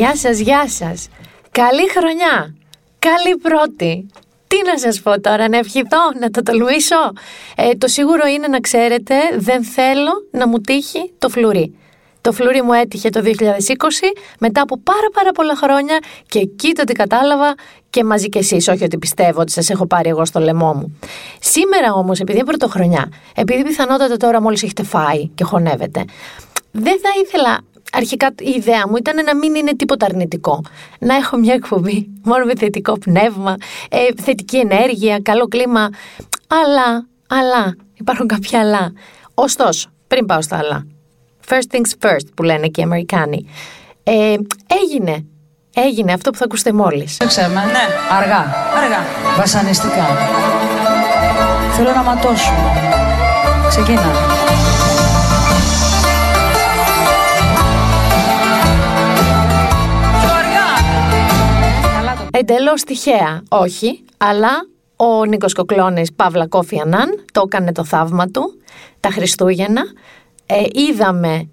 [0.00, 1.08] Γεια σας, γεια σας.
[1.50, 2.54] Καλή χρονιά.
[2.98, 4.06] Καλή πρώτη.
[4.46, 6.96] Τι να σας πω τώρα, να ευχηθώ, να το τολμήσω.
[7.56, 11.78] Ε, το σίγουρο είναι να ξέρετε, δεν θέλω να μου τύχει το φλουρί.
[12.20, 13.30] Το φλουρί μου έτυχε το 2020
[14.38, 17.54] μετά από πάρα πάρα πολλά χρόνια και εκεί το τι κατάλαβα
[17.90, 20.98] και μαζί και εσείς, όχι ότι πιστεύω ότι σας έχω πάρει εγώ στο λαιμό μου.
[21.40, 26.04] Σήμερα όμως, επειδή είναι πρωτοχρονιά, επειδή πιθανότατα τώρα μόλις έχετε φάει και χωνεύετε,
[26.72, 27.58] δεν θα ήθελα
[27.92, 30.62] αρχικά η ιδέα μου ήταν να μην είναι τίποτα αρνητικό.
[30.98, 33.56] Να έχω μια εκπομπή μόνο με θετικό πνεύμα,
[33.90, 35.88] ε, θετική ενέργεια, καλό κλίμα.
[36.46, 38.92] Αλλά, αλλά, υπάρχουν κάποια αλλά.
[39.34, 40.86] Ωστόσο, πριν πάω στα αλλά.
[41.48, 43.46] First things first που λένε και οι Αμερικάνοι.
[44.02, 44.36] Ε,
[44.82, 45.24] έγινε.
[45.74, 47.16] Έγινε αυτό που θα ακούσετε μόλις.
[47.26, 47.60] Ξέρουμε.
[47.64, 47.86] Ναι.
[48.18, 48.54] Αργά.
[48.82, 49.04] Αργά.
[49.36, 50.06] Βασανιστικά.
[51.72, 52.52] Θέλω να ματώσω.
[53.68, 54.10] Ξεκίνα.
[62.40, 64.50] Εντελώς τυχαία, όχι, αλλά
[64.96, 68.60] ο Νίκος Κοκλώνης Παύλα Κόφι Ανάν το έκανε το θαύμα του
[69.00, 69.82] τα Χριστούγεννα.
[70.46, 71.48] Ε, είδαμε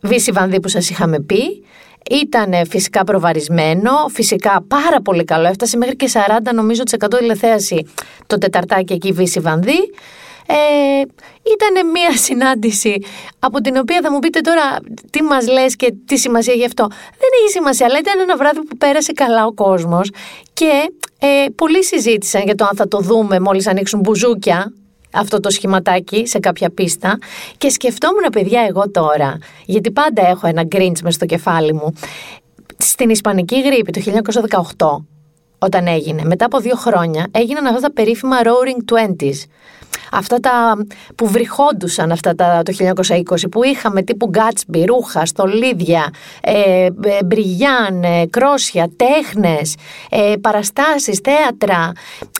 [0.00, 1.64] Βύση Βανδύ που σας είχαμε πει.
[2.10, 5.48] Ήταν φυσικά προβαρισμένο, φυσικά πάρα πολύ καλό.
[5.48, 7.86] Έφτασε μέχρι και 40 νομίζω της 100 τηλεθέαση
[8.26, 9.90] το τεταρτάκι εκεί Βύση Βανδύ.
[10.52, 11.00] Ε,
[11.54, 13.04] ήταν μια συνάντηση
[13.38, 14.76] από την οποία θα μου πείτε τώρα
[15.10, 16.86] τι μας λες και τι σημασία έχει αυτό.
[16.90, 20.10] Δεν έχει σημασία, αλλά ήταν ένα βράδυ που πέρασε καλά ο κόσμος
[20.52, 24.72] και ε, πολλοί συζήτησαν για το αν θα το δούμε μόλις ανοίξουν μπουζούκια
[25.12, 27.18] αυτό το σχηματάκι σε κάποια πίστα.
[27.58, 31.94] Και σκεφτόμουν παιδιά εγώ τώρα, γιατί πάντα έχω ένα γκριντς μες στο κεφάλι μου,
[32.76, 34.00] στην Ισπανική γρήπη το
[34.78, 35.04] 1918
[35.58, 39.44] όταν έγινε, μετά από δύο χρόνια, έγιναν αυτά τα περίφημα Roaring Twenties
[40.12, 40.76] αυτά τα
[41.14, 42.72] που βρυχόντουσαν αυτά τα, το
[43.08, 46.88] 1920 που είχαμε τύπου Γκάτσμπι, ρούχα, στολίδια, ε, ε,
[47.24, 49.74] μπριγιάν, ε, κρόσια, τέχνες,
[50.10, 51.92] ε, παραστάσεις, θέατρα.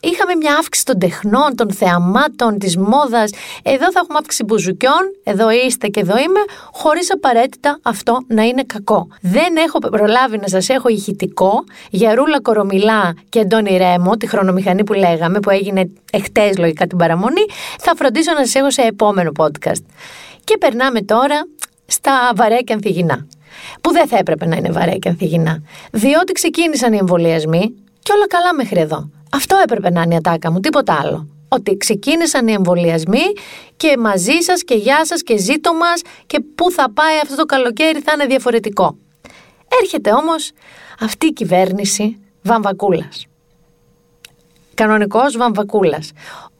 [0.02, 3.30] Είχαμε μια αύξηση των τεχνών, των θεαμάτων, της μόδας.
[3.62, 6.40] Εδώ θα έχουμε αύξηση μπουζουκιών, εδώ είστε και εδώ είμαι,
[6.72, 9.08] χωρίς απαραίτητα αυτό να είναι κακό.
[9.20, 14.84] Δεν έχω προλάβει να σας έχω ηχητικό για Ρούλα Κορομιλά και Αντώνη Ρέμο, τη χρονομηχανή
[14.84, 17.44] που λέγαμε, που έγινε εχθές λογικά την παραμονή,
[17.78, 19.84] θα φροντίσω να σας έχω σε επόμενο podcast.
[20.44, 21.46] Και περνάμε τώρα
[21.86, 23.26] στα βαρέα και ανθυγινά.
[23.80, 25.62] Που δεν θα έπρεπε να είναι βαρέα και ανθυγινά.
[25.92, 29.10] Διότι ξεκίνησαν οι εμβολιασμοί και όλα καλά μέχρι εδώ.
[29.32, 31.28] Αυτό έπρεπε να είναι η ατάκα μου, τίποτα άλλο.
[31.48, 33.22] Ότι ξεκίνησαν οι εμβολιασμοί
[33.76, 37.44] και μαζί σας και γεια σας και ζήτω μας και πού θα πάει αυτό το
[37.44, 38.96] καλοκαίρι θα είναι διαφορετικό.
[39.82, 40.50] Έρχεται όμως
[41.00, 43.24] αυτή η κυβέρνηση βαμβακούλας
[44.80, 46.12] κανονικός βαμβακούλας.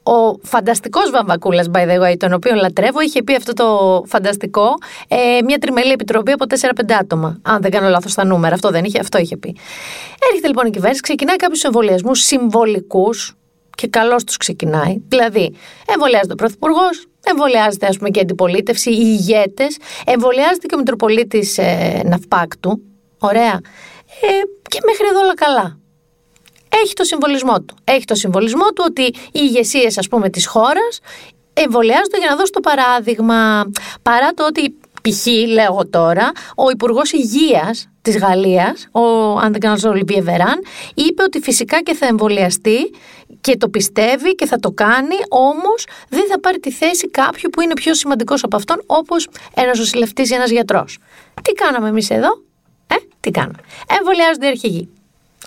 [0.03, 4.73] Ο φανταστικός Βαμβακούλας, by the way, τον οποίο λατρεύω, είχε πει αυτό το φανταστικό
[5.07, 7.39] ε, μια τριμελή επιτροπή από 4-5 άτομα.
[7.41, 9.55] Αν δεν κάνω λάθος στα νούμερα, αυτό δεν είχε, αυτό είχε πει.
[10.29, 13.35] Έρχεται λοιπόν η κυβέρνηση, ξεκινάει κάποιους εμβολιασμούς συμβολικούς
[13.75, 15.01] και καλώς τους ξεκινάει.
[15.07, 20.77] Δηλαδή, εμβολιάζεται ο Πρωθυπουργός, εμβολιάζεται ας πούμε και η αντιπολίτευση, οι ηγέτες, εμβολιάζεται και ο
[20.77, 22.81] Μητροπολίτης ε, Ναυπάκτου.
[23.19, 23.59] Ωραία.
[24.21, 24.27] Ε,
[24.69, 25.80] και μέχρι εδώ όλα καλά
[26.83, 27.75] έχει το συμβολισμό του.
[27.83, 30.99] Έχει το συμβολισμό του ότι οι ηγεσίες, ας πούμε, της χώρας
[31.53, 33.69] εμβολιάζονται για να δώσουν το παράδειγμα.
[34.01, 35.25] Παρά το ότι π.χ.
[35.47, 39.01] λέω τώρα, ο Υπουργός Υγείας της Γαλλίας, ο
[39.37, 40.59] αν δεν κάνω Ολυμπίε Βεράν,
[40.93, 42.91] είπε ότι φυσικά και θα εμβολιαστεί
[43.41, 47.61] και το πιστεύει και θα το κάνει, όμως δεν θα πάρει τη θέση κάποιου που
[47.61, 50.97] είναι πιο σημαντικός από αυτόν, όπως ένας νοσηλευτής ή ένας γιατρός.
[51.41, 52.29] Τι κάναμε εμείς εδώ,
[52.87, 53.59] ε, τι κάναμε.
[53.99, 54.89] Εμβολιάζονται οι αρχηγοί.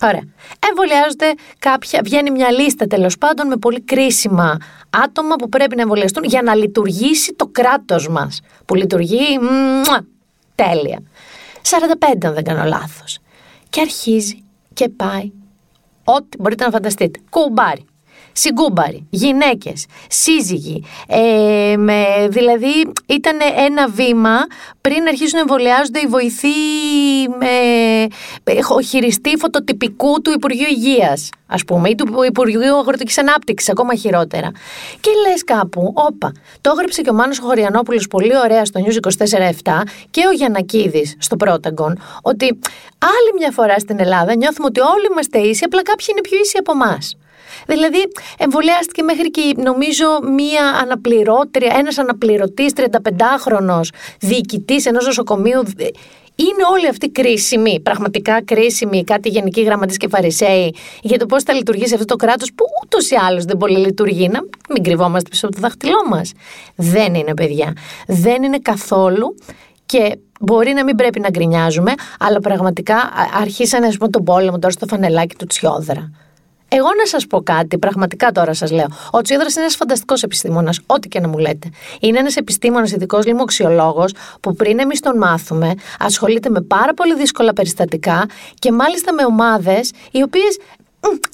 [0.02, 0.22] Ωραία.
[0.68, 4.56] Εμβολιάζονται κάποια, βγαίνει μια λίστα τέλος πάντων με πολύ κρίσιμα
[4.90, 8.40] άτομα που πρέπει να εμβολιαστούν για να λειτουργήσει το κράτος μας.
[8.64, 10.06] Που λειτουργεί μουα,
[10.54, 11.02] τέλεια.
[11.62, 13.18] 45 αν δεν κάνω λάθος.
[13.68, 15.32] Και αρχίζει και πάει.
[16.04, 17.20] Ό,τι μπορείτε να φανταστείτε.
[17.30, 17.84] Κουμπάρι
[18.34, 20.84] συγκούμπαροι, γυναίκες, σύζυγοι.
[21.06, 24.46] Ε, με, δηλαδή ήταν ένα βήμα
[24.80, 26.48] πριν αρχίσουν να εμβολιάζονται οι βοηθοί
[27.38, 33.94] με, ο χειριστή φωτοτυπικού του Υπουργείου Υγείας ας πούμε, ή του Υπουργείου Αγροτικής Ανάπτυξης, ακόμα
[33.94, 34.50] χειρότερα.
[35.00, 39.24] Και λες κάπου, όπα, το έγραψε και ο Μάνος Χωριανόπουλος πολύ ωραία στο News
[39.64, 42.58] 24-7 και ο Γιανακίδης στο Πρόταγκον, ότι
[42.98, 46.56] άλλη μια φορά στην Ελλάδα νιώθουμε ότι όλοι είμαστε ίσοι, απλά κάποιοι είναι πιο ίσοι
[46.58, 47.16] από εμάς.
[47.66, 47.98] Δηλαδή,
[48.38, 50.06] εμβολιάστηκε μέχρι και νομίζω
[50.36, 53.80] μία αναπληρώτρια, ένας αναπληρωτής 35χρονο
[54.20, 55.62] διοικητής ενός νοσοκομείου.
[56.36, 61.52] Είναι όλοι αυτοί κρίσιμοι, πραγματικά κρίσιμοι, κάτι γενικοί γραμματείς και φαρισαίοι, για το πώς θα
[61.52, 64.28] λειτουργήσει αυτό το κράτος που ούτως ή άλλως δεν πολύ λειτουργεί.
[64.28, 66.32] Να μην κρυβόμαστε πίσω από το δάχτυλό μας.
[66.76, 67.72] Δεν είναι, παιδιά.
[68.06, 69.34] Δεν είναι καθόλου.
[69.86, 72.96] Και μπορεί να μην πρέπει να γκρινιάζουμε, αλλά πραγματικά
[73.40, 76.10] αρχίσανε ας πούμε, τον πόλεμο τώρα στο φανελάκι του Τσιόδρα.
[76.76, 78.86] Εγώ να σας πω κάτι, πραγματικά τώρα σας λέω.
[79.10, 81.68] Ο Τσιόδρα είναι ένας φανταστικός επιστήμονας, ό,τι και να μου λέτε.
[82.00, 84.04] Είναι ένας επιστήμονας, ειδικός λοιμοξιολόγο,
[84.40, 88.26] που πριν εμείς τον μάθουμε, ασχολείται με πάρα πολύ δύσκολα περιστατικά
[88.58, 90.58] και μάλιστα με ομάδες οι οποίες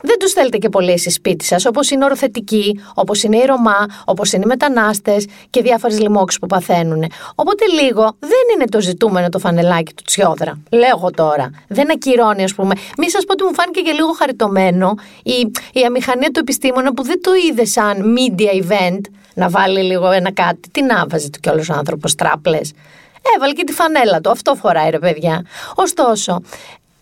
[0.02, 3.86] δεν τους θέλετε και πολύ εσείς σπίτι σας, όπως είναι οροθετικοί, όπως είναι οι Ρωμά,
[4.04, 7.04] όπως είναι οι μετανάστες και διάφορες λοιμώξεις που παθαίνουν.
[7.34, 10.60] Οπότε λίγο δεν είναι το ζητούμενο το φανελάκι του Τσιόδρα.
[10.70, 11.50] Λέω εγώ τώρα.
[11.68, 12.74] Δεν ακυρώνει, ας πούμε.
[12.98, 17.02] Μη σας πω ότι μου φάνηκε και λίγο χαριτωμένο η, η αμηχανία του επιστήμονα που
[17.02, 19.00] δεν το είδε σαν media event
[19.34, 20.68] να βάλει λίγο ένα κάτι.
[20.70, 22.72] Τι να βάζει του κιόλας ο άνθρωπος, τράπλες.
[23.36, 24.30] Έβαλε και τη φανέλα του.
[24.30, 25.46] Αυτό φοράει, ρε παιδιά.
[25.74, 26.42] Ωστόσο,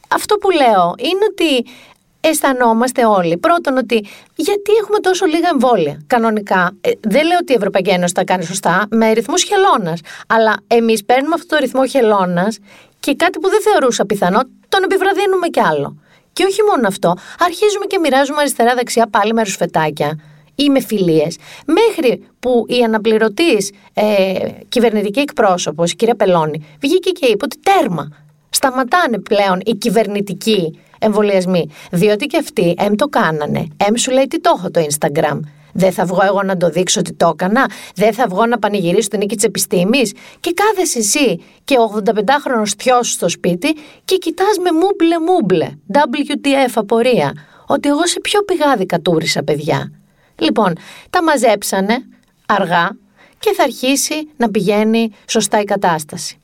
[0.08, 1.70] αυτό που λέω είναι ότι
[2.20, 3.36] αισθανόμαστε όλοι.
[3.36, 6.00] Πρώτον, ότι γιατί έχουμε τόσο λίγα εμβόλια.
[6.06, 10.00] Κανονικά, ε, δεν λέω ότι η Ευρωπαϊκή Ένωση τα κάνει σωστά, με ρυθμούς χελώνας.
[10.26, 12.58] Αλλά εμείς παίρνουμε αυτό το ρυθμό χελώνας
[13.00, 15.96] και κάτι που δεν θεωρούσα πιθανό, τον επιβραδύνουμε κι άλλο.
[16.32, 20.18] Και όχι μόνο αυτό, αρχίζουμε και μοιράζουμε αριστερά-δεξιά πάλι με ρουσφετάκια
[20.54, 21.36] ή με φιλίες.
[21.66, 24.34] Μέχρι που η αναπληρωτής ε,
[24.68, 28.08] κυβερνητική εκπρόσωπος, η κυρία Πελώνη, βγήκε και είπε ότι τέρμα.
[28.50, 31.68] Σταματάνε πλέον οι κυβερνητικοί εμβολιασμοί.
[31.90, 33.66] Διότι και αυτοί εμ το κάνανε.
[33.76, 35.40] Εμ σου λέει τι το έχω το Instagram.
[35.72, 37.70] Δεν θα βγω εγώ να το δείξω ότι το έκανα.
[37.94, 40.12] Δεν θα βγω να πανηγυρίσω την νίκη της επιστήμης.
[40.40, 45.70] Και κάθεσαι εσύ και ο 85χρονο θειός στο σπίτι και κοιτάς με μούμπλε μούμπλε.
[45.92, 47.32] WTF απορία.
[47.66, 49.92] Ότι εγώ σε ποιο πηγάδι κατούρισα, παιδιά.
[50.38, 50.72] Λοιπόν,
[51.10, 51.98] τα μαζέψανε
[52.46, 52.96] αργά
[53.38, 56.40] και θα αρχίσει να πηγαίνει σωστά η κατάσταση.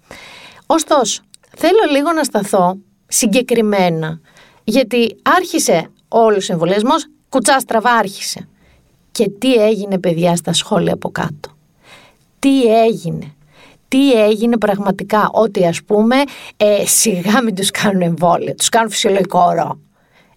[0.66, 1.22] Ωστόσο,
[1.56, 4.20] θέλω λίγο να σταθώ συγκεκριμένα
[4.64, 8.48] γιατί άρχισε όλος ο εμβολιασμός, κουτσά στραβά άρχισε.
[9.12, 11.56] Και τι έγινε, παιδιά, στα σχόλια από κάτω.
[12.38, 13.34] Τι έγινε.
[13.88, 16.16] Τι έγινε πραγματικά, ότι ας πούμε
[16.56, 19.78] ε, σιγά μην τους κάνουν εμβόλια, τους κάνουν φυσιολογικό ορό.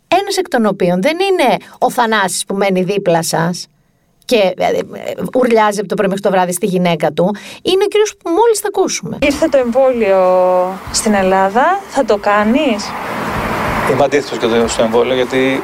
[0.07, 3.67] Ένας εκ των οποίων δεν είναι ο Θανάσης που μένει δίπλα σας
[4.25, 4.81] και ε, ε,
[5.37, 8.59] ουρλιάζει από το πρωί μέχρι το βράδυ στη γυναίκα του, είναι ο κύριος που μόλις
[8.59, 9.17] θα ακούσουμε.
[9.21, 10.19] Ήρθε το εμβόλιο
[10.91, 12.83] στην Ελλάδα, θα το κάνεις;
[13.91, 15.63] Είμαι αντίθετο και στο εμβόλιο γιατί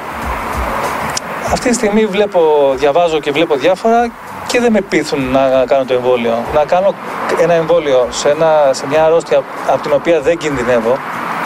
[1.51, 4.11] αυτή τη στιγμή βλέπω, διαβάζω και βλέπω διάφορα
[4.47, 6.43] και δεν με πείθουν να κάνω το εμβόλιο.
[6.53, 6.95] Να κάνω
[7.41, 10.97] ένα εμβόλιο σε, ένα, σε μια αρρώστια από την οποία δεν κινδυνεύω,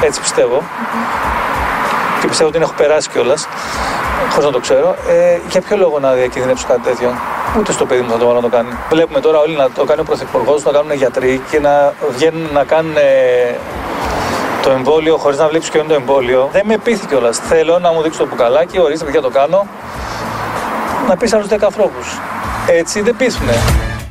[0.01, 0.63] έτσι πιστεύω,
[2.21, 3.47] και πιστεύω ότι την έχω περάσει κιόλας,
[4.29, 4.95] χωρίς να το ξέρω.
[5.09, 7.13] Ε, για ποιο λόγο να διακινδυνεύσω κάτι τέτοιο;
[7.57, 8.69] Ούτε στο παιδί μου θα το βάλω να το κάνει.
[8.89, 12.63] Βλέπουμε τώρα όλοι να το κάνει ο Πρωθυπουργός, να κάνουν γιατροί και να βγαίνουν να
[12.63, 12.95] κάνουν
[14.67, 16.49] το εμβόλιο χωρίς να βλέπει ποιο είναι το εμβόλιο.
[16.51, 17.37] Δεν με πείθει κιόλας.
[17.37, 19.67] Θέλω να μου δείξεις το μπουκαλάκι, ορίστε παιδιά το κάνω.
[21.07, 22.19] Να πεις άλλους 10 ανθρώπους.
[22.67, 23.51] Έτσι δεν πείθουνε.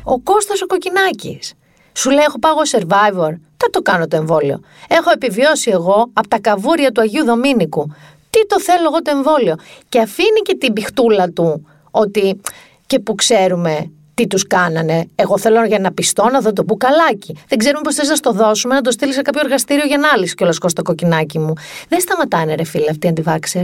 [0.05, 1.55] Ο Κώστας ο Κοκκινάκης.
[1.93, 3.32] Σου λέει: Έχω πάγω survivor.
[3.56, 4.61] Θα το κάνω το εμβόλιο.
[4.88, 7.94] Έχω επιβιώσει εγώ από τα καβούρια του Αγίου Δομήνικου.
[8.31, 9.55] Τι το θέλω εγώ το εμβόλιο.
[9.88, 12.41] Και αφήνει και την πιχτούλα του ότι
[12.87, 15.08] και που ξέρουμε τι τους κάνανε.
[15.14, 17.37] Εγώ θέλω για να πιστώ να δω το μπουκαλάκι.
[17.49, 20.35] Δεν ξέρουμε πώς θες να στο δώσουμε, να το στείλεις σε κάποιο εργαστήριο για ανάλυση
[20.35, 21.52] κιόλας το κοκκινάκι μου.
[21.88, 23.62] Δεν σταματάνε, ρε φίλε, αυτοί οι αντιβάξερ.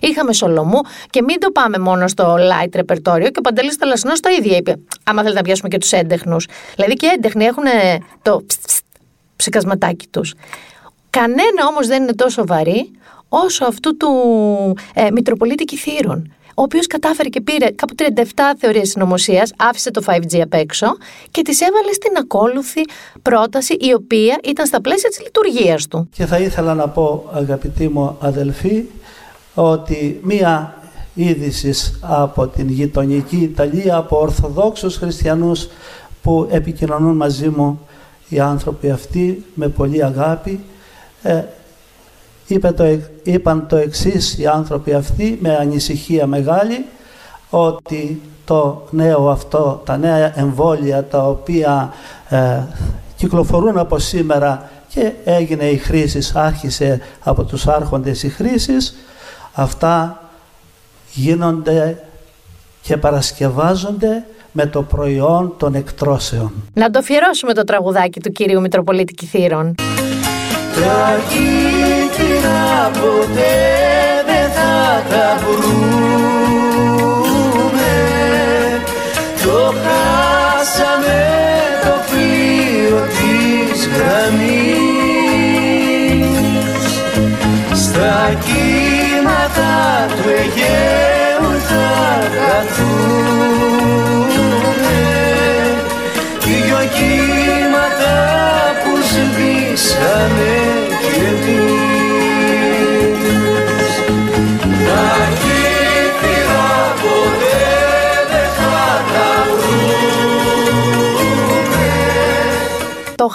[0.00, 4.28] Είχαμε Σολομού και μην το πάμε μόνο στο light ρεπερτόριο και ο Παντελής Θαλασσινός το
[4.38, 4.74] ίδιο είπε.
[5.04, 6.48] Άμα θέλετε να πιάσουμε και τους έντεχνους.
[6.74, 7.64] Δηλαδή και έντεχνοι έχουν
[8.22, 8.44] το
[9.36, 10.34] ψικασματάκι τους.
[11.10, 12.90] Κανένα όμως δεν είναι τόσο βαρύ
[13.28, 14.08] όσο αυτού του
[14.94, 18.22] ε, Μητροπολίτη Κιθήρων ο οποίος κατάφερε και πήρε κάπου 37
[18.58, 20.86] θεωρίες συνωμοσίας, άφησε το 5G απ' έξω
[21.30, 22.80] και τις έβαλε στην ακόλουθη
[23.22, 26.08] πρόταση, η οποία ήταν στα πλαίσια της λειτουργίας του.
[26.12, 28.84] Και θα ήθελα να πω, αγαπητοί μου αδελφοί,
[29.54, 30.74] ότι μία
[31.14, 35.68] είδηση από την γειτονική Ιταλία, από Ορθοδόξους χριστιανούς
[36.22, 37.80] που επικοινωνούν μαζί μου
[38.28, 40.60] οι άνθρωποι αυτοί με πολύ αγάπη,
[41.22, 41.42] ε,
[42.48, 42.84] είπε το,
[43.22, 46.84] είπαν το εξής οι άνθρωποι αυτοί με ανησυχία μεγάλη
[47.50, 51.92] ότι το νέο αυτό, τα νέα εμβόλια τα οποία
[52.28, 52.60] ε,
[53.16, 58.76] κυκλοφορούν από σήμερα και έγινε η χρήση, άρχισε από τους άρχοντες η χρήση,
[59.52, 60.22] αυτά
[61.12, 62.02] γίνονται
[62.82, 66.52] και παρασκευάζονται με το προϊόν των εκτρώσεων.
[66.74, 69.74] Να το αφιερώσουμε το τραγουδάκι του κύριου Μητροπολίτη Κιθήρων
[72.38, 73.56] κύκνα ποτέ
[74.26, 76.66] δεν θα τα βρούμε
[79.42, 81.20] Το χάσαμε
[81.82, 84.78] το πλοίο της γραμμής.
[87.82, 89.74] Στα κύματα
[90.08, 91.90] του Αιγαίου θα
[92.38, 93.48] χαθούμε
[96.40, 98.14] Δυο κύματα
[98.82, 99.58] που σβήνουν
[100.08, 101.77] βρήκαμε κι εμείς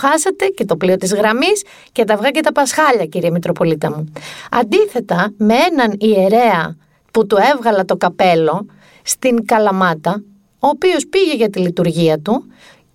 [0.03, 4.11] χάσατε και το πλοίο της γραμμής και τα αυγά και τα πασχάλια κύριε Μητροπολίτα μου.
[4.51, 6.77] Αντίθετα με έναν ιερέα
[7.11, 8.65] που του έβγαλα το καπέλο
[9.03, 10.23] στην Καλαμάτα,
[10.59, 12.43] ο οποίος πήγε για τη λειτουργία του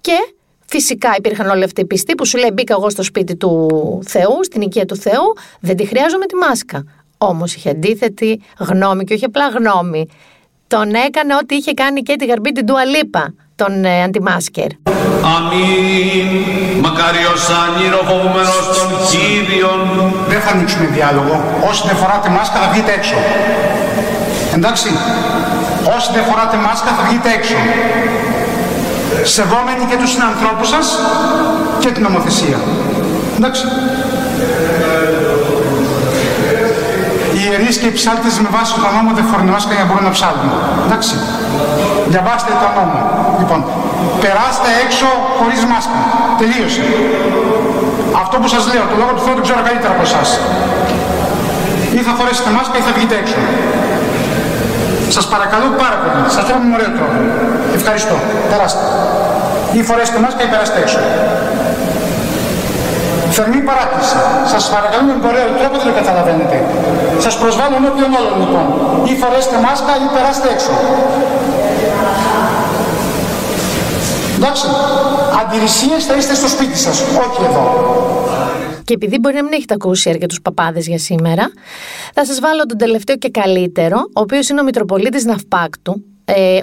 [0.01, 0.17] και
[0.71, 3.69] Φυσικά υπήρχαν όλοι αυτοί οι πιστοί που σου λέει μπήκα εγώ στο σπίτι του
[4.07, 6.85] Θεού, στην οικία του Θεού, δεν τη χρειάζομαι τη μάσκα.
[7.19, 10.07] Όμως είχε αντίθετη γνώμη και όχι απλά γνώμη.
[10.67, 14.71] Τον έκανε ό,τι είχε κάνει και τη γαρμπή την Τουαλίπα, τον ε, αντιμάσκερ.
[15.35, 16.29] Αμήν.
[16.85, 19.81] Μακάριος άνυρο φοβούμενος των Κύριων.
[20.31, 21.35] Δεν θα ανοίξουμε διάλογο.
[21.69, 23.17] Όσοι δεν φοράτε μάσκα θα βγείτε έξω.
[24.57, 24.89] Εντάξει.
[25.97, 27.59] Όσοι δεν φοράτε μάσκα θα βγείτε έξω.
[29.37, 30.87] Σεβόμενοι και τους συνανθρώπους σας
[31.83, 32.59] και την νομοθεσία.
[33.39, 33.65] Εντάξει.
[37.39, 40.07] Οι ιερείς και οι ψάλτες με βάση τον νόμο δεν φορούν μάσκα για να μπορούν
[40.11, 40.49] να ψάλουν.
[40.87, 41.15] Εντάξει.
[42.13, 42.99] Διαβάστε τον νόμο.
[43.41, 43.61] Λοιπόν,
[44.23, 46.01] περάστε έξω χωρίς μάσκα.
[46.41, 46.85] Τελείωσε.
[48.23, 50.29] Αυτό που σας λέω, το λόγο του Θεού το ξέρω καλύτερα από εσάς.
[51.99, 53.39] Ή θα φορέσετε μάσκα ή θα βγείτε έξω.
[55.17, 56.21] Σας παρακαλώ πάρα πολύ.
[56.35, 57.19] Σας θέλω με ωραίο τρόπο.
[57.79, 58.17] Ευχαριστώ.
[58.51, 58.85] Περάστε.
[59.79, 61.01] Ή φορέστε μάσκα ή περάστε έξω.
[63.39, 64.17] Θερμή παράκληση.
[64.53, 66.57] Σας παρακαλώ με ωραίο τρόπο δεν το καταλαβαίνετε.
[67.25, 68.67] Σας προσβάλλω ενώπιον όλων λοιπόν.
[69.11, 70.73] Ή φορέστε μάσκα ή περάστε έξω.
[74.37, 74.67] Εντάξει.
[75.41, 77.65] Αντιρρησίες θα είστε στο σπίτι σας, όχι εδώ.
[78.85, 81.45] Και επειδή μπορεί να μην έχετε ακούσει αρκετού παπάδες για σήμερα,
[82.15, 86.01] θα σας βάλω τον τελευταίο και καλύτερο, ο οποίος είναι ο Μητροπολίτης Ναυπάκτου, ε,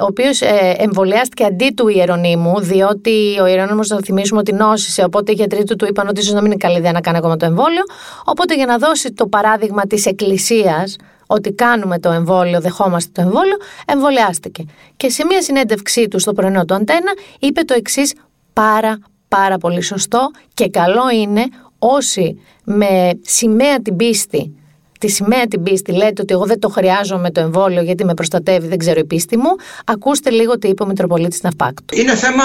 [0.01, 5.31] ο οποίος ε, εμβολιάστηκε αντί του Ιερονίμου, διότι ο Ιερονίμος, θα θυμίσουμε ότι νόσησε, οπότε
[5.31, 7.37] οι γιατροί του του είπαν ότι ίσως να μην είναι καλή ιδέα να κάνει ακόμα
[7.37, 7.83] το εμβόλιο.
[8.25, 10.95] Οπότε για να δώσει το παράδειγμα της Εκκλησίας,
[11.27, 14.65] ότι κάνουμε το εμβόλιο, δεχόμαστε το εμβόλιο, εμβολιάστηκε.
[14.97, 18.13] Και σε μια συνέντευξή του στο πρωινό του Αντένα είπε το εξής
[18.53, 21.45] πάρα πάρα πολύ σωστό και καλό είναι
[21.79, 24.55] όσοι με σημαία την πίστη
[24.99, 28.67] τη σημαία την πίστη λέτε ότι εγώ δεν το χρειάζομαι το εμβόλιο γιατί με προστατεύει,
[28.67, 29.49] δεν ξέρω η πίστη μου,
[29.85, 31.99] ακούστε λίγο τι είπε ο Μητροπολίτης Ναυπάκτου.
[31.99, 32.43] Είναι θέμα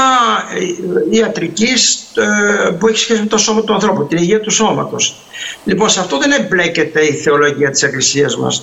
[1.11, 5.17] ε, ιατρικής ε, που έχει σχέση με το σώμα του ανθρώπου, την υγεία του σώματος.
[5.65, 8.63] Λοιπόν, σε αυτό δεν εμπλέκεται η θεολογία της Εκκλησίας μας.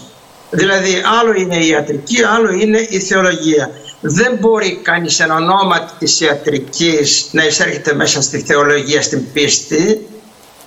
[0.49, 3.71] Δηλαδή, άλλο είναι η ιατρική, άλλο είναι η θεολογία.
[4.01, 10.07] Δεν μπορεί κανείς εν ονόματι της ιατρικής να εισέρχεται μέσα στη θεολογία, στην πίστη,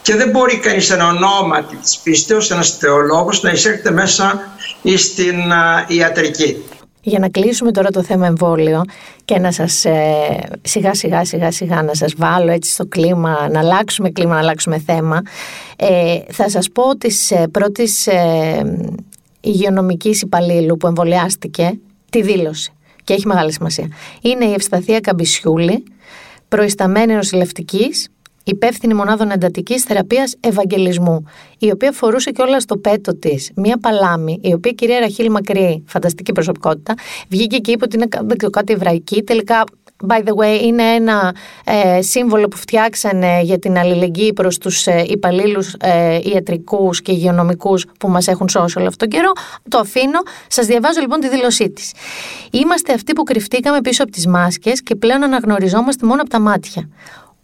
[0.02, 4.40] και δεν μπορεί κανείς εν ονόματι της πίστεως ένας θεολόγος να εισέρχεται μέσα
[4.96, 5.38] στην
[5.88, 6.56] ιατρική.
[7.02, 8.84] Για να κλείσουμε τώρα το θέμα εμβόλιο
[9.24, 13.58] και να σας ε, σιγά σιγά σιγά σιγά να σας βάλω έτσι στο κλίμα, να
[13.58, 15.22] αλλάξουμε κλίμα, να αλλάξουμε θέμα,
[15.76, 18.88] ε, θα σας πω της ε, πρώτης ε,
[19.40, 21.78] υγειονομικής υπαλλήλου που εμβολιάστηκε
[22.10, 22.72] τη δήλωση
[23.04, 23.88] και έχει μεγάλη σημασία.
[24.20, 25.84] Είναι η Ευσταθία Καμπισιούλη,
[26.48, 28.08] προϊσταμένη νοσηλευτικής,
[28.50, 31.24] υπεύθυνη μονάδων εντατικής θεραπείας Ευαγγελισμού,
[31.58, 35.30] η οποία φορούσε και όλα στο πέτο της μία παλάμη, η οποία η κυρία Ραχίλ
[35.30, 36.94] Μακρύ, φανταστική προσωπικότητα,
[37.28, 38.06] βγήκε και είπε ότι είναι
[38.50, 39.22] κάτι εβραϊκή.
[39.22, 39.64] Τελικά
[40.08, 45.04] by the way, είναι ένα ε, σύμβολο που φτιάξανε για την αλληλεγγύη προς τους ε,
[45.08, 49.32] υπαλλήλους ε, ιατρικούς και υγειονομικούς που μας έχουν σώσει όλο αυτόν τον καιρό.
[49.68, 50.18] Το αφήνω.
[50.48, 51.92] Σας διαβάζω λοιπόν τη δήλωσή της.
[52.50, 56.88] Είμαστε αυτοί που κρυφτήκαμε πίσω από τις μάσκες και πλέον αναγνωριζόμαστε μόνο από τα μάτια.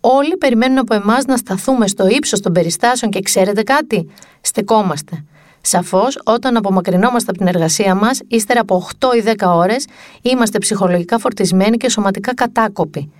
[0.09, 4.09] Όλοι περιμένουν από εμάς να σταθούμε στο ύψος των περιστάσεων και ξέρετε κάτι,
[4.41, 5.25] στεκόμαστε.
[5.61, 9.87] Σαφώς, όταν απομακρυνόμαστε από την εργασία μας, ύστερα από 8 ή 10 ώρες,
[10.23, 13.13] είμαστε ψυχολογικά φορτισμένοι και σωματικά κατάκοποι.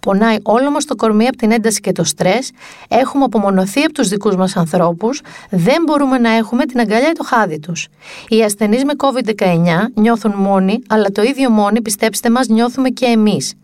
[0.00, 2.50] Πονάει όλο μας το κορμί από την ένταση και το στρες,
[2.88, 5.20] έχουμε απομονωθεί από τους δικούς μας ανθρώπους,
[5.50, 7.88] δεν μπορούμε να έχουμε την αγκαλιά ή το χάδι τους.
[8.28, 13.54] Οι ασθενείς με COVID-19 νιώθουν μόνοι, αλλά το ίδιο μόνοι, πιστέψτε μας, νιώθουμε και εμείς.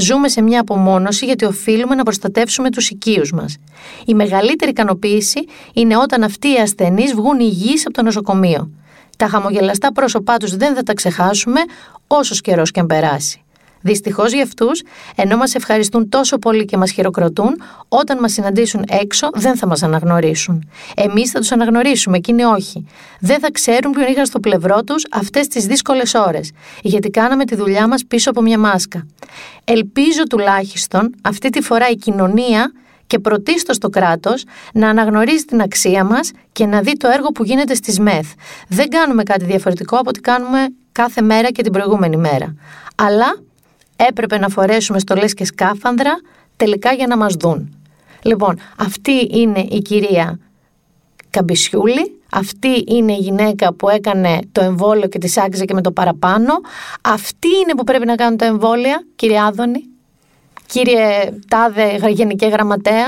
[0.00, 3.56] Ζούμε σε μια απομόνωση γιατί οφείλουμε να προστατεύσουμε τους οικείους μας.
[4.06, 8.70] Η μεγαλύτερη ικανοποίηση είναι όταν αυτοί οι ασθενείς βγουν υγιείς από το νοσοκομείο.
[9.16, 11.60] Τα χαμογελαστά πρόσωπά τους δεν θα τα ξεχάσουμε
[12.06, 13.42] όσο καιρός και αν περάσει.
[13.80, 14.82] Δυστυχώς για αυτούς,
[15.14, 19.82] ενώ μας ευχαριστούν τόσο πολύ και μας χειροκροτούν, όταν μας συναντήσουν έξω δεν θα μας
[19.82, 20.68] αναγνωρίσουν.
[20.96, 22.86] Εμείς θα τους αναγνωρίσουμε, εκείνοι όχι.
[23.20, 26.50] Δεν θα ξέρουν ποιον είχαν στο πλευρό τους αυτές τις δύσκολες ώρες,
[26.82, 29.06] γιατί κάναμε τη δουλειά μας πίσω από μια μάσκα.
[29.64, 32.72] Ελπίζω τουλάχιστον αυτή τη φορά η κοινωνία
[33.06, 37.44] και πρωτίστως το κράτος να αναγνωρίζει την αξία μας και να δει το έργο που
[37.44, 38.26] γίνεται στις ΜΕΘ.
[38.68, 42.54] Δεν κάνουμε κάτι διαφορετικό από ό,τι κάνουμε κάθε μέρα και την προηγούμενη μέρα.
[42.94, 43.36] Αλλά
[44.06, 46.20] έπρεπε να φορέσουμε στολές και σκάφανδρα
[46.56, 47.76] τελικά για να μας δουν.
[48.22, 50.38] Λοιπόν, αυτή είναι η κυρία
[51.30, 52.12] Καμπισιούλη.
[52.32, 56.52] Αυτή είναι η γυναίκα που έκανε το εμβόλιο και τη άξιζε και με το παραπάνω.
[57.00, 59.84] Αυτή είναι που πρέπει να κάνουν τα εμβόλια, κύριε Άδωνη,
[60.66, 63.06] κύριε Τάδε Γενική Γραμματέα,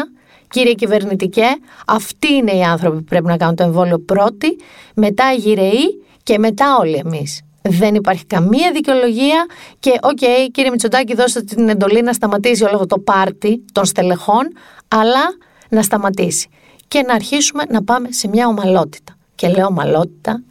[0.51, 1.47] κύριε Κυβερνητικέ.
[1.87, 4.59] Αυτοί είναι οι άνθρωποι που πρέπει να κάνουν το εμβόλιο πρώτοι,
[4.95, 7.43] μετά οι γηραιοί και μετά όλοι εμείς.
[7.62, 9.47] Δεν υπάρχει καμία δικαιολογία
[9.79, 10.19] και οκ,
[10.52, 14.52] κύριε Μητσοτάκη δώστε την εντολή να σταματήσει όλο αυτό το πάρτι των στελεχών,
[14.88, 15.23] αλλά
[15.69, 16.49] να σταματήσει
[16.88, 19.17] και να αρχίσουμε να πάμε σε μια ομαλότητα.
[19.35, 20.43] Και λέω ομαλότητα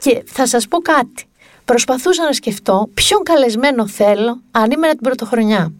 [0.00, 1.24] και θα σας πω κάτι.
[1.64, 5.72] Προσπαθούσα να σκεφτώ ποιον καλεσμένο θέλω αν ήμουν την πρωτοχρονιά.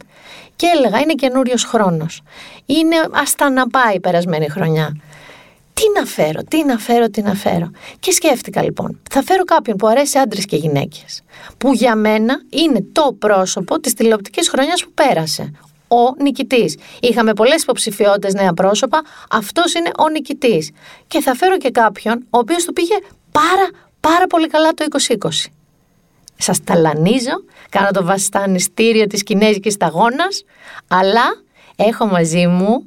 [0.56, 2.22] Και έλεγα είναι καινούριος χρόνος.
[2.66, 4.96] Είναι άστα να πάει η περασμένη χρονιά.
[5.80, 7.70] Τι να φέρω, τι να φέρω, τι να φέρω.
[8.00, 11.22] Και σκέφτηκα λοιπόν, θα φέρω κάποιον που αρέσει άντρες και γυναίκες.
[11.58, 15.52] Που για μένα είναι το πρόσωπο της τηλεοπτικής χρονιάς που πέρασε
[15.88, 16.76] ο νικητής.
[17.00, 19.02] Είχαμε πολλές υποψηφιότητες νέα πρόσωπα.
[19.30, 20.70] Αυτός είναι ο νικητής.
[21.06, 22.94] Και θα φέρω και κάποιον ο οποίος του πήγε
[23.32, 23.68] πάρα
[24.00, 25.28] πάρα πολύ καλά το 2020.
[26.36, 30.26] Σας ταλανίζω, κάνω το βασανιστήριο της Κινέζικης Ταγόνα,
[30.88, 31.24] αλλά
[31.76, 32.84] έχω μαζί μου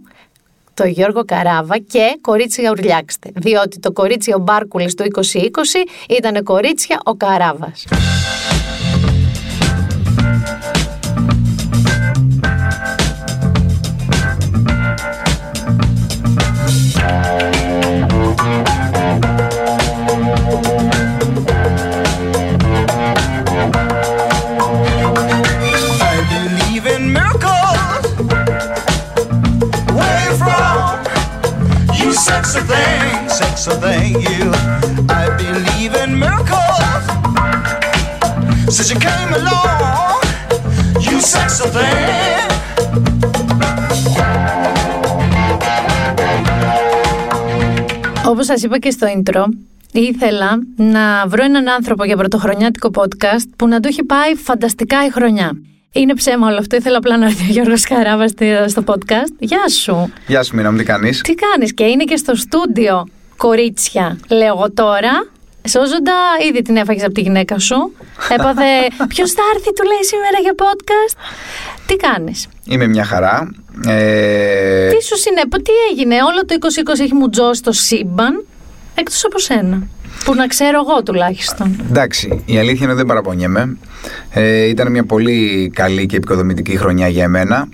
[0.73, 3.31] το Γιώργο Καράβα και κορίτσια ουρλιάξτε.
[3.35, 5.39] Διότι το κορίτσι ο Μπάρκουλης του 2020
[6.09, 7.85] ήταν κορίτσια ο Καράβας.
[33.55, 34.51] Thing, sexy thing, you.
[35.09, 37.03] I believe in miracles.
[38.75, 40.21] Since you came along,
[41.07, 42.51] you sexy thing.
[48.25, 49.43] Όπως σας είπα και στο intro,
[49.91, 55.09] ήθελα να βρω έναν άνθρωπο για πρωτοχρονιάτικο podcast που να του έχει πάει φανταστικά η
[55.11, 55.51] χρονιά.
[55.91, 56.75] Είναι ψέμα όλο αυτό.
[56.75, 59.33] Ήθελα απλά να έρθει ο Γιώργος Καράβας στη- στο podcast.
[59.39, 60.11] Γεια σου.
[60.27, 63.05] Γεια σου, Μίνα μου, τι κάνεις; Τι κάνεις και είναι και στο στούντιο
[63.47, 65.13] κορίτσια, λέω εγώ τώρα.
[65.67, 66.17] Σώζοντα,
[66.49, 67.91] ήδη την έφαγες από τη γυναίκα σου.
[68.29, 68.69] Έπαθε,
[69.13, 71.15] ποιος θα έρθει, του λέει σήμερα για podcast.
[71.85, 73.51] Τι κάνεις; Είμαι μια χαρά.
[73.87, 76.55] Ε, Τι σου συνέπω, τι έγινε, όλο το
[76.97, 78.45] 2020 έχει μουτζώσει το σύμπαν,
[78.95, 79.87] εκτός από σένα.
[80.25, 81.85] Που να ξέρω εγώ τουλάχιστον.
[81.89, 83.77] εντάξει, η αλήθεια είναι ότι δεν παραπονιέμαι.
[84.31, 87.67] Ε, ήταν μια πολύ καλή και επικοδομητική χρονιά για εμένα.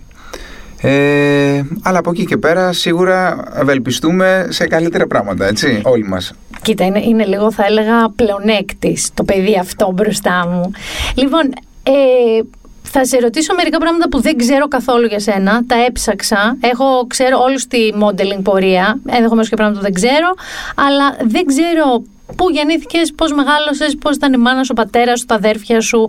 [0.82, 6.34] Ε, αλλά από εκεί και πέρα σίγουρα ευελπιστούμε σε καλύτερα πράγματα, έτσι, όλοι μας.
[6.62, 10.72] Κοίτα, είναι, είναι λίγο θα έλεγα πλεονέκτης το παιδί αυτό μπροστά μου.
[11.16, 11.42] Λοιπόν,
[11.84, 11.92] ε,
[12.92, 15.66] θα σε ρωτήσω μερικά πράγματα που δεν ξέρω καθόλου για σένα.
[15.68, 16.58] Τα έψαξα.
[16.60, 19.00] Έχω, ξέρω όλους τη modeling πορεία.
[19.10, 20.34] Ενδεχομένως και πράγματα που δεν ξέρω.
[20.76, 22.04] Αλλά δεν ξέρω
[22.36, 26.06] πού γεννήθηκες, πώς μεγάλωσες, πώς ήταν η μάνα σου, ο πατέρας σου, τα αδέρφια σου.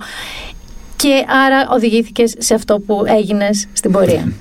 [1.00, 4.32] Και άρα οδηγήθηκες σε αυτό που έγινες στην πορεία.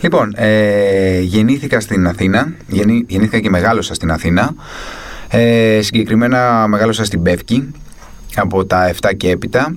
[0.00, 4.54] Λοιπόν, ε, γεννήθηκα στην Αθήνα, γεννή, γεννήθηκα και μεγάλωσα στην Αθήνα.
[5.28, 7.70] Ε, συγκεκριμένα μεγάλωσα στην Πεύκη
[8.36, 9.76] από τα 7 και έπειτα.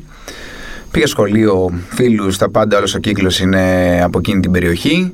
[0.92, 5.14] Πήγα σχολείο, φίλους, τα πάντα, όλος ο κύκλος είναι από εκείνη την περιοχή.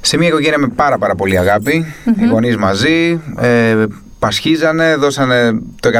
[0.00, 3.84] Σε μια οικογένεια με πάρα πάρα πολύ αγάπη, οι γονείς μαζί, ε,
[4.18, 5.90] πασχίζανε, δώσανε το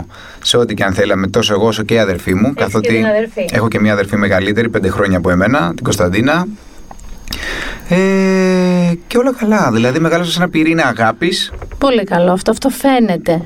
[0.00, 0.04] 100%
[0.42, 2.54] σε ό,τι και αν θέλαμε, τόσο εγώ όσο και η αδερφή μου.
[2.54, 3.48] και την αδερφή.
[3.52, 6.46] έχω και μια αδερφή μεγαλύτερη, πέντε χρόνια από εμένα, την Κωνσταντίνα.
[7.88, 7.96] Ε,
[9.06, 11.52] και όλα καλά, δηλαδή μεγάλωσα σε ένα πυρήνα αγάπης.
[11.78, 12.50] Πολύ καλό αυτό.
[12.50, 13.42] Αυτό φαίνεται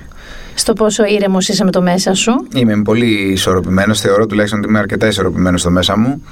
[0.55, 2.46] στο πόσο ήρεμος είσαι με το μέσα σου.
[2.55, 4.00] Είμαι πολύ ισορροπημένος.
[4.00, 6.22] Θεωρώ τουλάχιστον ότι είμαι αρκετά ισορροπημένος στο μέσα μου.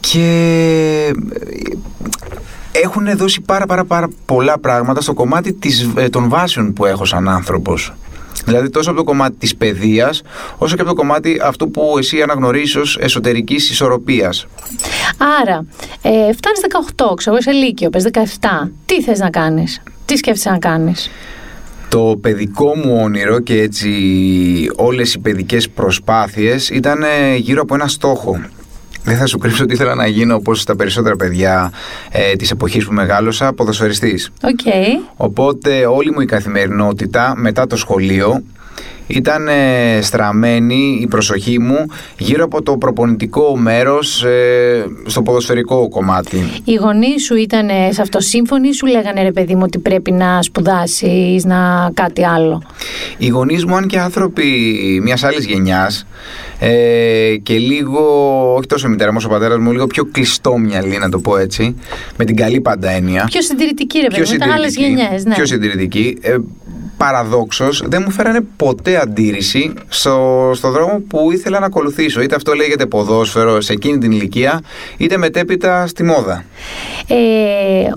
[0.00, 1.14] Και
[2.72, 7.04] έχουν δώσει πάρα, πάρα, πάρα πολλά πράγματα στο κομμάτι της, ε, των βάσεων που έχω
[7.04, 7.92] σαν άνθρωπος.
[8.44, 10.22] Δηλαδή τόσο από το κομμάτι της παιδείας,
[10.58, 14.46] όσο και από το κομμάτι αυτού που εσύ αναγνωρίζεις ως εσωτερικής ισορροπίας.
[15.42, 15.64] Άρα,
[16.02, 18.70] ε, φτάνεις 18, ξέρω, είσαι λύκειο, πες 17.
[18.86, 21.10] Τι θες να κάνεις, τι σκέφτεσαι να κάνεις;
[21.88, 23.90] Το παιδικό μου όνειρο και έτσι
[24.76, 28.40] όλες οι παιδικές προσπάθειες ήταν ε, γύρω από ένα στόχο.
[29.04, 31.72] Δεν θα σου κρύψω ότι ήθελα να γίνω όπως τα περισσότερα παιδιά
[32.10, 34.30] ε, της εποχής που μεγάλωσα, ποδοσφαιριστής.
[34.42, 34.74] Οκ.
[35.16, 38.42] Οπότε όλη μου η καθημερινότητα μετά το σχολείο
[39.12, 41.86] ήταν ε, στραμμένη η προσοχή μου
[42.18, 46.50] γύρω από το προπονητικό μέρος ε, στο ποδοσφαιρικό κομμάτι.
[46.64, 50.12] Οι γονείς σου ήταν σε αυτό σύμφωνοι ή σου λέγανε ρε παιδί μου ότι πρέπει
[50.12, 52.62] να σπουδάσεις να κάτι άλλο;
[53.18, 54.42] Οι γονείς μου, αν και άνθρωποι
[55.02, 56.06] μιας άλλης γενιάς
[56.58, 58.00] ε, και λίγο,
[58.56, 61.36] όχι τόσο η μητέρα μου όσο ο πατέρας μου, λίγο πιο κλειστόμυαλοι, να το πω
[61.36, 61.76] έτσι,
[62.16, 63.24] με την καλή πάντα έννοια.
[63.30, 65.24] Πιο συντηρητική, ρε παιδί μου, ήταν άλλες συντηρητική, γενιές.
[65.24, 65.34] Ναι.
[65.34, 66.18] Πιο συντηρητική.
[66.20, 66.36] Ε,
[66.96, 72.20] παραδόξως δεν μου φέρανε ποτέ αντίρρηση στο, στο δρόμο που ήθελα να ακολουθήσω.
[72.20, 74.60] Είτε αυτό λέγεται ποδόσφαιρο σε εκείνη την ηλικία,
[74.96, 76.44] είτε μετέπειτα στη μόδα.
[77.06, 77.14] Ε,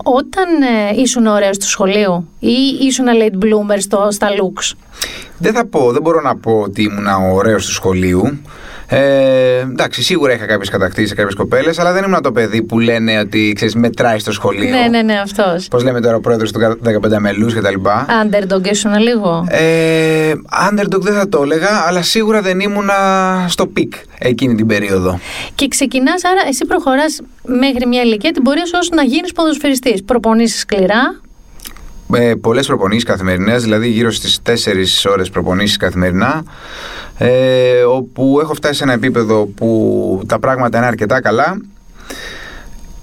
[0.04, 4.78] όταν ε, ήσουν ωραίος στο σχολείο ή ήσουν late bloomer στο, στα looks.
[5.38, 8.40] Δεν θα πω, δεν μπορώ να πω ότι ήμουν ωραίος του σχολείου.
[8.88, 12.80] Ε, εντάξει, σίγουρα είχα κάποιες κατακτήσεις σε κάποιες κοπέλες, αλλά δεν ήμουν το παιδί που
[12.80, 14.70] λένε ότι ξέρεις, μετράει στο σχολείο.
[14.70, 15.68] Ναι, ναι, ναι, αυτός.
[15.68, 17.90] Πώς λέμε τώρα ο πρόεδρος του 15 μελού κτλ.
[18.24, 19.46] Underdog ήσουν λίγο.
[19.50, 20.34] Ε,
[20.70, 22.94] underdog δεν θα το έλεγα, αλλά σίγουρα δεν ήμουνα
[23.48, 25.20] στο peak εκείνη την περίοδο.
[25.56, 30.04] Και ξεκινάς, άρα εσύ προχωράς μέχρι μια ηλικία την πορεία σου ως να γίνεις ποδοσφαιριστής.
[30.04, 31.20] Προπονήσεις σκληρά.
[32.14, 36.44] Ε, Πολλές προπονήσεις καθημερινές, δηλαδή γύρω στις 4 ώρες προπονήσεις καθημερινά.
[37.18, 41.58] Ε, όπου έχω φτάσει σε ένα επίπεδο που τα πράγματα είναι αρκετά καλά.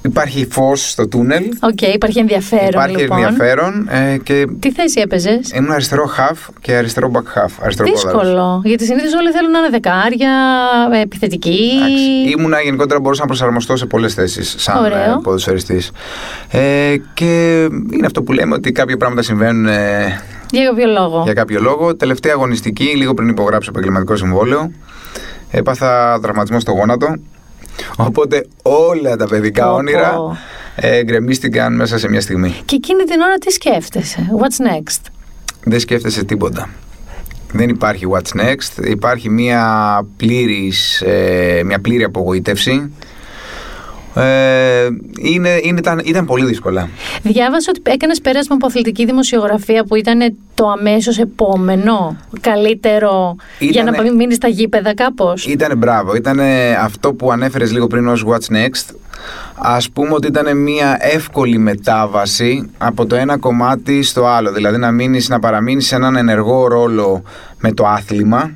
[0.04, 1.44] Υπάρχει φως στο τούνελ.
[1.60, 3.22] Οκ, υπάρχει ενδιαφέρον Υπάρχει λοιπόν.
[3.22, 3.88] ενδιαφέρον.
[3.90, 7.50] Ε, και Τι θέση έπαιζες; ήμουν αριστερό half και αριστερό back half.
[7.62, 8.20] Αριστεροπόδαρος.
[8.22, 8.60] Δύσκολο.
[8.64, 10.32] Γιατί συνήθως όλοι θέλουν να είναι δεκάρια,
[10.92, 11.70] ε, επιθετικοί.
[11.76, 14.96] Εντάξει, Ήμουνα γενικότερα μπορούσα να προσαρμοστώ σε πολλές θέσεις σαν Ωραίο.
[14.98, 15.90] ε, ποδοσφαιριστής.
[16.50, 17.60] Ε, και
[17.92, 21.22] είναι αυτό που λέμε ότι κάποια πράγματα συμβαίνουν ε, Για κάποιο λόγο.
[21.24, 21.96] για κάποιο λόγο.
[21.96, 24.70] Τελευταία αγωνιστική, λίγο πριν υπογράψω επαγγελματικό συμβόλαιο,
[25.50, 27.14] έπαθα τραυματισμό στο γόνατο.
[27.96, 29.76] Οπότε όλα τα παιδικά Πω, πω.
[29.76, 30.38] όνειρα
[30.76, 32.54] ε, γκρεμίστηκαν μέσα σε μια στιγμή.
[32.64, 35.00] Και εκείνη την ώρα τι σκέφτεσαι; What's next;
[35.64, 36.70] Δεν σκέφτεσαι τίποτα.
[37.52, 38.84] Δεν υπάρχει what's next.
[38.86, 42.92] Υπάρχει μια, πλήρης, ε, μια πλήρη απογοήτευση.
[44.14, 46.88] Ε, είναι, είναι, ήταν, ήταν πολύ δύσκολα.
[47.22, 53.90] Διάβασα ότι έκανες πέρασμα από αθλητική δημοσιογραφία που ήταν το αμέσως επόμενο καλύτερο για να
[53.90, 55.46] Ήτανε- μείνεις στα γήπεδα κάπως.
[55.46, 56.14] Ήταν μπράβο.
[56.14, 56.40] Ήταν
[56.82, 58.94] αυτό που ανέφερες λίγο πριν ως what's next.
[59.54, 64.52] Ας πούμε ότι ήταν μια εύκολη μετάβαση από το ένα κομμάτι στο άλλο.
[64.52, 67.22] Δηλαδή να, μείνεις, να παραμείνεις σε έναν ενεργό ρόλο
[67.58, 68.50] με το άθλημα,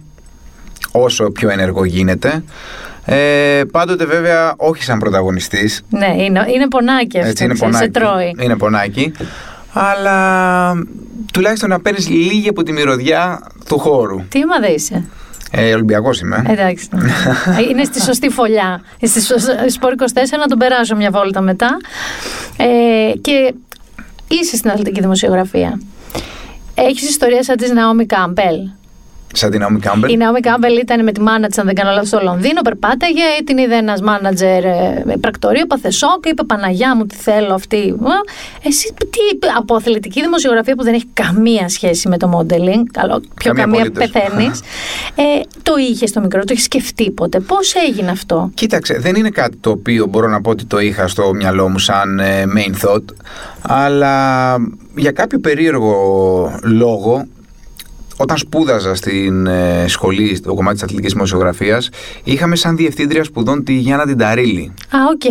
[0.93, 2.45] όσο πιο ενεργό γίνεται.
[3.09, 5.83] Ε, πάντοτε βέβαια όχι σαν πρωταγωνιστής.
[5.91, 7.31] Ναι, είναι, είναι πονάκι αυτό.
[7.31, 7.85] Έτσι είναι ξέρεις, πονάκι.
[7.85, 8.35] Σε τρώει.
[8.39, 9.13] Είναι πονάκι.
[9.73, 10.73] Αλλά
[11.33, 14.23] τουλάχιστον να παίρνεις λίγη από τη μυρωδιά του χώρου.
[14.29, 15.05] Τι ομάδα είσαι;
[15.51, 16.43] Ε, Ολυμπιακός είμαι.
[16.49, 16.89] Εντάξει.
[16.93, 17.61] ναι.
[17.71, 18.81] είναι στη σωστή φωλιά.
[19.03, 19.39] Στη σω-
[19.69, 20.05] Sport 24
[20.39, 21.77] να τον περάσω μια βόλτα μετά.
[22.57, 23.55] Ε, και
[24.29, 25.81] είσαι στην αθλητική δημοσιογραφία.
[26.75, 28.57] Έχεις ιστορία σαν της Ναόμι Κάμπελ.
[29.33, 30.09] Σαν την Naomi Campbell.
[30.11, 32.61] Η Ναόμι Κάμπελ ήταν με τη μάνα της, αν δεν κάνω λάθος, στο Λονδίνο.
[32.63, 37.55] Περπάταγε, την είδε ένας μάνατζερ ε, με πρακτορείο, έπαθε σοκ, είπε Παναγιά μου, τι θέλω
[37.55, 37.77] αυτή.
[38.63, 43.23] Ε, Εσύ τι, από αθλητική δημοσιογραφία που δεν έχει καμία σχέση με το modeling, καλό,
[43.35, 44.11] πιο Καμία καμία απολύτως.
[44.11, 44.61] πεθαίνεις.
[45.19, 45.23] Ε,
[45.63, 47.41] το είχε στο μικρό, το είχε σκεφτεί ποτέ.
[47.41, 51.09] Πώς έγινε αυτό; Κοίταξε, δεν είναι κάτι το οποίο μπορώ να πω ότι το είχα
[51.09, 53.05] στο μυαλό μου σαν ε, main thought,
[53.63, 54.55] αλλά
[54.97, 55.95] για κάποιο περίεργο
[56.63, 57.25] λόγο,
[58.17, 61.89] όταν σπούδαζα στην ε, σχολή, στο κομμάτι της αθλητικής δημοσιογραφίας,
[62.25, 64.73] είχαμε σαν διευθύντρια σπουδών τη Γιάννα τη Νταρίλη.
[64.91, 65.25] Α, οκ.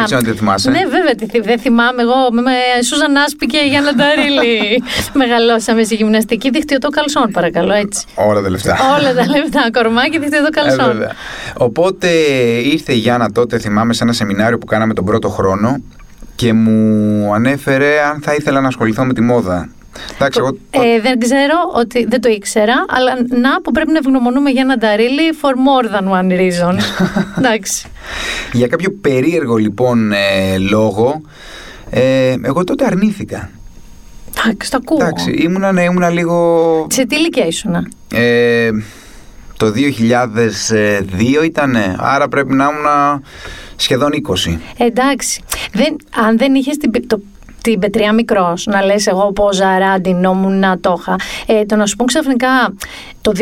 [0.00, 0.70] Α, ξέρω αν τη θυμάσαι.
[0.70, 2.02] Ναι, βέβαια, τη, θυ- δεν θυμάμαι.
[2.02, 2.52] Εγώ με
[2.84, 4.82] Σούζαν Άσπη και Γιάννα Νταρίλη
[5.20, 6.50] μεγαλώσαμε στη γυμναστική.
[6.50, 8.04] Διχτυωτό καλσόν, παρακαλώ, έτσι.
[8.14, 8.76] Όλα τα λεφτά.
[8.98, 9.68] Όλα τα λεπτά.
[9.72, 10.86] Κορμάκι, διχτυωτό Ε, καλσόν.
[10.92, 11.10] βέβαια.
[11.56, 12.08] Οπότε
[12.64, 15.82] ήρθε η Γιάννα τότε, θυμάμαι, σε ένα σεμινάριο που κάναμε τον πρώτο χρόνο
[16.34, 19.68] και μου ανέφερε αν θα ήθελα να ασχοληθώ με τη μόδα.
[20.14, 24.50] Εντάξει, εγώ Ε, δεν ξέρω ότι δεν το ήξερα, αλλά να που πρέπει να ευγνωμονούμε
[24.50, 26.74] για έναν Νταρίλη for more than one reason.
[27.38, 27.86] Εντάξει.
[28.52, 31.20] για κάποιο περίεργο λοιπόν ε, λόγο,
[31.90, 33.50] ε, εγώ τότε αρνήθηκα.
[34.46, 34.98] Εντάξει, το ακούω.
[35.00, 36.86] Εντάξει, ήμουνα, ναι, ήμουνα λίγο...
[36.90, 37.74] Σε τι ηλικία ήσουν.
[38.12, 38.70] Ε,
[39.56, 39.72] το
[41.40, 43.22] 2002 ήτανε, άρα πρέπει να ήμουν
[43.76, 44.10] σχεδόν
[44.46, 44.56] 20.
[44.76, 45.40] Εντάξει.
[45.72, 47.20] Δεν, αν δεν είχες την, πε- το,
[47.64, 51.16] την πετριά μικρός, να λες εγώ πόζα ράντινόμουν να το είχα.
[51.46, 52.74] Ε, το να σου πούν ξαφνικά
[53.24, 53.40] το 2002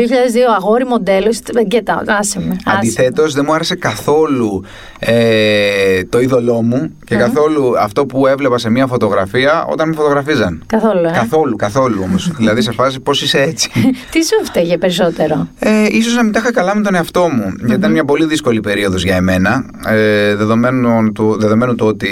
[0.57, 1.35] αγόρι μοντέλο.
[1.69, 2.55] Get out, άσε με.
[2.65, 4.63] άσε Αντιθέτως, δεν μου άρεσε καθόλου
[4.99, 10.53] ε, το είδωλό μου και καθόλου αυτό που έβλεπα σε μια φωτογραφία όταν με φωτογραφίζαν.
[10.53, 10.59] με.
[10.79, 12.31] Καθόλου, ε; Καθόλου, καθόλου όμως.
[12.37, 13.69] δηλαδή σε φάση πώς είσαι έτσι.
[14.11, 17.53] Τι σου φταίγε περισσότερο; Ε, ίσως να μην τα είχα καλά με τον εαυτό μου.
[17.57, 19.65] Γιατί ήταν μια πολύ δύσκολη περίοδος για εμένα.
[19.87, 22.09] Ε, δεδομένου, του, δεδομένου του ότι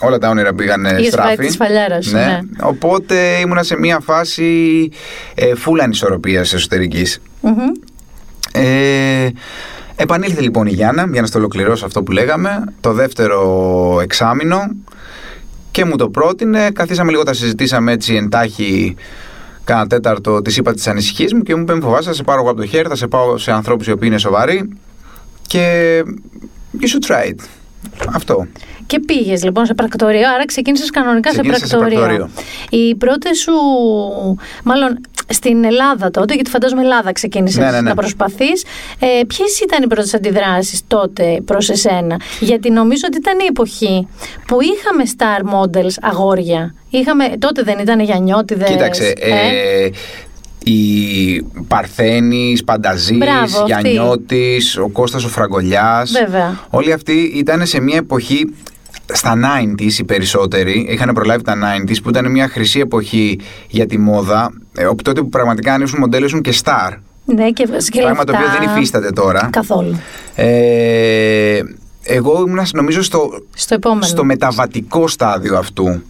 [0.00, 1.36] όλα τα όνειρα πήγαν Είχες στράφη.
[1.36, 2.40] φάει τη σφαλιάρα σου, ναι.
[2.62, 4.88] Οπότε ήμουνα σε μια φάση
[5.34, 7.20] ε, φούλα ανισορροπίας εσωτερικής εξωτερικής.
[7.40, 7.72] Μμμ.
[8.52, 9.28] Ε,
[9.96, 14.58] επανήλθε λοιπόν η Γιάννα, για να στο ολοκληρώσω αυτό που λέγαμε, το δεύτερο εξάμηνο
[15.70, 16.70] και μου το πρότεινε.
[16.70, 18.96] Καθίσαμε λίγο, τα συζητήσαμε έτσι εντάχει
[19.64, 22.40] κάνα τέταρτο, τη είπα τι ανησυχίες μου και μου είπε: Μην φοβάσαι, θα σε πάρω
[22.40, 24.68] εγώ από το χέρι, θα σε πάω σε ανθρώπους οι οποίοι είναι σοβαροί
[25.46, 26.02] και
[26.80, 27.44] you should try it.
[28.14, 28.46] Αυτό.
[28.86, 32.06] Και πήγες λοιπόν σε πρακτορείο, άρα ξεκίνησες κανονικά Ξεκίνησα σε σε πρακτορείο.
[32.06, 32.30] πρακτορείο.
[32.70, 33.52] Οι πρώτε σου.
[34.64, 37.80] Μάλλον στην Ελλάδα τότε, γιατί φαντάζομαι Ελλάδα ξεκίνησε Ναι, ναι, ναι.
[37.80, 38.64] να προσπαθείς.
[38.98, 44.08] Ε, Ποιες ήταν οι πρώτες αντιδράσεις τότε προς εσένα, Γιατί νομίζω ότι ήταν η εποχή
[44.46, 46.74] που είχαμε star models αγόρια.
[46.90, 48.68] Είχαμε, τότε δεν ήταν γιανιώτιδες.
[48.68, 49.12] Κοίταξε.
[49.16, 49.88] Ε,
[50.70, 53.64] η Παρθένης, Πανταζής, Μπράβο, αυτή.
[53.66, 56.10] Γιαννιώτης, ο Κώστας ο Φραγκολιάς.
[56.10, 56.60] Βέβαια.
[56.70, 58.54] Όλοι αυτοί ήταν σε μια εποχή
[59.12, 63.98] στα 90s οι περισσότεροι, είχαν προλάβει τα 90s που ήταν μια χρυσή εποχή για τη
[63.98, 66.96] μόδα, ε, όπου τότε που πραγματικά αν ήσουν μοντέλο ήσουν και star.
[67.24, 68.48] Ναι, και, και Πράγμα το λεφτά.
[68.48, 69.48] οποίο δεν υφίσταται τώρα.
[69.52, 70.00] Καθόλου.
[70.34, 71.60] Ε,
[72.02, 74.02] εγώ ήμουν νομίζω στο, Στο επόμενο.
[74.04, 76.02] στο μεταβατικό στάδιο αυτού.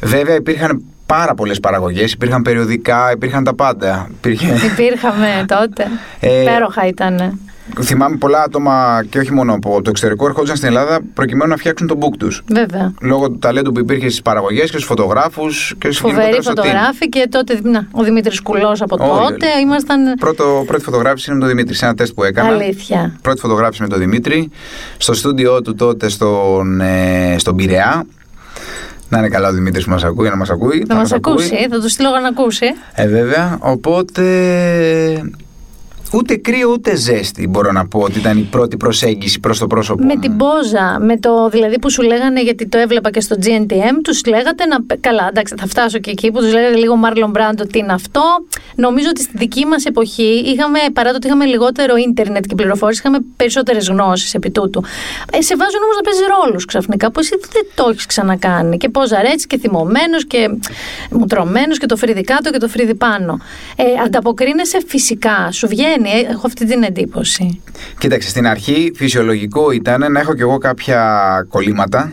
[0.00, 4.08] Βέβαια υπήρχαν πάρα πολλές παραγωγές, υπήρχαν περιοδικά, υπήρχαν τα πάντα.
[4.10, 4.54] Υπήρχε...
[4.72, 5.86] Υπήρχαμε τότε.
[6.20, 7.38] Ε, Υπέροχα ήταν.
[7.82, 11.86] Θυμάμαι πολλά άτομα και όχι μόνο από το εξωτερικό ερχόντουσαν στην Ελλάδα προκειμένου να φτιάξουν
[11.86, 12.42] τον book τους.
[12.52, 12.92] Βέβαια.
[13.00, 16.62] Λόγω του ταλέντου που υπήρχε στις παραγωγές και στους φωτογράφους και στους Φοβερή γενικότερα στο
[16.62, 16.66] team.
[16.66, 19.46] φωτογράφη και τότε να, ο Δημήτρης Κουλός από Όλοι, τότε.
[19.54, 19.62] όλοι.
[19.62, 20.14] Ήμασταν.
[20.20, 22.48] Πρώτο, πρώτη φωτογράφηση είναι με τον Δημήτρη, σε ένα τεστ που έκανα.
[22.48, 23.18] Αλήθεια.
[23.22, 24.50] Πρώτη φωτογράφηση με τον Δημήτρη.
[24.96, 28.04] Στο στούντιό του τότε στον, ε, στον Πειραιά.
[29.08, 30.84] Να είναι καλά ο Δημήτρης που μας ακούει, να μας ακούει.
[30.88, 31.32] Θα μας μας ακούει.
[31.32, 32.66] ακούσει, θα του στείλω να ακούσει.
[32.94, 33.56] Ε, βέβαια.
[33.60, 34.22] Οπότε.
[36.12, 40.04] Ούτε κρύο ούτε ζέστη μπορώ να πω ότι ήταν η πρώτη προσέγγιση προς το πρόσωπό
[40.04, 40.20] Με μου.
[40.20, 44.24] την πόζα, με το δηλαδή που σου λέγανε, γιατί το έβλεπα και στο GNTM, τους
[44.24, 44.76] λέγατε να.
[45.00, 48.22] Καλά, εντάξει, θα φτάσω και εκεί που τους λέγατε λίγο Marlon Brando τι είναι αυτό.
[48.74, 53.00] Νομίζω ότι στη δική μας εποχή είχαμε, παρά το ότι είχαμε λιγότερο ίντερνετ και πληροφόρηση,
[53.04, 54.82] είχαμε περισσότερες γνώσεις επί τούτου.
[55.32, 58.76] Ε, σε βάζουν όμως να παίζει ρόλους ξαφνικά που εσύ δεν το έχεις ξανακάνει.
[58.76, 60.48] Και πόζα έτσι και θυμωμένος και
[61.10, 63.38] μουτρωμένος και το φρύδι κάτω και το φρύδι πάνω.
[63.76, 67.60] Ε, ανταποκρίνεσαι φυσικά, σου βγαίνει, ε, έχω αυτή την εντύπωση.
[67.98, 71.00] Κοίταξε, στην αρχή φυσιολογικό ήταν να έχω κι εγώ κάποια
[71.48, 72.12] κολλήματα.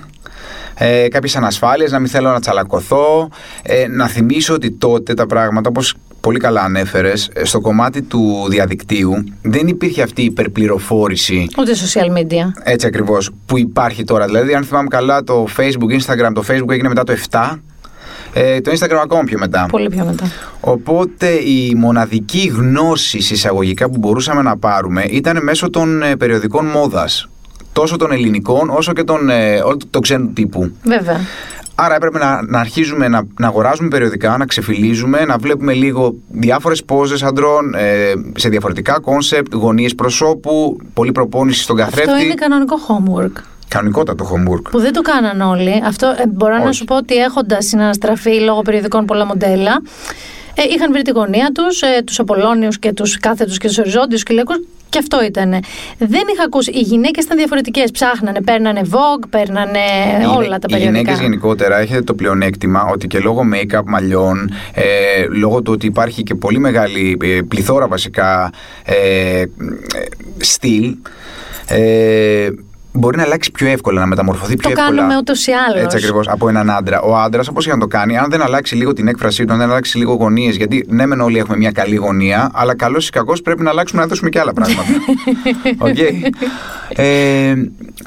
[0.79, 3.29] Ε, κάποιες ανασφάλειες, να μην θέλω να τσαλακωθώ,
[3.61, 8.45] ε, να θυμίσω ότι τότε τα πράγματα, όπως πολύ καλά ανέφερες, ε, στο κομμάτι του
[8.49, 12.51] διαδικτύου δεν υπήρχε αυτή η υπερπληροφόρηση Ούτε social media.
[12.63, 14.25] έτσι ακριβώς που υπάρχει τώρα.
[14.25, 17.59] Δηλαδή, αν θυμάμαι καλά, το Facebook, Instagram, το Facebook έγινε μετά το 7,
[18.39, 19.65] ε, το Instagram ακόμα πιο μετά.
[19.71, 20.31] Πολύ πιο μετά.
[20.59, 27.27] Οπότε η μοναδική γνώση εισαγωγικά που μπορούσαμε να πάρουμε ήταν μέσω των ε, περιοδικών μόδας.
[27.73, 30.71] Τόσο των ελληνικών όσο και των, ε, όλου του- του ξένου τύπου.
[30.83, 31.19] Βέβαια.
[31.79, 36.83] Άρα έπρεπε να, να αρχίζουμε να, να αγοράζουμε περιοδικά, να ξεφυλλίζουμε, να βλέπουμε λίγο διάφορες
[36.83, 42.11] πόζες αντρών ε, σε διαφορετικά concept, γωνίες προσώπου, πολλή προπόνηση στον καθρέφτη.
[42.11, 43.41] Αυτό είναι κανονικό homework.
[43.67, 44.61] Κανονικότατο homework.
[44.71, 45.81] Που δεν το κάναν όλοι.
[45.85, 46.73] Αυτό ε, μπορώ να Όχι.
[46.75, 49.81] σου πω ότι έχοντας συναναστραφεί λόγω περιοδικών πολλά μοντέλα,
[50.55, 54.23] ε, είχαν βρει τη γωνία τους, ε, τους Απολώνιους και τους κάθετους και τους οριζόντιους
[54.23, 54.53] κυλέκου.
[54.89, 55.49] Και αυτό ήταν.
[55.97, 56.71] Δεν είχα ακούσει.
[56.71, 57.91] Οι γυναίκες ήταν διαφορετικές.
[57.91, 59.79] Ψάχνανε, παίρνανε Vogue, παίρνανε
[60.37, 61.13] όλα τα Οι γυναίκες περιοδικά.
[61.13, 64.83] γενικότερα έχετε το πλεονέκτημα ότι και λόγω make-up μαλλιών, ε,
[65.29, 68.51] λόγω του ότι υπάρχει και πολύ μεγάλη ε, πληθώρα βασικά
[68.85, 69.45] ε, ε,
[70.37, 70.95] στυλ,
[71.67, 72.47] ε,
[72.97, 74.97] μπορεί να αλλάξει πιο εύκολα, να μεταμορφωθεί πιο Το εύκολα.
[74.97, 75.83] κάνουμε ούτως ή άλλως.
[75.83, 77.01] Έτσι ακριβώς από έναν άντρα.
[77.01, 79.59] Ο άντρας, όπως και να το κάνει, αν δεν αλλάξει λίγο την έκφρασή του, αν
[79.59, 83.11] δεν αλλάξει λίγο γωνίες, γιατί ναι, μεν όλοι έχουμε μια καλή γωνία, αλλά καλός ή
[83.11, 84.81] κακός πρέπει να αλλάξουμε να δώσουμε και άλλα πράγματα.
[85.87, 85.97] Οκ.
[86.99, 87.53] Ε,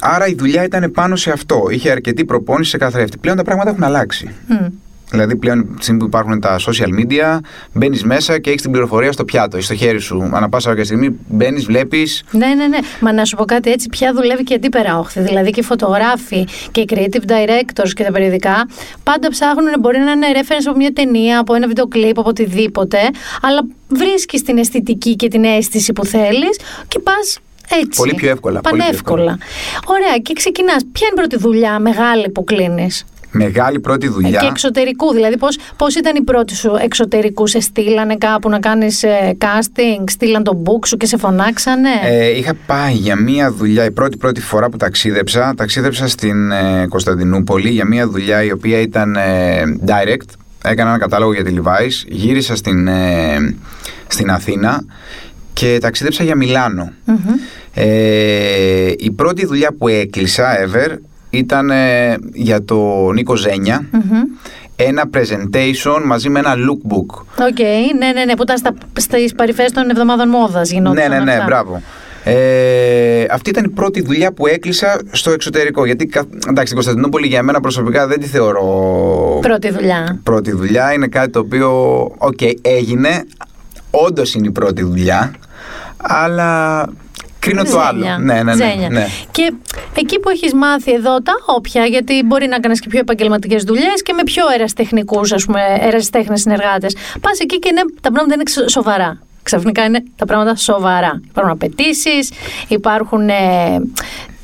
[0.00, 1.66] άρα η δουλειά ήταν πάνω σε αυτό.
[1.70, 3.18] Είχε αρκετή προπόνηση σε καθρέφτη.
[3.18, 4.30] Πλέον τα πράγματα έχουν αλλάξει.
[4.46, 4.66] Μμ.
[5.10, 7.38] Δηλαδή, πλέον τη στιγμή που υπάρχουν τα social media,
[7.72, 10.30] μπαίνεις μέσα και έχεις την πληροφορία στο πιάτο ή στο χέρι σου.
[10.32, 12.22] Ανά πάσα κάποια στιγμή μπαίνεις, βλέπεις.
[12.30, 12.78] Ναι, ναι, ναι.
[13.00, 15.20] Μα να σου πω κάτι έτσι, πια δουλεύει και αντίπερα όχθη.
[15.20, 18.68] Δηλαδή και οι φωτογράφοι και οι creative directors και τα περιοδικά
[19.02, 22.98] πάντα ψάχνουν, μπορεί να είναι reference από μια ταινία, από ένα βίντεο κλιπ, από οτιδήποτε,
[23.42, 27.38] αλλά βρίσκεις την αισθητική και την αίσθηση που θέλεις και πας
[27.70, 27.96] έτσι.
[27.96, 29.38] Πολύ πιο εύκολα, πολύ πιο Πανεύκολα.
[29.86, 30.82] Ωραία, και ξεκινάς.
[30.92, 34.40] Ποια είναι η πρώτη δουλειά μεγάλη που κλείνεις; Μεγάλη πρώτη δουλειά.
[34.40, 39.02] Και εξωτερικού, δηλαδή πώς, πώς ήταν η πρώτη σου εξωτερικού, σε στείλανε κάπου να κάνεις
[39.02, 43.84] ε, casting, στείλαν τον book σου και σε φωνάξανε; Ε, είχα πάει για μία δουλειά,
[43.84, 48.80] η πρώτη πρώτη φορά που ταξίδεψα, ταξίδεψα στην ε, Κωνσταντινούπολη για μία δουλειά η οποία
[48.80, 50.28] ήταν ε, direct.
[50.64, 53.56] Έκανα ένα κατάλογο για τη Levi's, γύρισα στην, ε,
[54.06, 54.84] στην Αθήνα
[55.52, 56.92] και ταξίδεψα για Μιλάνο.
[57.74, 60.96] Ε, η πρώτη δουλειά που έκλεισα ever
[61.30, 63.86] ήταν ε, για το Νίκο Ζένια.
[63.92, 64.20] Μμμ.
[64.76, 67.18] ένα presentation μαζί με ένα lookbook.
[67.48, 67.58] Οκ,
[67.98, 71.32] ναι, ναι, ναι, που ήταν στα, στις παρυφές των εβδομάδων μόδας γινόταν Ναι, ναι, ναι,
[71.32, 71.44] αυτά.
[71.44, 71.82] μπράβο.
[72.24, 75.84] Ε, αυτή ήταν η πρώτη δουλειά που έκλεισα στο εξωτερικό.
[75.84, 78.64] Γιατί, κα- εντάξει, την Κωνσταντινούπολη για μένα προσωπικά δεν τη θεωρώ
[79.40, 80.20] Πρώτη δουλειά.
[80.22, 80.92] πρώτη δουλειά.
[80.92, 81.70] Είναι κάτι το οποίο,
[82.18, 83.24] οκ, έγινε.
[83.90, 85.32] Όντως είναι η πρώτη δουλειά.
[85.96, 86.84] Αλλά
[87.40, 87.98] κρίνω το άλλο.
[87.98, 88.18] Ζένια.
[88.18, 88.52] Ναι, ναι, ναι.
[88.70, 88.88] Ζένια.
[88.88, 89.06] ναι.
[89.30, 89.52] Και
[89.96, 94.02] εκεί που έχεις μάθει εδώ τα όποια, γιατί μπορεί να κάνεις και πιο επαγγελματικές δουλειές
[94.02, 96.96] και με πιο ερασιτεχνικού, ας πούμε, ερασιτέχνε συνεργάτες.
[97.20, 99.18] Πας εκεί και είναι, τα πράγματα είναι ξε- σοβαρά.
[99.42, 101.20] Ξαφνικά είναι τα πράγματα σοβαρά.
[101.28, 102.30] Υπάρχουν απαιτήσεις,
[102.68, 103.28] υπάρχουν.
[103.28, 103.34] Ε,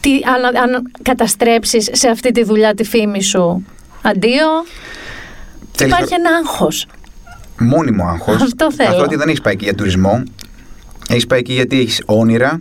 [0.01, 3.65] τι, αν, αν καταστρέψεις σε αυτή τη δουλειά τη φήμη σου.
[4.03, 4.47] Αντίο.
[5.73, 6.87] Θέλεις Υπάρχει να- ένα άγχος.
[7.59, 8.43] Μόνιμο άγχος.
[8.43, 8.91] Αυτό θέλω.
[8.91, 10.23] Καθότι δεν έχεις πάει εκεί για τουρισμό.
[11.09, 12.61] Έχεις πάει εκεί γιατί έχεις όνειρα.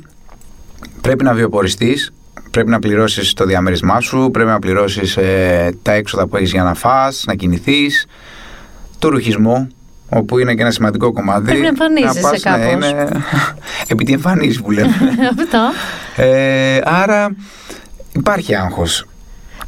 [1.02, 2.14] Πρέπει να βιοποριστείς.
[2.52, 4.30] Πρέπει να πληρώσεις το διαμέρισμά σου.
[4.34, 5.18] Πρέπει να πληρώσεις
[5.82, 8.08] τα έξοδα που έχεις για να φας, να κινηθείς.
[9.00, 9.68] Το ρουχισμό,
[10.10, 11.44] όπου είναι και ένα σημαντικό κομμάτι.
[11.46, 12.90] Πρέπει να εμφανίζεσαι πας, ναι, κάπως.
[12.90, 13.08] είναι...
[13.88, 14.94] Επειδή εμφανίζει που λέμε.
[15.40, 15.60] Αυτό.
[16.16, 17.36] ε, άρα
[18.12, 19.06] υπάρχει άγχος.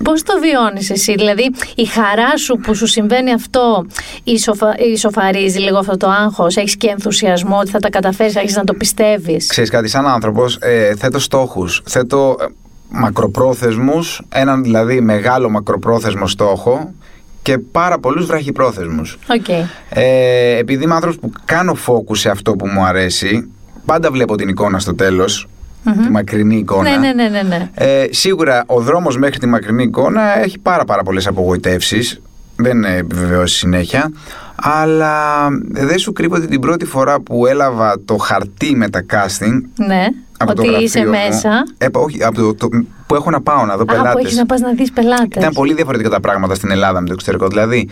[0.03, 3.85] Πώς το βιώνεις εσύ, Δηλαδή, η χαρά σου που σου συμβαίνει αυτό,
[4.23, 4.75] ισοφα...
[4.93, 8.73] ισοφαρίζει λίγο αυτό το άγχος, έχεις και ενθουσιασμό ότι θα τα καταφέρεις, έχει να το
[8.73, 12.45] πιστεύεις; Ξέρεις κάτι, σαν άνθρωπος ε, θέτω στόχους, θέτω ε,
[12.89, 16.93] μακροπρόθεσμους, έναν δηλαδή μεγάλο μακροπρόθεσμο στόχο
[17.41, 19.17] και πάρα πολλούς βραχυπρόθεσμους.
[19.29, 19.47] Οκ.
[19.89, 23.51] Ε, επειδή είμαι άνθρωπος που κάνω focus σε αυτό που μου αρέσει,
[23.85, 25.47] πάντα βλέπω την εικόνα στο τέλος,
[25.83, 26.89] τη μακρινή εικόνα.
[26.89, 27.41] Ναι, ναι, ναι, ναι.
[27.41, 27.69] ναι.
[27.73, 32.21] Ε, σίγουρα ο δρόμος μέχρι τη μακρινή εικόνα έχει πάρα πάρα πολλές απογοητεύσεις
[32.55, 34.11] δεν επιβεβαιώσεις συνέχεια
[34.55, 39.61] αλλά δεν σου κρύβω ότι την πρώτη φορά που έλαβα το χαρτί με τα casting
[39.87, 40.05] ναι.
[40.37, 41.63] από το ότι γραφείο είσαι μου, μέσα.
[41.77, 42.67] ε, όχι, από το, το-
[43.07, 45.27] που έχω να πάω να δω Α, που πελάτες έχεις να πας να δεις πελάτες.
[45.41, 47.47] ήταν πολύ διαφορετικά τα πράγματα στην Ελλάδα με το εξωτερικό.
[47.47, 47.89] Δηλαδή,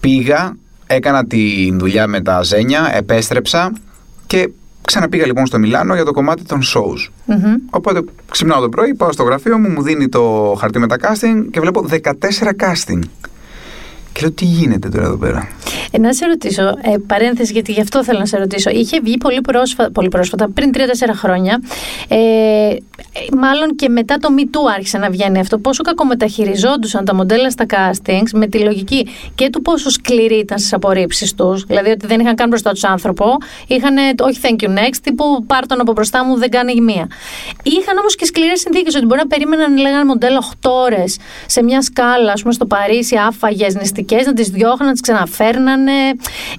[0.00, 3.72] πήγα, έκανα τη δουλειά με τα ζένια, επέστρεψα
[4.26, 4.48] και
[4.84, 7.10] ξαναπήγα λοιπόν στο Μιλάνο για το κομμάτι των shows.
[7.70, 11.46] Οπότε ξυπνάω το πρωί, πάω στο γραφείο μου, μου δίνει το χαρτί με τα casting
[11.50, 11.98] και βλέπω 14
[12.56, 13.00] casting.
[14.12, 15.48] Και λέω τι γίνεται τώρα εδώ πέρα;
[15.90, 18.70] Ε, να σε ρωτήσω, ε, παρένθεση, γιατί γι' αυτό θέλω να σε ρωτήσω.
[18.70, 21.62] Είχε βγει πολύ πρόσφατα, πολύ πρόσφατα πριν 3-4 χρόνια,
[22.08, 22.76] ε, ε,
[23.36, 27.66] μάλλον και μετά το Me Too άρχισε να βγαίνει αυτό, πόσο κακομεταχειριζόντουσαν τα μοντέλα στα
[27.68, 32.20] castings με τη λογική και του πόσο σκληροί ήταν στις απορρίψεις τους, δηλαδή ότι δεν
[32.20, 33.24] είχαν καν μπροστά τους άνθρωπο,
[33.66, 37.08] είχαν όχι thank you next, τύπου πάρ τον από μπροστά μου, δεν κάνει μία.
[37.62, 41.82] Είχαν όμως και σκληρές συνθήκες, ότι μπορεί να περίμεναν, λέγανε μοντέλο 8 ώρες σε μια
[41.82, 45.92] σκάλα, ας πούμε, στο Παρίσι, άφαγες, νηστικέ, να τις διώχναν, να τις ξαναφέρνανε.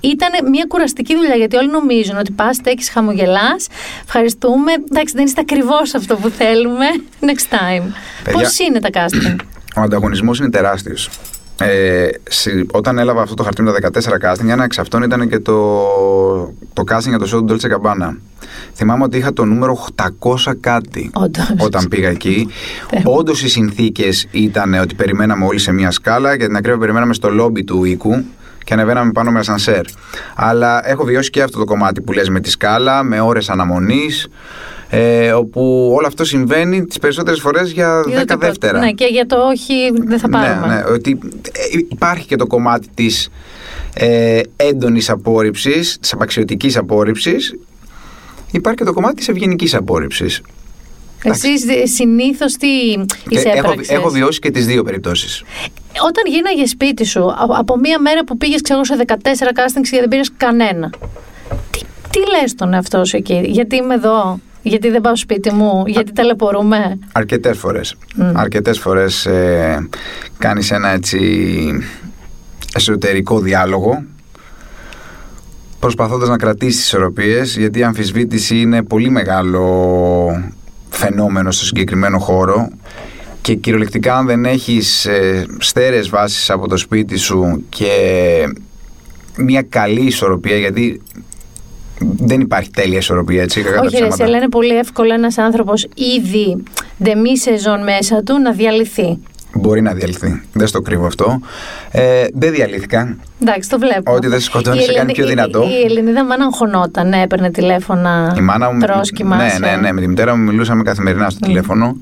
[0.01, 3.67] Ήταν μια κουραστική δουλειά, γιατί όλοι νομίζουν ότι πας, στέκεις, χαμογελάς.
[4.05, 4.71] Ευχαριστούμε.
[4.91, 6.85] Εντάξει, δεν είστε ακριβώς αυτό που θέλουμε.
[7.27, 7.83] Next time.
[8.23, 9.35] Παιδιά- Πώς είναι τα casting;
[9.75, 11.09] Ο ανταγωνισμός είναι τεράστιος.
[11.59, 15.29] Ε, συ- όταν έλαβα αυτό το χαρτί με τα 14 casting, ένα εξ αυτών ήταν
[15.29, 15.83] και το,
[16.73, 18.15] το casting για το show του Dolce Gabbana.
[18.73, 19.85] Θυμάμαι ότι είχα το νούμερο
[20.19, 21.53] 800 κάτι Όντως.
[21.59, 22.47] όταν πήγα εκεί.
[23.03, 27.29] Όντως οι συνθήκες ήταν ότι περιμέναμε όλοι σε μια σκάλα και την ακρίβεια περιμέναμε στο
[27.29, 28.23] λόμπι του οίκου
[28.63, 29.81] και ανεβαίναμε πάνω με ασανσέρ.
[30.35, 34.27] Αλλά έχω βιώσει και αυτό το κομμάτι που λες με τη σκάλα, με ώρες αναμονής,
[34.95, 38.79] ε, όπου όλο αυτό συμβαίνει τις περισσότερες φορές για Για το 10 δεύτερα.
[38.79, 40.67] Ναι, και για το όχι δεν θα πάρουμε.
[40.67, 41.19] Ναι, ναι, ότι
[41.51, 43.29] ε, υπάρχει και το κομμάτι της
[43.93, 47.55] ε, έντονης απόρριψης, της απαξιωτικής απόρριψης.
[48.51, 50.41] Υπάρχει και το κομμάτι της ευγενικής απόρριψης.
[51.23, 51.47] Εσύ
[51.87, 52.67] συνήθως τι
[53.29, 55.43] Και έχω, εισέπραξες; έχω βιώσει και τις δύο περιπτώσεις.
[56.05, 59.99] Όταν γίναγες σπίτι σου, α- από μία μέρα που πήγες ξέρω, σε 14 castings και
[59.99, 60.89] δεν πήρες κανένα.
[61.71, 61.79] Τι,
[62.09, 66.11] τι λες τον εαυτό σου εκεί, Γιατί είμαι εδώ, Γιατί δεν πάω σπίτι μου, Γιατί
[66.11, 66.99] ταλαιπωρούμε.
[67.11, 67.95] Αρκετές φορές.
[68.33, 69.87] Αρκετές φορές ε,
[70.37, 71.19] κάνεις ένα έτσι
[72.75, 74.03] εσωτερικό διάλογο
[75.79, 80.53] προσπαθώντας να κρατήσεις τις ισορροπίες γιατί η αμφισβήτηση είναι πολύ μεγάλο
[80.89, 82.69] φαινόμενο στο συγκεκριμένο χώρο
[83.41, 87.89] και κυριολεκτικά αν δεν έχεις ε, στέρεες βάσεις από το σπίτι σου και
[89.37, 91.01] μια καλή ισορροπία γιατί
[92.17, 94.15] δεν υπάρχει τέλεια ισορροπία έτσι κακά τα Όχι, ρε, ψέματα.
[94.15, 95.87] σε λένε πολύ εύκολο ένας άνθρωπος
[96.17, 96.63] ήδη
[96.97, 99.17] δεμή σεζόν μέσα του να διαλυθεί.
[99.55, 100.41] Μπορεί να διαλυθεί.
[100.53, 101.39] Δεν στο κρύβω αυτό.
[101.91, 103.17] Ε, δεν διαλύθηκα.
[103.41, 104.13] Εντάξει, το βλέπω.
[104.13, 105.61] Ό,τι δεν σε σκοτώνει Η σε κάνει Ελληνι- πιο η- δυνατό.
[105.69, 108.33] Η, Ελληνίδα μάνα αγχωνόταν, ναι, έπαιρνε τηλέφωνα.
[108.37, 108.77] Η μάνα μου.
[108.79, 109.35] Πρόσκυμα.
[109.35, 109.91] ναι, σε- ναι, ναι.
[109.91, 111.95] Με τη μητέρα μου μιλούσαμε καθημερινά στο τηλέφωνο.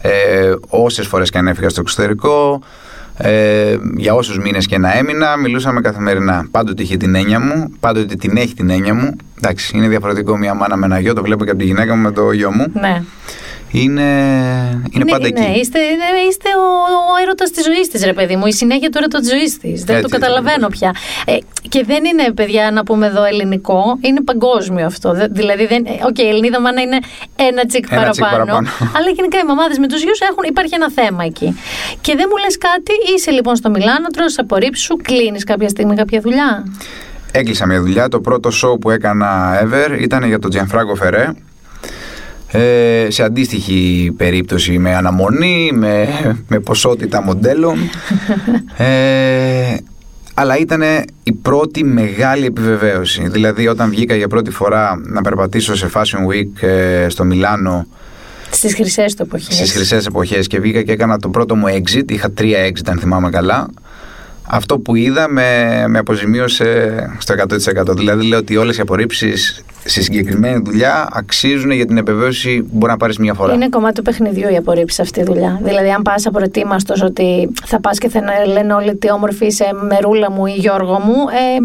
[0.00, 0.10] Ε,
[0.68, 2.60] Όσες φορές και αν έφυγα στο εξωτερικό.
[3.20, 6.46] Ε, για όσους μήνες και να έμεινα, μιλούσαμε καθημερινά.
[6.50, 9.16] Πάντοτε είχε την έννοια μου, πάντοτε την έχει την έννοια μου.
[9.38, 12.02] Εντάξει, είναι διαφορετικό μια μάνα με ένα γιο, το βλέπω και από τη γυναίκα μου
[12.02, 12.66] με το γιο μου.
[12.72, 13.02] Ναι.
[13.70, 14.02] Είναι,
[14.90, 15.40] είναι πάντα εκεί.
[15.40, 16.66] Ναι, είστε, είναι- είστε ο,
[17.12, 18.46] ο έρωτας της ζωής της, ρε παιδί μου.
[18.46, 19.84] Η συνέχεια του έρωτα της ζωής της.
[19.84, 20.94] Δεν Έτσι, το καταλαβαίνω έτσι, πια.
[21.26, 21.36] Ε,
[21.68, 23.98] και δεν είναι, παιδιά, να πούμε εδώ ελληνικό.
[24.00, 25.12] Είναι παγκόσμιο αυτό.
[25.12, 26.98] Δε- δηλαδή, δεν, ε, οκ, η Ελληνίδα μάνα είναι
[27.36, 28.44] ένα τσικ Ένα τσικ παραπάνω.
[28.44, 28.68] παραπάνω.
[28.96, 31.56] αλλά γενικά οι μαμάδες με τους γιους έχουν, υπάρχει ένα θέμα εκεί.
[32.00, 35.68] Και δεν μου λες κάτι, είσαι λοιπόν στο Μιλάνο, τρως τις απορρίψεις σου, κλείνεις κάποια
[35.68, 36.64] στιγμή κάποια δουλειά;
[37.32, 38.08] Έκλεισα μια δουλειά.
[38.08, 41.26] Το πρώτο show που έκανα ever ήταν για τον Gianfranco Ferré.
[42.50, 46.08] Ε, σε αντίστοιχη περίπτωση με αναμονή, με,
[46.48, 47.78] με ποσότητα μοντέλων.
[48.76, 49.76] Ε,
[50.34, 50.82] αλλά ήταν
[51.22, 53.28] η πρώτη μεγάλη επιβεβαίωση.
[53.28, 57.86] Δηλαδή όταν βγήκα για πρώτη φορά να περπατήσω σε Fashion Week ε, στο Μιλάνο
[58.50, 59.54] Στις χρυσές του εποχές.
[59.54, 62.98] στις χρυσές εποχές και βγήκα και έκανα το πρώτο μου exit, είχα τρία exit αν
[62.98, 63.68] θυμάμαι καλά.
[64.50, 67.34] Αυτό που είδα με, με αποζημίωσε στο
[67.90, 67.96] 100%.
[67.96, 72.92] Δηλαδή λέω ότι όλες οι απορρίψεις στη συγκεκριμένη δουλειά αξίζουν για την επιβεβαίωση που μπορεί
[72.92, 73.54] να πάρεις μια φορά.
[73.54, 75.60] Είναι κομμάτι του παιχνιδιού η απορρίψη αυτή η δουλειά.
[75.62, 78.20] Δηλαδή, αν πας απροετοίμαστο ότι θα πας και θα
[78.52, 81.14] λένε όλοι τι όμορφη είσαι, μερούλα μου ή Γιώργο μου,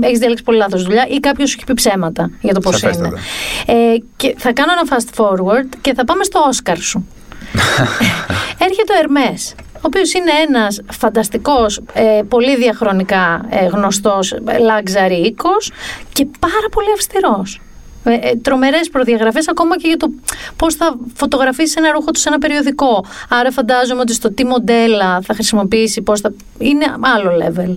[0.02, 2.82] ε, έχεις διαλέξει πολύ λάθος δουλειά ή κάποιος σου έχει πει ψέματα για το πώς
[2.82, 2.94] είναι.
[2.94, 3.22] Σαφέστατα.
[3.66, 7.08] Ε, και θα κάνω ένα fast forward και θα πάμε στο Όσκαρ σου.
[8.68, 15.26] Έρχεται ο Ερμές, ο οποίος είναι ένας φανταστικός, ε, πολύ διαχρονικά ε, γνωστός ε, luxury
[15.26, 15.72] οίκος
[16.14, 17.62] και πάρα πολύ αυστηρός.
[18.04, 20.12] Ε, ε, τρομερές προδιαγραφές ακόμα και για το
[20.56, 23.06] πώς θα φωτογραφίσεις ένα ρούχο του σε ένα περιοδικό.
[23.30, 26.34] Άρα φαντάζομαι ότι στο τι μοντέλα θα χρησιμοποιήσει, πώς θα...
[26.58, 27.76] είναι άλλο level.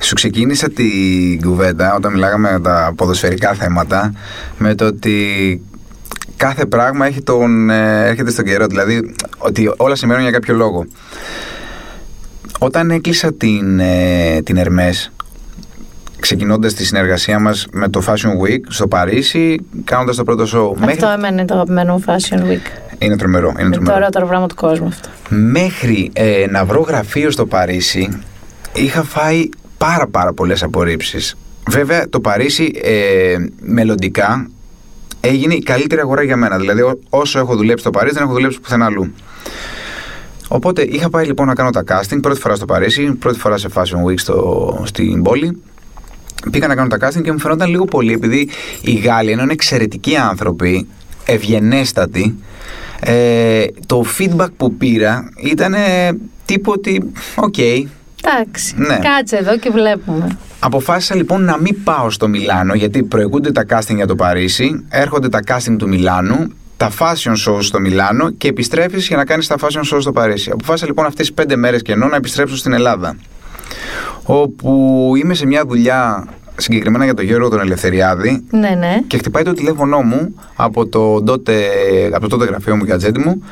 [0.00, 4.12] Σου ξεκίνησα την κουβέντα όταν μιλάγαμε για τα ποδοσφαιρικά θέματα
[4.58, 5.62] με το ότι
[6.36, 8.66] κάθε πράγμα έχει τον, ε, έρχεται στον καιρό.
[8.66, 10.86] Δηλαδή ότι όλα σημαίνουν για κάποιο λόγο.
[12.58, 15.10] Όταν έκλεισα την, ε, την Hermes
[16.20, 21.08] ξεκινώντας τη συνεργασία μας με το Fashion Week στο Παρίσι κάνοντας το πρώτο show Αυτό
[21.08, 22.66] εμένα είναι το αγαπημένο μου Fashion Week.
[22.98, 23.94] είναι τρομερό, είναι Είναι το τρομερό.
[23.96, 25.08] ωραιότερο πράγμα του κόσμου αυτό.
[25.28, 28.18] Μέχρι ε, να βρω γραφείο στο Παρίσι
[28.74, 31.36] είχα φάει πάρα πάρα πολλές απορρίψεις.
[31.70, 34.48] Βέβαια το Παρίσι ε, μελλοντικά
[35.24, 36.58] έγινε η καλύτερη αγορά για μένα.
[36.58, 39.12] Δηλαδή ό- όσο έχω δουλέψει στο Παρίσι δεν έχω δουλέψει πουθενά αλλού.
[40.48, 43.68] Οπότε είχα πάει λοιπόν να κάνω τα casting πρώτη φορά στο Παρίσι, πρώτη φορά σε
[43.74, 45.62] Fashion Week στο, στην πόλη.
[46.50, 48.48] Πήγα να κάνω τα casting και μου φαινόταν λίγο πολύ επειδή
[48.80, 50.86] οι Γάλλοι ενώ είναι εξαιρετικοί άνθρωποι,
[51.24, 52.34] ευγενέστατοι,
[53.00, 55.74] ε, το feedback που πήρα ήταν
[56.44, 57.54] τύπου ότι, οκ,
[58.26, 58.98] Εντάξει, Ναι.
[59.02, 60.36] κάτσε εδώ και βλέπουμε.
[60.60, 65.28] Αποφάσισα λοιπόν να μην πάω στο Μιλάνο γιατί προηγούνται τα casting για το Παρίσι, έρχονται
[65.28, 69.56] τα casting του Μιλάνου, τα fashion shows στο Μιλάνο και επιστρέφεις για να κάνεις τα
[69.60, 70.50] fashion shows στο Παρίσι.
[70.50, 73.16] Αποφάσισα λοιπόν αυτές τις πέντε μέρες κενό να επιστρέψω στην Ελλάδα.
[74.22, 78.98] Όπου είμαι σε μια δουλειά συγκεκριμένα για τον Γιώργο τον Ελευθεριάδη Ναι, ναι.
[79.06, 81.54] και χτυπάει το τηλέφωνό μου από το τότε,
[82.12, 83.42] από το τότε γραφείο μου, gadget μου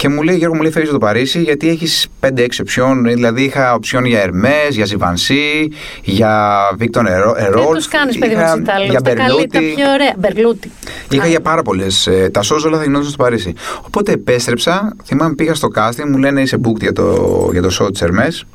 [0.00, 3.74] και μου λέει Γιώργο μου λέει φεύγεις στο Παρίσι γιατί έχεις 5-6 οψιόν δηλαδή είχα
[3.74, 5.68] οψιόν για Hermes, για Givenchy,
[6.02, 8.90] για Victor Erol Δεν τους κάνεις παιδί μου είχα τους Ιταλούς.
[8.90, 9.74] για Τα καλύτερα, τα Berluti.
[9.74, 10.14] πιο ωραία.
[10.18, 10.70] Μπερλούτι.
[11.10, 12.08] Είχα για πάρα πολλές.
[12.32, 13.54] τα shows όλα θα γινόταν στο Παρίσι.
[13.80, 14.96] Οπότε επέστρεψα.
[15.04, 18.46] Θυμάμαι πήγα στο casting, μου λένε είσαι booked για το, για το show της Hermes.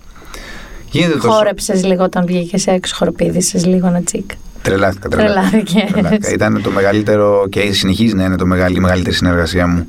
[0.90, 1.32] Γίνεται το show.
[1.32, 4.30] Χόρεψες λίγο όταν βγήκες έξω, χοροπήδησε λίγο ένα τσικ.
[4.62, 5.52] Τρελάθηκα, τρελάθηκα.
[5.54, 5.92] Τρελάθηκες.
[5.92, 6.32] Τρελάθηκα.
[6.32, 9.88] Ήταν το μεγαλύτερο και συνεχίζει να είναι το μεγαλύτερη, η μεγαλύτερη συνεργασία μου.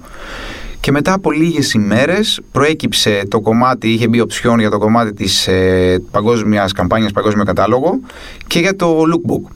[0.81, 5.49] Και μετά από λίγες ημέρες προέκυψε το κομμάτι, είχε μπει οψιόν για το κομμάτι της
[5.49, 8.01] ε, παγκόσμιας καμπάνιας, παγκόσμιο κατάλογο
[8.47, 9.51] και για το lookbook.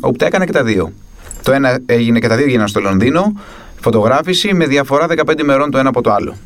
[0.00, 0.92] Όπου τα έκανα και τα δύο.
[1.42, 3.32] Το ένα έγινε και τα δύο έγιναν στο Λονδίνο.
[3.80, 6.36] Φωτογράφηση με διαφορά 15 ημερών το ένα από το άλλο.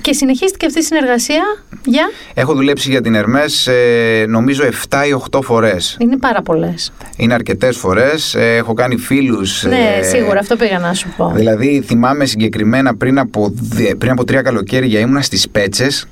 [0.00, 1.42] Και συνεχίστηκε αυτή η συνεργασία
[1.84, 5.96] για; Έχω δουλέψει για την Hermes ε, νομίζω 7 ή 8 φορές.
[6.00, 6.92] Είναι πάρα πολλές.
[7.16, 8.34] Είναι αρκετές φορές.
[8.34, 9.62] Ε, έχω κάνει φίλους.
[9.64, 11.32] Ναι, ε, σίγουρα, αυτό πήγα να σου πω.
[11.34, 16.06] Δηλαδή θυμάμαι συγκεκριμένα πριν από, δε- πριν από τρία καλοκαίρια ήμουνα στις Πέτσες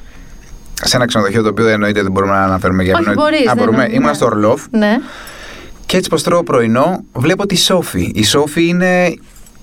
[0.84, 3.48] σε ένα ξενοδοχείο το οποίο δεν εννοείται δεν μπορούμε να αναφέρουμε για Όχι, εννοείται- μπορείς,
[3.50, 3.84] Α, δεν μπορούμε.
[3.84, 4.14] είναι- Ήμουνα ναι.
[4.16, 4.96] στο Ορλόφ Ναι.
[5.86, 8.10] και έτσι πως τρώω πρωινό βλέπω τη Σόφη.
[8.14, 9.14] Η Σόφη είναι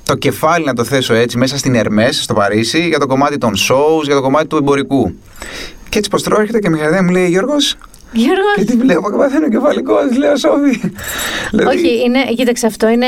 [0.07, 3.53] το κεφάλι να το θέσω έτσι μέσα στην Ερμές στο Παρίσι για το κομμάτι των
[3.55, 5.15] shows, για το κομμάτι του εμπορικού.
[5.89, 7.75] Και έτσι πως τρώω έρχεται και με χαρδιά μου λέει Γιώργος
[8.11, 8.53] Γιώργος.
[8.55, 10.91] και τι βλέπω και παθαίνω κεφαλικός, της λέω Σόφη.
[11.51, 13.05] Δηλαδή, Όχι, είναι, κοίταξε, αυτό είναι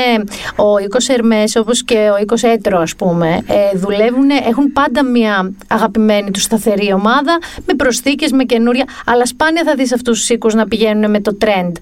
[0.56, 3.44] ο οίκος Ερμέ, όπως και ο οίκος Έτρο, ας πούμε.
[3.46, 8.84] Ε, δουλεύουν, έχουν πάντα μια αγαπημένη τους σταθερή ομάδα με προσθήκες, με καινούρια.
[9.06, 11.72] Αλλά σπάνια θα δεις αυτούς τους οίκους να πηγαίνουν με το trend.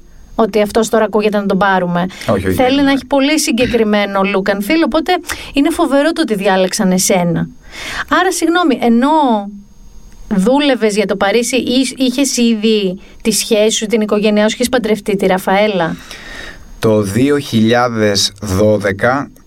[0.40, 2.06] Ότι αυτός τώρα ακούγεται να τον πάρουμε.
[2.28, 2.82] Όχι, όχι, Θέλει ναι.
[2.82, 4.82] να έχει πολύ συγκεκριμένο look and feel.
[4.84, 5.12] Οπότε
[5.52, 7.48] είναι φοβερό το ότι διάλεξαν εσένα.
[8.08, 9.08] Άρα, συγγνώμη, ενώ
[10.34, 15.16] δούλευες για το Παρίσι ή είχες ήδη τη σχέση σου, την οικογένειά σου, είχες παντρευτεί
[15.16, 15.96] τη Ραφαέλα;
[16.78, 17.04] Το 2012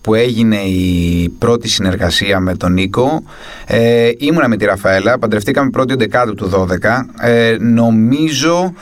[0.00, 3.22] που έγινε η πρώτη συνεργασία με τον Νίκο
[3.66, 6.66] ε, ήμουνα με τη Ραφαέλα, παντρευτήκαμε πρώτη δεκάτου του 12
[7.20, 8.74] ε, νομίζω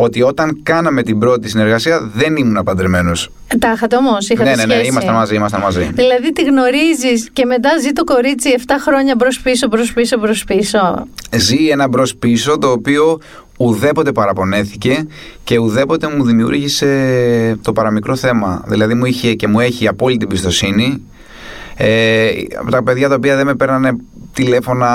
[0.00, 3.30] ότι όταν κάναμε την πρώτη συνεργασία δεν ήμουν παντρεμένος.
[3.58, 4.88] Τα είχατε όμως, είχατε Ναι, ναι, ναι, σχέση.
[4.88, 5.90] ήμασταν μαζί, ήμασταν μαζί.
[5.94, 10.44] Δηλαδή τη γνωρίζεις και μετά ζει το κορίτσι 7 χρόνια μπρος πίσω, μπρος πίσω, μπρος
[10.44, 11.06] πίσω.
[11.36, 13.18] Ζει ένα μπρος πίσω το οποίο
[13.56, 15.06] ουδέποτε παραπονέθηκε
[15.44, 18.64] και ουδέποτε μου δημιούργησε το παραμικρό θέμα.
[18.66, 21.02] Δηλαδή μου είχε και μου έχει απόλυτη εμπιστοσύνη.
[21.76, 22.28] Ε,
[22.60, 23.96] από τα παιδιά τα οποία δεν με παίρνανε
[24.34, 24.88] τηλέφωνα,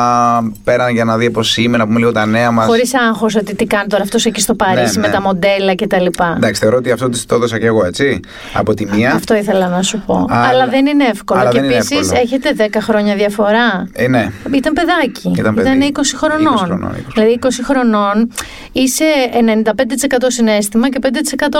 [0.63, 2.65] πέραν για να δει πώ είμαι, να πούμε λίγο τα νέα μας.
[2.65, 5.13] Χωρίς άγχος ότι τι κάνει τώρα αυτός εκεί στο Παρίσι Ναι, με ναι.
[5.13, 6.05] τα μοντέλα κτλ.
[6.35, 8.19] Εντάξει, θεωρώ ότι αυτό της το έδωσα και εγώ, έτσι.
[8.53, 9.13] Από τη μία.
[9.13, 10.25] Αυτό ήθελα να σου πω.
[10.29, 11.39] Αλλά- Αλλά, δεν είναι εύκολο.
[11.39, 12.19] αλλά και δεν είναι επίσης εύκολο.
[12.23, 13.87] έχετε 10 χρόνια διαφορά.
[13.93, 14.31] Ε, ναι.
[14.53, 15.33] Ήταν παιδάκι.
[15.37, 15.91] Ήταν παιδί.
[15.93, 16.53] 20 χρονών.
[16.53, 18.31] 20 χρονών, 20 Δηλαδή 20 χρονών
[18.71, 19.03] είσαι
[19.33, 21.07] 95% συνέστημα και 5%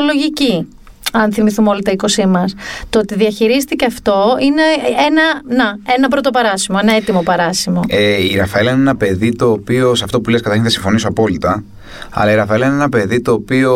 [0.05, 0.67] λογική.
[1.15, 1.91] Αν θυμηθούμε όλα τα
[2.23, 2.55] 20 μας.
[2.89, 4.61] Το ότι διαχειρίστηκε αυτό είναι
[5.07, 7.79] ένα, να, ένα πρώτο παράσημο, ένα έτοιμο παράσημο.
[7.87, 11.07] Ε, η Ραφαέλα είναι ένα παιδί το οποίο, σε αυτό που λες καταρχήν θα συμφωνήσω
[11.07, 11.63] απόλυτα,
[12.09, 13.73] αλλά η Ραφαέλα είναι ένα παιδί το οποίο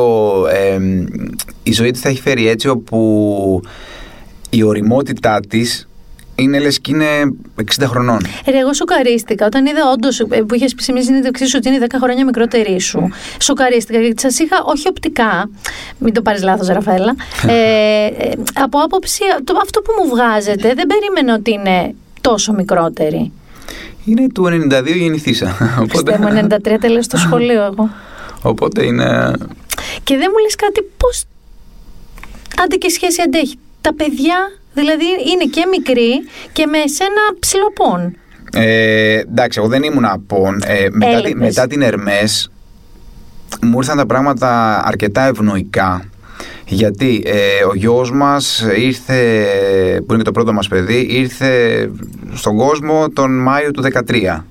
[0.47, 0.79] ε,
[1.63, 3.61] η ζωή της θα έχει φέρει έτσι όπου
[4.49, 5.86] η οριμότητά της
[6.37, 7.05] είναι λες και είναι
[7.79, 8.19] 60 χρονών.
[8.45, 11.85] Ρε, εγώ σοκαρίστηκα όταν είδα όντως που είχες πει σε μια συνέντευξή σου ότι είναι
[11.89, 13.09] 10 χρόνια μικρότερη σου.
[13.41, 15.49] Σοκαρίστηκα γιατί σας είχα, όχι οπτικά,
[15.97, 17.15] μην το πάρεις λάθος, Ραφαέλα,
[17.47, 23.31] ε, ε, από άποψη, το, αυτό που μου βγάζετε δεν περίμενα ότι είναι τόσο μικρότερη.
[24.05, 25.47] Είναι του 92 γεννηθήσα.
[25.89, 27.89] Χριστέ μου, 93 τέλος στο σχολείο εγώ.
[28.41, 29.33] οπότε είναι...
[30.03, 31.23] Και δεν μου λες κάτι πώς
[32.63, 33.59] άντε και σχέση αντέχει.
[33.81, 34.35] Τα παιδιά
[34.77, 36.09] δηλαδή είναι και μικροί
[36.53, 38.15] και με εσένα ψηλοπών.
[38.53, 40.61] Ε, εντάξει, εγώ δεν ήμουν απόν.
[40.65, 41.47] Ε, μετά, τη- Έλειπες.
[41.47, 42.51] μετά την Ερμές
[43.61, 46.05] μου ήρθαν τα πράγματα αρκετά ευνοϊκά.
[46.69, 49.43] Γιατί ε, ο γιος μας ήρθε,
[49.97, 51.51] που είναι και το πρώτο μας παιδί, ήρθε
[52.33, 54.43] στον κόσμο τον Μάιο του 2013.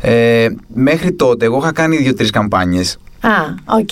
[0.00, 2.98] Ε, μέχρι τότε εγώ είχα κάνει δύο-τρεις καμπάνιες.
[3.20, 3.30] Α,
[3.64, 3.88] οκ.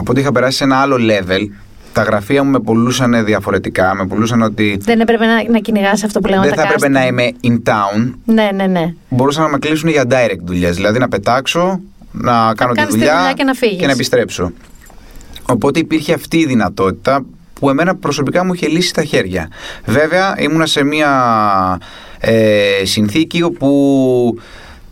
[0.00, 1.40] Οπότε είχα περάσει σε ένα άλλο level.
[1.94, 3.94] Τα γραφεία μου με πουλούσαν διαφορετικά.
[3.94, 6.86] Με πουλούσαν ότι Δεν έπρεπε να, να κυνηγάς αυτό που λέγαμε δεν τα θα έπρεπε
[6.86, 6.90] casting.
[7.00, 8.94] να είμαι in town Ναι, ναι, ναι.
[9.08, 10.76] μπορούσαν να με κλείσουν για direct δουλειές.
[10.76, 11.80] Δηλαδή να πετάξω,
[12.12, 13.86] να κάνω τη κάνεις τη δουλειά, δουλειά και να φύγεις.
[13.88, 14.52] επιστρέψω.
[15.48, 17.24] Οπότε υπήρχε αυτή η δυνατότητα
[17.60, 19.48] που εμένα προσωπικά μου είχε λύσει τα χέρια.
[19.84, 21.10] Βέβαια ήμουνα σε μια
[22.18, 24.38] ε, συνθήκη όπου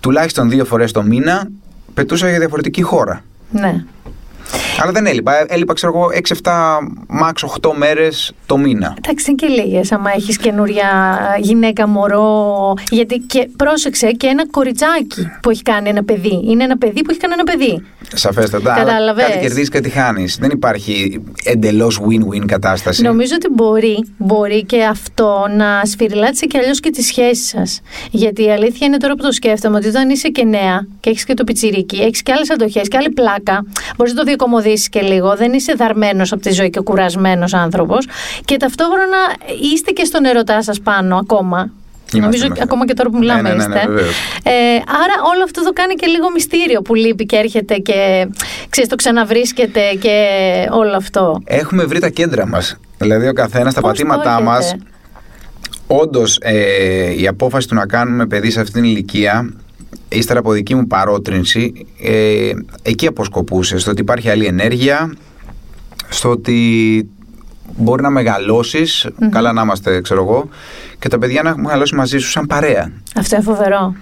[0.00, 1.48] τουλάχιστον δύο φορές το μήνα
[1.94, 3.24] πετούσα για διαφορετική χώρα.
[3.50, 3.84] ναι.
[4.82, 5.40] Αλλά δεν έλειπα.
[5.40, 6.50] Ε, Έλειπα, ξέρω εγώ, 6-7,
[7.22, 8.94] max 8 μέρες το μήνα.
[9.04, 9.92] Εντάξει, είναι και λίγες.
[9.92, 12.74] άμα έχεις καινούρια γυναίκα, μωρό.
[12.90, 16.42] Γιατί και πρόσεξε και ένα κοριτσάκι που έχει κάνει ένα παιδί.
[16.48, 17.84] Είναι ένα παιδί που έχει κάνει ένα παιδί.
[18.14, 18.72] Σαφέστατα.
[18.72, 20.36] αλλά Κατάλαβες; Κάτι κερδίζεις, κάτι χάνεις.
[20.40, 23.02] Δεν υπάρχει εντελώς win-win κατάσταση.
[23.02, 27.80] Νομίζω ότι μπορεί, μπορεί και αυτό να σφυριλάτσει και αλλιώς και τη σχέση σας.
[28.10, 31.24] Γιατί η αλήθεια είναι τώρα που το σκέφτομαι ότι όταν είσαι και νέα και έχεις
[31.24, 33.64] και το πιτσιρίκι, έχεις και άλλες αντοχές και άλλη πλάκα,
[33.96, 35.36] μπορείς να το διακομωδήσει και λίγο.
[35.36, 38.06] Δεν είσαι δαρμένος από τη ζωή και κουρασμένος άνθρωπος.
[38.44, 39.18] Και ταυτόχρονα
[39.72, 41.70] είστε και στον ερωτά σας πάνω ακόμα.
[42.12, 42.62] Νομίζω είμαστε.
[42.62, 43.92] ακόμα και τώρα που μιλάμε Ναι, ναι, ναι, ναι, είστε.
[43.92, 44.14] βεβαίως.
[44.42, 48.28] Ε, άρα όλο αυτό το κάνει και λίγο μυστήριο που λείπει και έρχεται και
[48.68, 50.26] ξέρεις, το ξαναβρίσκεται και
[50.70, 51.40] όλο αυτό.
[51.44, 52.76] Έχουμε βρει τα κέντρα μας.
[52.98, 54.74] Δηλαδή ο καθένας τα Πώς το πατήματά έχετε; μας
[55.86, 59.52] Όντως ε, η απόφαση του να κάνουμε παιδί σε αυτήν την ηλικία
[60.12, 62.50] ύστερα από δική μου παρότρινση ε,
[62.82, 65.14] εκεί αποσκοπούσε στο ότι υπάρχει άλλη ενέργεια
[66.08, 67.08] στο ότι
[67.76, 70.48] μπορεί να μεγαλωσεις καλά να είμαστε ξέρω εγώ
[70.98, 73.94] και τα παιδιά να έχουν μεγαλώσει μαζί σου σαν παρέα Αυτό είναι φοβερό.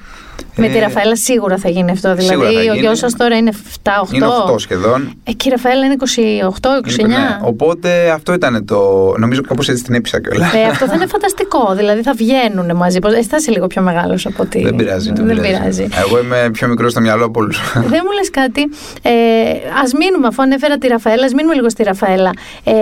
[0.57, 2.15] Με τη Ε, Ραφαέλα σίγουρα θα γίνει αυτό.
[2.19, 2.87] σίγουρα Δηλαδή, θα ο γίνει.
[2.87, 3.51] γιος σας τώρα είναι
[3.83, 4.15] 7-8.
[4.15, 7.07] είναι 8 σχεδόν Ε, και η Ραφαέλα είναι 28-29.
[7.07, 8.79] Ναι, οπότε αυτό ήταν το
[9.19, 10.55] νομίζω κάπως έτσι την έπεισα κιόλας.
[10.55, 11.75] Ε, αυτό θα είναι φανταστικό.
[11.77, 12.99] Δηλαδή θα βγαίνουν μαζί.
[12.99, 14.63] Πώς- Εσύ θα είσαι λίγο πιο μεγάλος από ότι.
[14.63, 15.13] Δεν πειράζει.
[15.15, 15.89] Δεν πειράζει.
[16.07, 17.61] Εγώ είμαι πιο μικρός στο μυαλό από όλους.
[17.75, 18.63] Δεν μου λες κάτι.
[19.03, 19.11] Ε,
[19.83, 22.31] ας μείνουμε, αφού ανέφερα τη Ραφαέλα, ας μείνουμε λίγο στη Ραφαέλα.
[22.65, 22.73] Ε,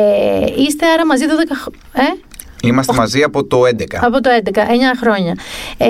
[0.57, 1.81] είστε άρα μαζί 12 χρόνια.
[1.93, 2.19] Ε;
[2.63, 3.85] Είμαστε μαζί από το 11.
[4.01, 4.61] Από το 11, 9
[5.01, 5.35] χρόνια.
[5.77, 5.87] Ε,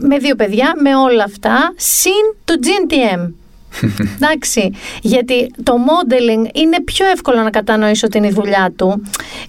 [0.00, 3.32] με δύο παιδιά, με όλα αυτά, συν το GNTM.
[4.16, 4.70] Εντάξει,
[5.02, 9.02] γιατί το modeling είναι πιο εύκολο να κατανοήσω ότι είναι η δουλειά του.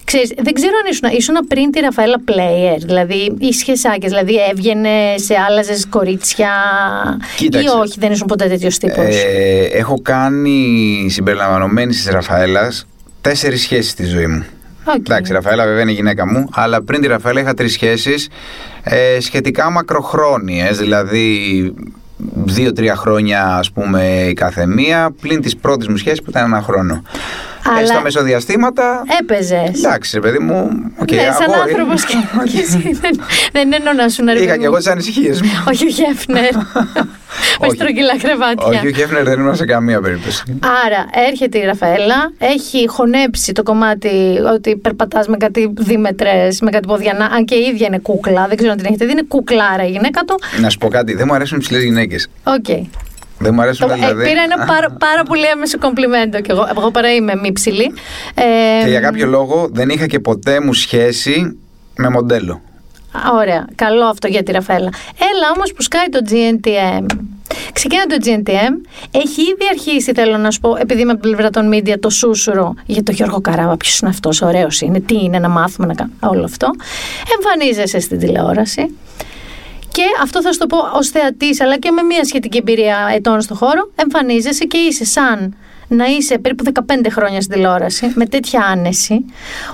[0.04, 5.14] Ξέρεις, δεν ξέρω αν ήσουν, ήσουν πριν τη Ραφαέλα Player, δηλαδή ή σχεσάκες, δηλαδή έβγαινε
[5.16, 6.50] σε άλλαζες κορίτσια
[7.36, 7.66] Κοίταξε.
[7.66, 9.14] ή όχι, δεν ήσουν ποτέ τέτοιος τύπος.
[9.14, 12.86] Ε, έχω κάνει συμπεριλαμβανομένης της Ραφαέλας
[13.20, 14.44] τέσσερις σχέσεις στη ζωή μου.
[14.92, 18.28] Εντάξει, η Ραφαέλα βέβαια είναι η γυναίκα μου, αλλά πριν τη Ραφαέλα είχα τρεις σχέσεις
[18.82, 21.74] ε, σχετικά μακροχρόνιες, δηλαδή
[22.34, 27.02] δύο-τρία χρόνια ας πούμε η καθεμία, πλην της πρώτης μου σχέσης που ήταν ένα χρόνο.
[27.68, 29.02] Αλλά- Ε, στα μεσοδιαστήματα.
[29.20, 29.84] Έπαιζες.
[29.84, 30.70] Εντάξει, ρε παιδί μου.
[30.96, 31.60] οκ, ναι, σαν αγόρι.
[31.70, 32.14] άνθρωπος και,
[32.52, 32.98] και εσύ.
[33.00, 33.20] Δεν,
[33.52, 34.70] δεν εννοώ να σου να ρε Είχα παιδί και μου.
[34.70, 35.48] εγώ τις ανησυχίες μου.
[35.68, 36.54] Όχι ο Χέφνερ.
[37.60, 37.74] Με Όχι.
[37.76, 38.66] στρογγυλά κρεβάτια.
[38.66, 40.42] Όχι, ο Χέφνερ δεν ήμουν σε καμία περίπτωση.
[40.86, 46.86] Άρα έρχεται η Ραφαέλα, έχει χωνέψει το κομμάτι ότι περπατάς με κάτι δίμετρες, με κάτι
[46.86, 47.24] πόδια να.
[47.24, 49.90] Αν και η ίδια είναι κούκλα, δεν ξέρω αν την έχετε δει, είναι κουκλάρα η
[49.90, 50.34] γυναίκα του.
[50.60, 52.28] Να σου πω κάτι, δεν μου αρέσουν ψηλές γυναίκες.
[52.44, 52.86] Οκ.
[53.38, 54.22] Δεν μου αρέσουν Το, ε, δηλαδή.
[54.24, 56.68] πήρα ένα πάρα, πάρα πολύ έμμεσο κομπλιμέντο κι εγώ.
[56.76, 57.92] Εγώ παρά είμαι μη ψηλή.
[58.34, 61.58] Ε, Και για κάποιο λόγο δεν είχα και ποτέ μου σχέση
[61.96, 62.60] με μοντέλο.
[63.34, 64.90] Ωραία, καλό αυτό για τη Ραφαέλα.
[65.18, 67.06] Έλα όμως που σκάει το GNTM.
[67.72, 71.50] Ξεκινάει το GNTM, έχει ήδη αρχίσει, θέλω να σου πω, επειδή είμαι από την πλευρά
[71.50, 73.76] των media, το σούσουρο για το Γιώργο Καράβα.
[73.76, 76.70] Ποιος είναι αυτός, ωραίος είναι, τι είναι, να μάθουμε να κάνουμε όλο αυτό.
[77.36, 78.94] Εμφανίζεσαι στην τηλεόραση.
[79.94, 83.40] Και αυτό θα σου το πω ως θεατής, αλλά και με μια σχετική εμπειρία ετών
[83.40, 85.56] στο χώρο, εμφανίζεσαι και είσαι σαν
[85.88, 89.24] να είσαι περίπου 15 χρόνια στην τηλεόραση, με τέτοια άνεση,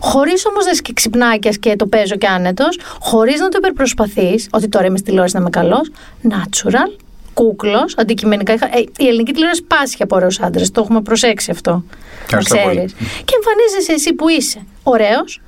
[0.00, 4.48] χωρίς όμως να είσαι και ξυπνάκιας και το παίζω και άνετος, χωρίς να το υπερπροσπαθείς,
[4.52, 5.90] ότι τώρα είμαι στη τηλεόραση να είμαι καλός,
[6.30, 6.98] natural,
[7.34, 8.52] κούκλος, αντικειμενικά.
[8.52, 11.70] Είχα- ε, η ελληνική τηλεόραση πάσχει από ωραίους άντρες, το έχουμε προσέξει αυτό.
[11.70, 11.82] Να
[12.24, 12.74] Ευχαριστώ πολύ.
[12.74, 12.92] ξέρεις.
[13.24, 15.40] Και εμφανίζεσαι εσύ που είσαι ωραίος,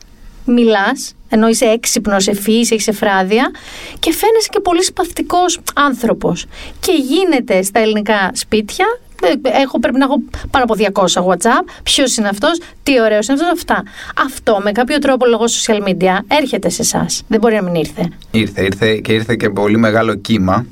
[0.44, 3.50] μιλάς, ενώ είσαι έξυπνος, ευφυής, έχεις εφράδια
[3.98, 6.46] και φαίνεσαι και πολύ σπαθητικός άνθρωπος.
[6.80, 8.86] Και γίνεται στα ελληνικά σπίτια.
[9.22, 10.20] ε, Έχω, πρέπει να έχω
[10.50, 11.64] πάνω από 200 WhatsApp.
[11.82, 13.82] Ποιος είναι αυτός, τι ωραίος είναι αυτός, αυτά.
[14.26, 17.22] Αυτό με κάποιο τρόπο λόγω social media έρχεται σε εσάς.
[17.28, 18.08] Δεν μπορεί να μην ήρθε.
[18.30, 20.66] Ήρθε, ήρθε και ήρθε και πολύ μεγάλο κύμα.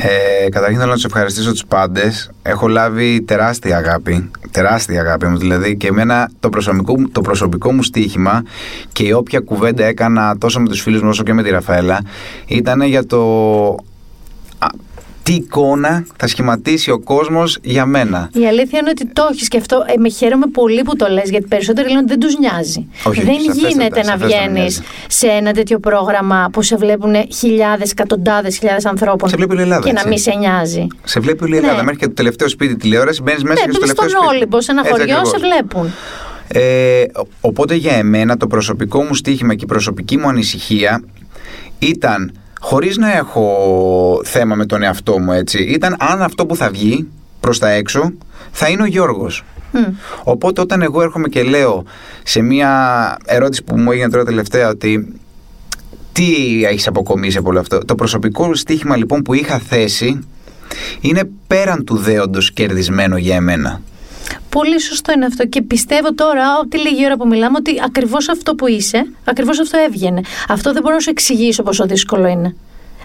[0.00, 2.30] Ε, καταρχήν θέλω να τους ευχαριστήσω τους πάντες.
[2.42, 4.30] Έχω λάβει τεράστια αγάπη.
[4.50, 5.36] Τεράστια αγάπη μου.
[5.38, 8.42] Δηλαδή και εμένα το προσωπικό, μου- το προσωπικό μου στοίχημα
[8.92, 12.00] και η όποια κουβέντα έκανα τόσο με τους φίλους μου όσο και με τη Ραφαέλα
[12.46, 13.18] ήταν για το.
[15.28, 18.30] Α, τι εικόνα θα σχηματίσει ο κόσμος για μένα.
[18.32, 21.30] Η αλήθεια είναι ότι το έχει και αυτό ε, με χαίρομαι πολύ που το λες,
[21.30, 22.88] γιατί περισσότεροι λένε ότι δεν τους νοιάζει.
[23.04, 24.82] Όχι, δεν σαφέστατα, γίνεται να σαφέστατα βγαίνεις μοιάζει.
[25.08, 29.64] σε ένα τέτοιο πρόγραμμα που σε βλέπουν χιλιάδες, εκατοντάδες χιλιάδες ανθρώπων Σε βλέπει όλη η
[29.64, 30.08] Ελλάδα, και να έτσι.
[30.08, 30.86] μην σε νοιάζει.
[31.04, 31.66] Σε βλέπει όλη η Ναι.
[31.66, 31.82] Ελλάδα.
[31.84, 34.36] Μέχρι και το τελευταίο σπίτι τηλεόραση μπαίνεις μέσα Ναι, και στο μπαίνεις τελευταίο στον σπίτι.
[34.36, 35.40] Όλυμπο, σε ένα Έτσι χωριό, ακριβώς.
[35.40, 35.92] σε βλέπουν.
[36.52, 41.02] Ε, ο- οπότε για εμένα το προσωπικό μου στοίχημα και η προσωπική μου ανησυχία
[41.78, 46.70] ήταν χωρίς να έχω θέμα με τον εαυτό μου έτσι ήταν αν αυτό που θα
[46.70, 47.08] βγει
[47.40, 48.12] προς τα έξω
[48.50, 49.44] θα είναι ο Γιώργος.
[50.24, 51.84] Οπότε όταν εγώ έρχομαι και λέω
[52.22, 55.20] σε μια ερώτηση που μου έγινε τώρα τελευταία ότι
[56.12, 56.24] τι
[56.64, 60.18] έχεις αποκομίσει από όλο αυτό το προσωπικό στοίχημα λοιπόν που είχα θέσει
[61.00, 63.80] είναι πέραν του δέοντος κερδισμένο για εμένα
[64.48, 65.46] Πολύ σωστό είναι αυτό.
[65.46, 69.78] Και πιστεύω τώρα, ότι λίγη ώρα που μιλάμε, ότι ακριβώς αυτό που είσαι, ακριβώς αυτό
[69.78, 70.20] έβγαινε.
[70.48, 72.54] Αυτό δεν μπορώ να σου εξηγήσω πόσο δύσκολο είναι.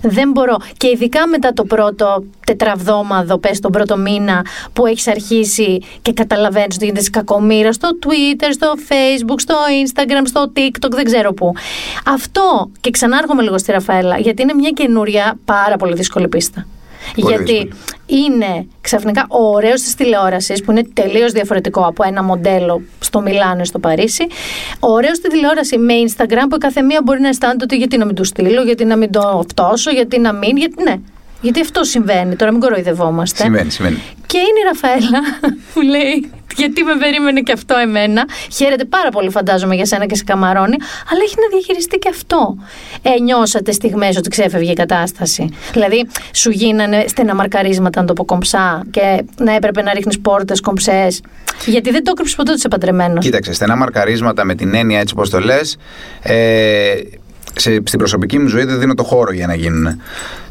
[0.06, 0.58] Δεν μπορώ.
[0.78, 6.76] Και ειδικά μετά το πρώτο τετραβδόμαδο, πες τον πρώτο μήνα που έχεις αρχίσει και καταλαβαίνεις
[6.76, 11.54] ότι γίνεται κακομήρα στο Twitter, στο Facebook, στο Instagram, στο TikTok, δεν ξέρω πού.
[12.06, 16.66] Αυτό, και ξανάρχομαι λίγο στη Ραφαέλα, γιατί είναι μια καινούρια πάρα πολύ δύσκολη πίστα.
[17.16, 17.74] Πολύ γιατί δύσκολη.
[18.06, 23.62] είναι ξαφνικά ο ωραίος της τηλεόρασης που είναι τελείως διαφορετικό από ένα μοντέλο στο Μιλάνο
[23.62, 24.28] ή στο Παρίσι
[24.80, 28.06] ο ωραίος στη τηλεόραση με Instagram που η καθεμία μπορεί να αισθάνεται ότι γιατί να
[28.06, 30.96] μην του στείλω, γιατί να μην το φτώσω, γιατί να μην, γιατί ναι.
[31.44, 33.44] Γιατί αυτό συμβαίνει, τώρα μην κοροϊδευόμαστε.
[33.44, 34.02] Συμβαίνει, συμβαίνει.
[34.26, 35.22] Και είναι η Ραφαέλα
[35.74, 38.26] που λέει γιατί με περίμενε και αυτό εμένα.
[38.52, 40.78] Χαίρεται πάρα πολύ φαντάζομαι για σένα και σε καμαρώνει,
[41.12, 42.58] αλλά έχει να διαχειριστεί και αυτό.
[43.02, 45.50] Ε, νιώσατε στιγμές ότι ξέφευγε η κατάσταση.
[45.72, 51.22] Δηλαδή σου γίνανε στεναμαρκαρίσματα να το πω κομψά και να έπρεπε να ρίχνεις πόρτες κομψές.
[51.66, 53.26] Γιατί δεν το έκρυψες ποτέ ότι είσαι παντρεμένος.
[53.26, 55.78] Κοίταξε, στενά μαρκαρίσματα με την έννοια έτσι όπως το λες,
[56.22, 56.94] ε,
[57.56, 60.02] σε, στην προσωπική μου ζωή δεν δίνω το χώρο για να γίνουν.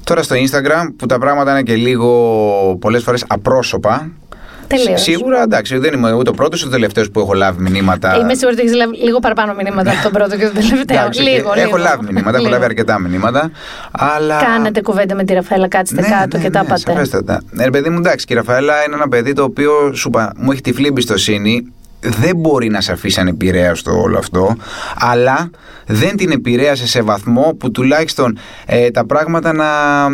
[0.04, 4.10] Τώρα στο Instagram που τα πράγματα είναι και λίγο πολλές φορές απρόσωπα,
[4.76, 5.02] Τελείως.
[5.02, 8.16] Σίγουρα εντάξει, δεν είμαι ούτε ο πρώτος ούτε ο τελευταίος που έχω λάβει μηνύματα.
[8.16, 10.96] Είμαι σίγουρη ότι έχεις λάβει λίγο παραπάνω μηνύματα από τον πρώτο και τον τελευταίο.
[10.98, 11.76] Εντάξει, λίγο, έχω λίγο.
[11.76, 12.48] λάβει μηνύματα, έχω Λίγο.
[12.50, 13.50] λάβει αρκετά μηνύματα.
[13.90, 14.42] Αλλά...
[14.42, 16.80] Κάνετε κουβέντα με τη Ραφαέλα, κάτσετε Ναι, κάτω ναι, και τα ναι, πάτε.
[16.80, 17.42] σαφέστατα.
[17.50, 20.32] Ναι, ρε παιδί μου, εντάξει, και η Ραφαέλα είναι ένα παιδί το οποίο σου είπα,
[20.36, 21.72] μου έχει τυφλή εμπιστοσύνη.
[22.04, 24.56] Δεν μπορεί να σε αφήσει ανεπηρέαστο όλο αυτό,
[24.98, 25.50] αλλά
[25.86, 30.08] δεν την επηρέασε σε βαθμό που τουλάχιστον ε, τα πράγματα να,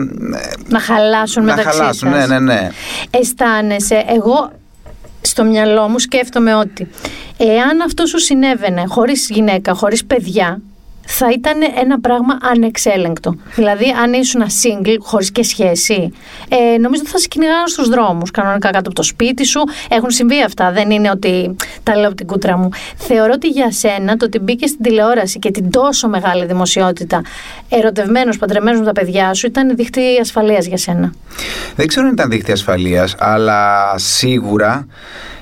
[0.68, 2.10] Να χαλάσουν να μεταξύ χαλάσουν.
[2.12, 2.28] σας.
[2.28, 2.68] Ναι, ναι, ναι.
[3.10, 4.52] αισθάνεσαι, εγώ
[5.20, 6.88] στο μυαλό μου σκέφτομαι ότι
[7.36, 10.60] εάν αυτός σου συνέβαινε χωρίς γυναίκα, χωρίς παιδιά,
[11.10, 13.34] θα ήταν ένα πράγμα ανεξέλεγκτο.
[13.54, 16.12] Δηλαδή, αν ήσουν single, χωρίς και σχέση,
[16.48, 18.30] ε, νομίζω ότι θα σε κυνηγάνε στους δρόμους.
[18.30, 19.60] Κανονικά κάτω από το σπίτι σου.
[19.88, 20.72] Έχουν συμβεί αυτά.
[20.72, 22.68] Δεν είναι ότι τα λέω από την κούτρα μου.
[22.96, 27.22] Θεωρώ ότι για σένα το ότι μπήκες στην τηλεόραση και την τόσο μεγάλη δημοσιότητα,
[27.68, 31.12] ερωτευμένος, παντρεμένος με τα παιδιά σου, ήταν δίχτυ ασφαλείας για σένα.
[31.76, 34.86] Δεν ξέρω αν ήταν δίχτυ ασφαλείας, αλλά σίγουρα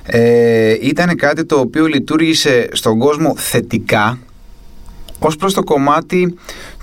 [0.07, 4.19] ε, ήταν κάτι το οποίο λειτουργήσε στον κόσμο θετικά
[5.19, 6.35] ως προς το κομμάτι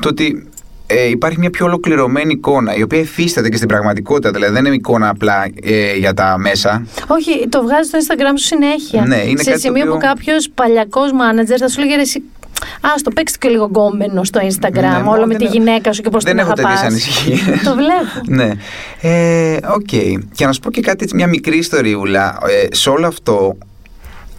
[0.01, 0.47] το ότι
[0.87, 4.31] ε, υπάρχει μια πιο ολοκληρωμένη εικόνα, η οποία υφίσταται και στην πραγματικότητα.
[4.31, 6.85] Δηλαδή δεν είναι εικόνα απλά ε, για τα μέσα.
[7.07, 9.05] Όχι, το βγάζεις στο Instagram σου συνέχεια.
[9.05, 12.01] Ναι, είναι Σε κάτι το σημείο οποίο- που κάποιος παλιακός manager θα σου λέγε «Ρε
[12.01, 12.23] εσύ,
[12.81, 15.93] Α, το παίξτε και λίγο γκόμενο στο Instagram, Ναι, όλο μόνο με τη δεν- γυναίκα
[15.93, 16.91] σου και πώς δεν την έχω τέτοιες αγαπάς.
[16.91, 17.39] ανησυχίες.
[17.63, 18.21] το βλέπω.
[18.43, 18.51] ναι.
[19.01, 19.87] Ε, Οκ.
[20.33, 22.37] Και να σου πω και κάτι, έτσι, μια μικρή ιστοριούλα.
[22.47, 23.57] Ε, σε όλο αυτό,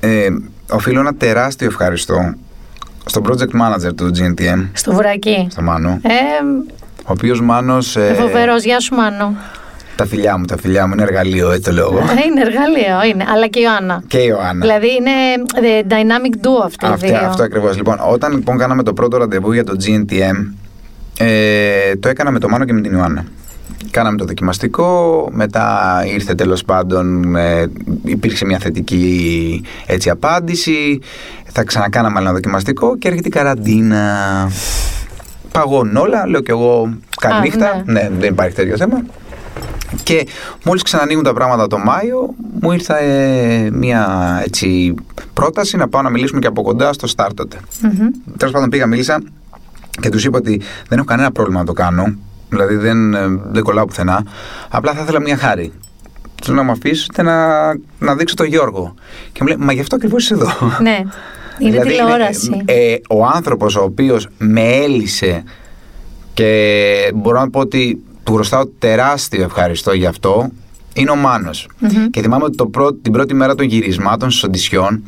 [0.01, 0.29] ε,
[0.71, 2.35] οφείλω ένα τεράστιο ευχαριστώ
[3.05, 5.47] στον project manager του GNTM, Στο βουράκι.
[5.51, 6.11] στο Μάνο, Ε,
[7.03, 7.97] ο οποίος Μάνος...
[7.97, 9.35] Ε, Φοβερός, γεια σου Μάνο.
[9.97, 11.89] τα φιλιά μου, τα φιλιά μου, είναι εργαλείο, έτσι το λέω.
[11.99, 13.25] Ε, είναι εργαλείο, είναι.
[13.35, 14.03] Αλλά και η Ιωάννα.
[14.07, 14.61] και η Ιωάννα.
[14.61, 15.11] Δηλαδή είναι
[15.69, 17.17] ε, dynamic duo αυτοί οι Αυτή, δύο.
[17.17, 17.77] αυτό ακριβώς.
[17.77, 20.53] Λοιπόν, όταν λοιπόν κάναμε το πρώτο ραντεβού για το GNTM,
[21.19, 23.25] ε, το έκανα με το Μάνο και με την Ιωάννα.
[23.95, 27.71] Κάναμε το δοκιμαστικό, μετά ήρθε τέλος πάντων, ε,
[28.05, 31.01] υπήρξε μια θετική έτσι, απάντηση,
[31.45, 34.11] θα ξανακάναμε άλλο ένα δοκιμαστικό και έρχεται η καραντίνα.
[35.53, 37.93] Παγώνουν όλα, λέω κι εγώ καληνύχτα, ναι.
[37.93, 39.05] ναι, δεν υπάρχει τέτοιο θέμα.
[40.03, 40.27] Και
[40.65, 44.07] μόλις ξανανοίγουν τα πράγματα το Μάιο, μου ήρθε ε, μια
[44.45, 44.95] έτσι,
[45.33, 47.57] πρόταση να πάω να μιλήσουμε και από κοντά στο start τότε.
[47.81, 48.09] Μμμ.
[48.37, 49.23] Τέλος πάντων πήγα, μίλησα
[50.01, 52.15] και τους είπα ότι δεν έχω κανένα πρόβλημα να το κάνω.
[52.55, 54.27] Δηλαδή δεν, ε, δεν κολλάω πουθενά.
[54.69, 55.73] Απλά θα ήθελα μια χάρη.
[56.43, 57.67] Του λέω να μου αφήσετε να,
[57.99, 58.95] να δείξω τον Γιώργο.
[59.33, 60.49] Και μου λέει, Μα γι' αυτό ακριβώς είσαι εδώ.
[60.83, 60.99] Ναι.
[61.59, 62.63] Είναι Δηλαδή, τηλεόραση.
[62.65, 65.43] ε, ο άνθρωπος ο οποίος με έλυσε
[66.35, 70.49] και μπορώ να πω ότι του χρωστάω τεράστιο ευχαριστώ γι' αυτό
[70.95, 71.69] είναι ο Μάνος.
[71.79, 72.11] Μμμ.
[72.11, 75.03] Και θυμάμαι ότι το πρώτο, την πρώτη μέρα των γυρισμάτων στις οντισιόν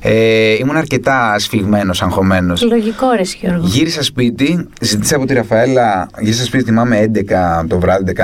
[0.00, 2.62] ε, ήμουν αρκετά σφιγμένος, αγχωμένος.
[2.62, 3.66] Λογικό ρε Γιώργο.
[3.66, 8.22] Γύρισα σπίτι, ζήτησα από τη Ραφαέλα, γύρισα σπίτι θυμάμαι 11 το βράδυ, 11.30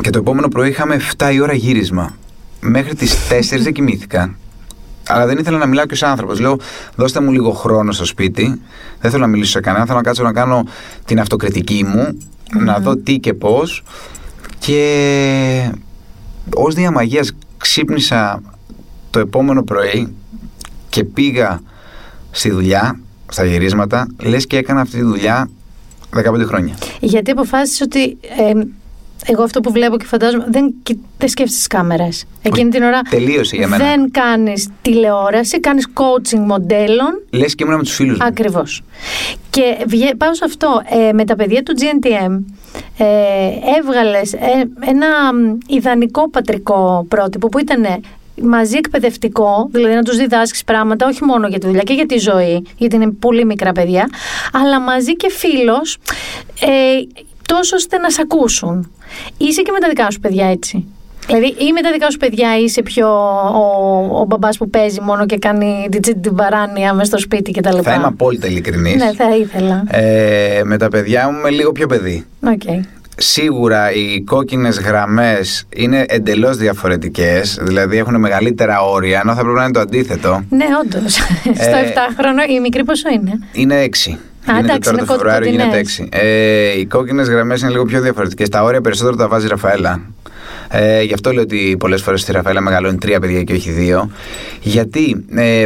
[0.00, 2.16] και το επόμενο πρωί είχαμε 7 η ώρα γύρισμα.
[2.60, 4.34] Μέχρι τις 4 δεν κοιμήθηκα.
[5.08, 6.40] Αλλά δεν ήθελα να μιλάω και ως άνθρωπος.
[6.40, 6.56] Λέω,
[6.94, 8.60] δώστε μου λίγο χρόνο στο σπίτι.
[9.00, 9.84] Δεν θέλω να μιλήσω σε κανένα.
[9.84, 10.64] Θέλω να κάτσω να κάνω
[11.04, 12.18] την αυτοκριτική μου,
[12.64, 13.82] να δω τι και πώς.
[14.66, 15.72] Και
[16.54, 18.42] ως διαμαγείας ξύπνησα
[19.10, 20.14] το επόμενο πρωί
[20.88, 21.60] και πήγα
[22.30, 25.50] στη δουλειά, στα γυρίσματα, λες και έκανα αυτή τη δουλειά
[26.14, 26.74] 15 χρόνια.
[27.00, 28.18] Γιατί αποφάσισες ότι.
[28.38, 28.52] ε,
[29.26, 30.44] εγώ αυτό που βλέπω και φαντάζομαι.
[30.48, 32.24] Δεν, κοι- δεν σκέφτεσαι τι κάμερες.
[32.42, 33.00] Εκείνη την ώρα.
[33.10, 33.84] Τελείωσε για μένα.
[33.84, 37.22] Δεν κάνεις τηλεόραση, κάνεις coaching μοντέλων.
[37.30, 38.26] Λες και ήμουν με τους φίλους μου.
[38.26, 38.82] Ακριβώς.
[39.50, 40.82] Και βγε- πάω σε αυτό.
[41.08, 42.44] Ε, με τα παιδιά του GNTM
[42.98, 43.04] ε,
[43.78, 44.32] έβγαλες
[44.80, 47.84] ένα μ, ιδανικό πατρικό πρότυπο που ήταν
[48.42, 52.18] μαζί εκπαιδευτικό, δηλαδή να τους διδάσκεις πράγματα όχι μόνο για τη δουλειά και για τη
[52.18, 54.08] ζωή, γιατί είναι πολύ μικρά παιδιά,
[54.52, 55.96] αλλά μαζί και φίλος,
[56.60, 56.68] ε,
[57.46, 58.90] τόσο ώστε να σε ακούσουν.
[59.36, 60.84] Είσαι και με τα δικά σου παιδιά έτσι.
[61.26, 63.08] Δηλαδή, ή με τα δικά σου παιδιά είσαι πιο
[63.54, 67.50] ο, ο μπαμπάς που παίζει μόνο και κάνει την τσίτη την παράνοια μες στο σπίτι
[67.50, 67.78] κτλ.
[67.82, 68.94] Θα είμαι απόλυτα ειλικρινής.
[68.94, 69.84] Ναι, θα ήθελα.
[69.90, 72.26] Ε, με τα παιδιά μου είμαι λίγο πιο παιδί.
[72.46, 72.84] Οκ.
[73.16, 79.62] Σίγουρα οι κόκκινες γραμμές είναι εντελώς διαφορετικές, δηλαδή έχουν μεγαλύτερα όρια, ενώ θα πρέπει να
[79.62, 80.44] είναι το αντίθετο.
[80.48, 81.12] Ναι, όντως.
[81.42, 84.16] Στο 7χρονο η μικρή πόσο είναι; Είναι 6.
[84.46, 86.00] Α, εντάξει, τώρα είναι το Φεβρουάριο γίνεται κοντινές.
[86.00, 86.06] 6.
[86.10, 88.48] Ε, οι κόκκινες γραμμές είναι λίγο πιο διαφορετικές.
[88.48, 90.00] Τα όρια περισσότερο τα βάζει η Ραφαέλα.
[90.68, 94.10] Ε, γι' αυτό λέω ότι πολλές φορές στη Ραφαέλα μεγαλώνει τρία παιδιά και όχι δύο.
[94.60, 95.64] Γιατί ε,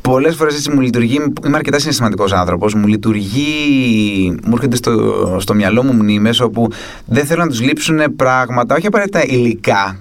[0.00, 1.18] πολλές φορές έτσι μου λειτουργεί.
[1.46, 2.74] Είμαι αρκετά συναισθηματικός άνθρωπος.
[2.74, 4.38] Μου λειτουργεί.
[4.44, 6.68] Μου έρχεται στο, στο μυαλό μου μνήμες όπου
[7.06, 9.96] δεν θέλω να τους λείψουν πράγματα, όχι απαραίτητα υλικά.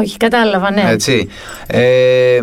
[0.00, 0.84] Όχι, κατάλαβα, ναι.
[0.90, 1.28] Έτσι.
[1.66, 2.38] Ε,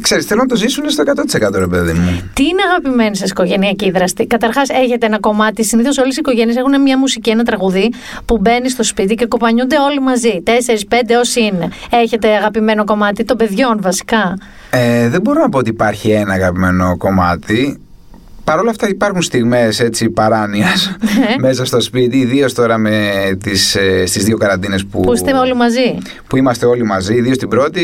[0.00, 2.30] ξέρεις, θέλω να το ζήσουν στο 100% ρε παιδί μου.
[2.34, 5.64] Τι είναι αγαπημένη σας οικογενειακή δραστή; Καταρχάς, έχετε ένα κομμάτι.
[5.64, 7.92] Συνήθως όλες οι οικογένειες έχουν μια μουσική, ένα τραγουδί
[8.24, 10.42] που μπαίνει στο σπίτι και κοπανιούνται όλοι μαζί.
[10.44, 11.68] Τέσσερι-πέντε όσοι είναι.
[11.90, 14.38] Έχετε αγαπημένο κομμάτι των παιδιών, βασικά;
[14.70, 17.80] Ε, δεν μπορώ να πω ότι υπάρχει ένα αγαπημένο κομμάτι.
[18.44, 20.96] Παρ' όλα αυτά υπάρχουν στιγμές έτσι παράνοιας
[21.40, 23.10] μέσα στο σπίτι, ιδίως τώρα με
[23.42, 25.98] τις, ε, στις δύο καραντίνες που, Που είστε όλοι μαζί.
[26.26, 27.14] που είμαστε όλοι μαζί.
[27.14, 27.80] Ιδίως την πρώτη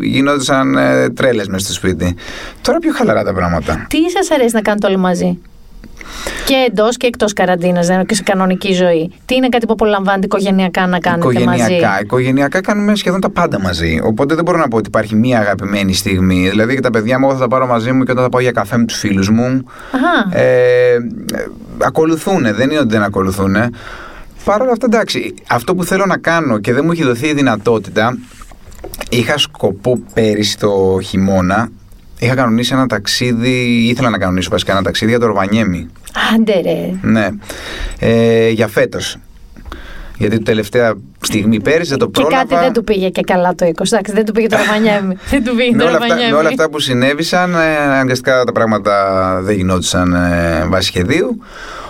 [0.00, 2.14] γινόντουσαν ε, τρέλες μέσα στο σπίτι.
[2.62, 3.86] Τώρα πιο χαλαρά τα πράγματα.
[3.88, 5.38] Τι σας αρέσει να κάνετε όλοι μαζί;
[6.46, 9.12] Και εντός και εκτός καραντίνας, και σε κανονική ζωή.
[9.24, 13.60] Τι είναι κάτι που απολαμβάνετε οικογενειακά να κάνετε οικογενειακά, μαζί; Οικογενειακά κάνουμε σχεδόν τα πάντα
[13.60, 14.00] μαζί.
[14.04, 16.48] Οπότε δεν μπορώ να πω ότι υπάρχει μία αγαπημένη στιγμή.
[16.48, 18.40] Δηλαδή και τα παιδιά μου, εγώ θα τα πάρω μαζί μου και όταν θα πάω
[18.40, 19.64] για καφέ με τους φίλους μου.
[19.92, 20.38] Αχα.
[20.38, 20.98] Ε, ε,
[21.78, 23.56] ακολουθούν, δεν είναι ότι δεν ακολουθούν.
[24.44, 27.34] Παρ' όλα αυτά, εντάξει, αυτό που θέλω να κάνω και δεν μου έχει δοθεί η
[27.34, 28.18] δυνατότητα,
[29.10, 31.68] είχα σκοπό πέρυσι το χειμώνα,
[32.18, 35.86] είχα κανονίσει ένα ταξίδι, ήθελα να κανονίσω βασικά ένα ταξίδι για το Ροβανιέμι.
[36.34, 36.90] Άντε ρε.
[37.10, 37.28] Ναι,
[37.98, 39.16] ε, για φέτος.
[40.18, 42.36] Γιατί τελευταία στιγμή πέρυσι δεν το Και πρόλαβα.
[42.44, 43.68] κάτι δεν του πήγε και καλά το 20.
[43.92, 45.16] Εντάξει, δεν του πήγε το Ρωμανιέμι.
[45.30, 46.32] δεν του πήγε με, το όλα αυτά, Ρωμανιέμι.
[46.32, 48.94] με όλα αυτά που συνέβησαν, ε, αναγκαστικά τα πράγματα
[49.42, 51.40] δεν γινόντουσαν ε, βάσει σχεδίου.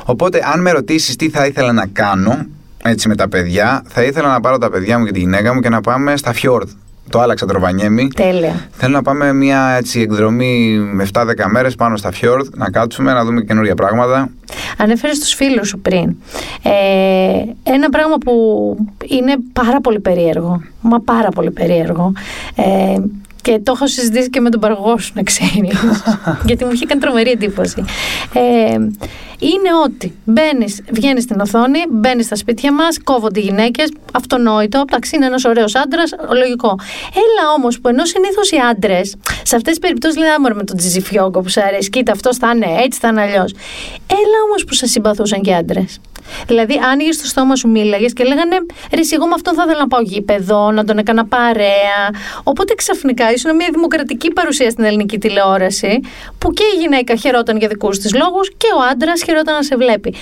[0.04, 2.46] Οπότε, αν με ρωτήσεις τι θα ήθελα να κάνω
[2.82, 5.60] έτσι με τα παιδιά, θα ήθελα να πάρω τα παιδιά μου και τη γυναίκα μου
[5.60, 6.70] και να πάμε στα φιόρδ.
[7.10, 8.08] Το άλλαξα το Ροβανιέμι.
[8.08, 8.68] Τέλεια.
[8.70, 13.24] Θέλω να πάμε μια έτσι, εκδρομή με 7-10 μέρες πάνω στα φιόρδ, να κάτσουμε, να
[13.24, 14.28] δούμε καινούργια πράγματα.
[14.78, 16.16] Ανέφερες στους φίλους σου πριν.
[16.62, 16.72] Ε,
[17.62, 18.32] ένα πράγμα που
[19.08, 20.62] είναι πάρα πολύ περίεργο.
[20.80, 22.12] Μα πάρα πολύ περίεργο.
[22.54, 22.96] Ε,
[23.46, 25.78] και το έχω συζητήσει και με τον παραγωγό σου, να ξέρεις.
[26.46, 27.84] γιατί μου είχε κάνει τρομερή εντύπωση.
[28.32, 28.74] Ε,
[29.38, 34.84] είναι ότι μπαίνεις, βγαίνεις στην οθόνη, μπαίνεις στα σπίτια μας, κόβονται οι γυναίκες, αυτονόητο.
[34.88, 36.78] Εντάξει, είναι ένας ωραίος άντρας, λογικό.
[37.14, 40.76] Έλα όμως που ενώ συνήθως οι άντρες, σε αυτές τις περιπτώσεις λέει «Άμορ με τον
[40.76, 43.52] Τζιζιφιόγκο που σου αρέσει, κοίτα αυτό θα είναι έτσι, θα είναι αλλιώς.
[44.06, 46.00] Έλα όμως που σε συμπαθούσαν και άντρες.
[46.46, 48.56] Δηλαδή, άνοιγε το στόμα σου, μίλαγες και λέγανε
[48.92, 52.00] Ρε, εσύ, εγώ με αυτόν θα ήθελα να πάω γήπεδο, να τον έκανα παρέα.
[52.42, 56.00] Οπότε ξαφνικά ήσουν μια δημοκρατική παρουσία στην ελληνική τηλεόραση,
[56.38, 59.76] που και η γυναίκα χαιρόταν για δικούς της λόγους και ο άντρας χαιρόταν να σε
[59.76, 60.14] βλέπει.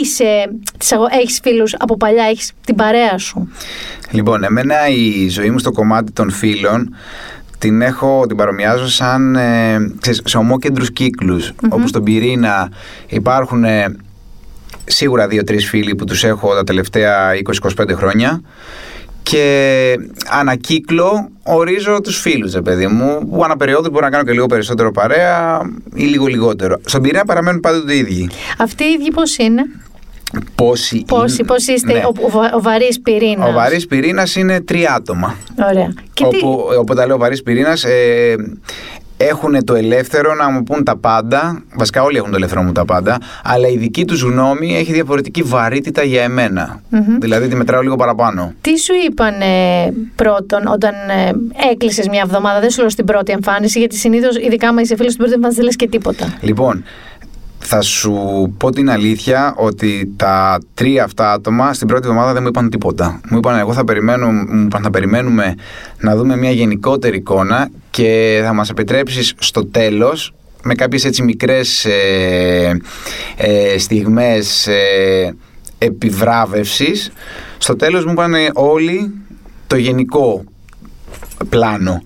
[0.00, 3.48] Είσαι, τις αγω- έχεις φίλους από παλιά, έχεις την παρέα σου;
[4.10, 6.94] Λοιπόν, εμένα η ζωή μου στο κομμάτι των φίλων
[7.58, 12.70] την έχω, την παρομοιάζω σαν ε, ξέρεις, σε ομόκεντρους κύκλους, όπου στον πυρήνα
[13.06, 13.96] υπάρχουν ε,
[14.86, 17.30] σίγουρα δύο-τρεις φίλοι που τους έχω τα τελευταία
[17.78, 18.40] 20-25 χρόνια
[19.22, 19.96] και
[20.30, 24.90] ανακύκλω ορίζω τους φίλους, ρε παιδί μου, που αναπεριόδους μπορεί να κάνω και λίγο περισσότερο
[24.90, 25.60] παρέα
[25.94, 26.80] ή λίγο λιγότερο.
[26.84, 28.28] Στον πυρήνα παραμένουν πάντοτε οι ίδιοι.
[28.58, 29.62] Αυτοί οι ίδιοι πώς είναι,
[30.54, 31.98] Πόσοι, πώς, είναι- πώς είστε, ναι.
[32.04, 33.48] ο, ο, βα- ο βαρύς πυρήνας.
[33.48, 35.34] Ο βαρύς πυρήνας είναι τρία άτομα.
[35.70, 35.92] Ωραία.
[36.12, 38.34] Και τι, όπου, όπου τα λέω βαρύς πυρήνας ε,
[39.16, 41.62] έχουν το ελεύθερο να μου πούν τα πάντα.
[41.74, 43.18] Βασικά όλοι έχουν το ελεύθερο να μου τα πάντα.
[43.44, 46.80] Αλλά η δική τους γνώμη έχει διαφορετική βαρύτητα για εμενα
[47.18, 48.52] Δηλαδή τη μετράω λίγο παραπάνω.
[48.60, 51.30] τι σου είπαν ε, πρώτον όταν ε,
[51.70, 55.12] έκλεισες μια εβδομάδα, δεν σου λέω στην πρώτη εμφάνιση, γιατί συνήθως, ειδικά άμα είσαι φίλος
[55.12, 56.34] στην πρώτη εμφάνιση, δεν λες και τίποτα.
[56.40, 56.84] Λοιπόν,
[57.68, 58.14] θα σου
[58.58, 63.20] πω την αλήθεια ότι τα τρία αυτά άτομα στην πρώτη εβδομάδα δεν μου είπαν τίποτα.
[63.30, 65.54] Μου είπαν εγώ θα, περιμένω, μου είπαν, θα περιμένουμε
[66.00, 71.84] να δούμε μια γενικότερη εικόνα και θα μας επιτρέψεις στο τέλος με κάποιες έτσι μικρές
[71.84, 72.80] ε,
[73.36, 75.34] ε, στιγμές ε,
[75.78, 77.12] επιβράβευσης
[77.58, 79.14] στο τέλος μου είπαν όλοι
[79.66, 80.44] το γενικό
[81.48, 82.02] πλάνο.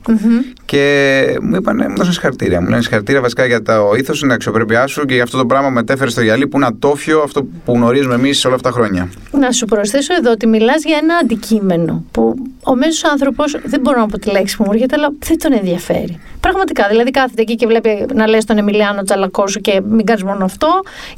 [0.65, 2.61] Και μου είπαν, μου δώσαν συγχαρητήρια.
[2.61, 5.47] Μου λένε συγχαρητήρια βασικά για το ήθος σου, την αξιοπρέπειά σου και για αυτό το
[5.47, 8.75] πράγμα που μετέφερες στο γυαλί που είναι ατόφιο αυτό που γνωρίζουμε εμείς όλα αυτά τα
[8.75, 9.11] χρόνια.
[9.31, 14.01] Να σου προσθέσω εδώ ότι μιλάς για ένα αντικείμενο που ο μέσος άνθρωπος, δεν μπορώ
[14.01, 16.19] να πω τη λέξη που μου έρχεται, αλλά δεν τον ενδιαφέρει.
[16.41, 20.23] Πραγματικά, δηλαδή κάθεται εκεί και βλέπει να λες τον Εμιλιάνο Τσαλακό σου και μην κάνεις
[20.23, 20.69] μόνο αυτό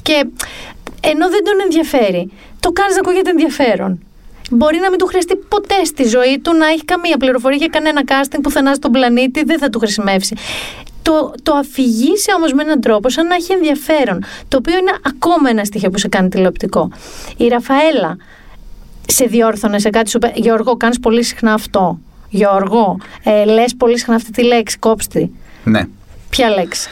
[0.02, 0.24] και
[1.00, 4.00] ενώ δεν τον ενδιαφέρει, το κάνεις να ακούγεται ενδιαφέρον.
[4.54, 8.02] Μπορεί να μην του χρειαστεί ποτέ στη ζωή του να έχει καμία πληροφορία για κανένα
[8.06, 10.36] casting πουθενά στον πλανήτη, δεν θα του χρησιμεύσει.
[11.02, 14.24] Το, το αφηγήσει όμως με έναν τρόπο σαν να έχει ενδιαφέρον.
[14.48, 16.90] Το οποίο είναι ακόμα ένα στοιχείο που σε κάνει τηλεοπτικό.
[17.36, 18.16] Η Ραφαέλα
[19.06, 21.98] σε διόρθωνε σε κάτι σου είπε, Γιώργο, κάνεις πολύ συχνά αυτό.
[22.28, 25.32] Γιώργο, ε, λες πολύ συχνά αυτή τη λέξη, κόψτη.
[25.64, 25.86] Ναι.
[26.30, 26.88] Ποια λέξη;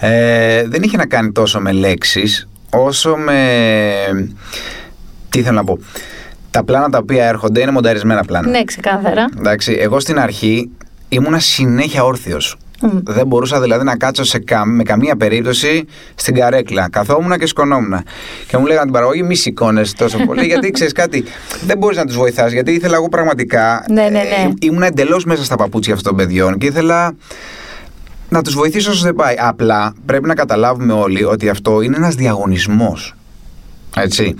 [0.00, 3.38] Ε, δεν είχε να κάνει τόσο με λέξεις όσο με.
[5.30, 5.78] Τι θέλω να πω.
[6.54, 8.48] Τα πλάνα τα οποία έρχονται είναι μονταρισμένα πλάνα.
[8.48, 9.24] Ναι, ξεκάθαρα.
[9.38, 10.70] Εντάξει, εγώ στην αρχή
[11.08, 12.56] ήμουνα συνέχεια όρθιος.
[13.04, 15.84] Δεν μπορούσα δηλαδή να κάτσω σε κα- με καμία περίπτωση
[16.14, 16.88] στην καρέκλα.
[16.90, 18.02] Καθόμουν και σκονόμουν.
[18.48, 21.24] Και μου λέγανε την παραγωγή, μη σηκώνεσαι τόσο πολύ, γιατί ξέρεις κάτι,
[21.66, 22.52] δεν μπορείς να τους βοηθάς.
[22.52, 23.84] Γιατί ήθελα εγώ πραγματικά.
[23.90, 24.18] Ναι, ναι, ναι.
[24.18, 27.14] ε, ήμουν εντελώς μέσα στα παπούτσια αυτών των παιδιών και ήθελα
[28.28, 29.34] να τους βοηθήσω όσο δεν πάει.
[29.38, 33.14] Απλά πρέπει να καταλάβουμε όλοι ότι αυτό είναι ένας διαγωνισμός.
[33.96, 34.34] Έτσι.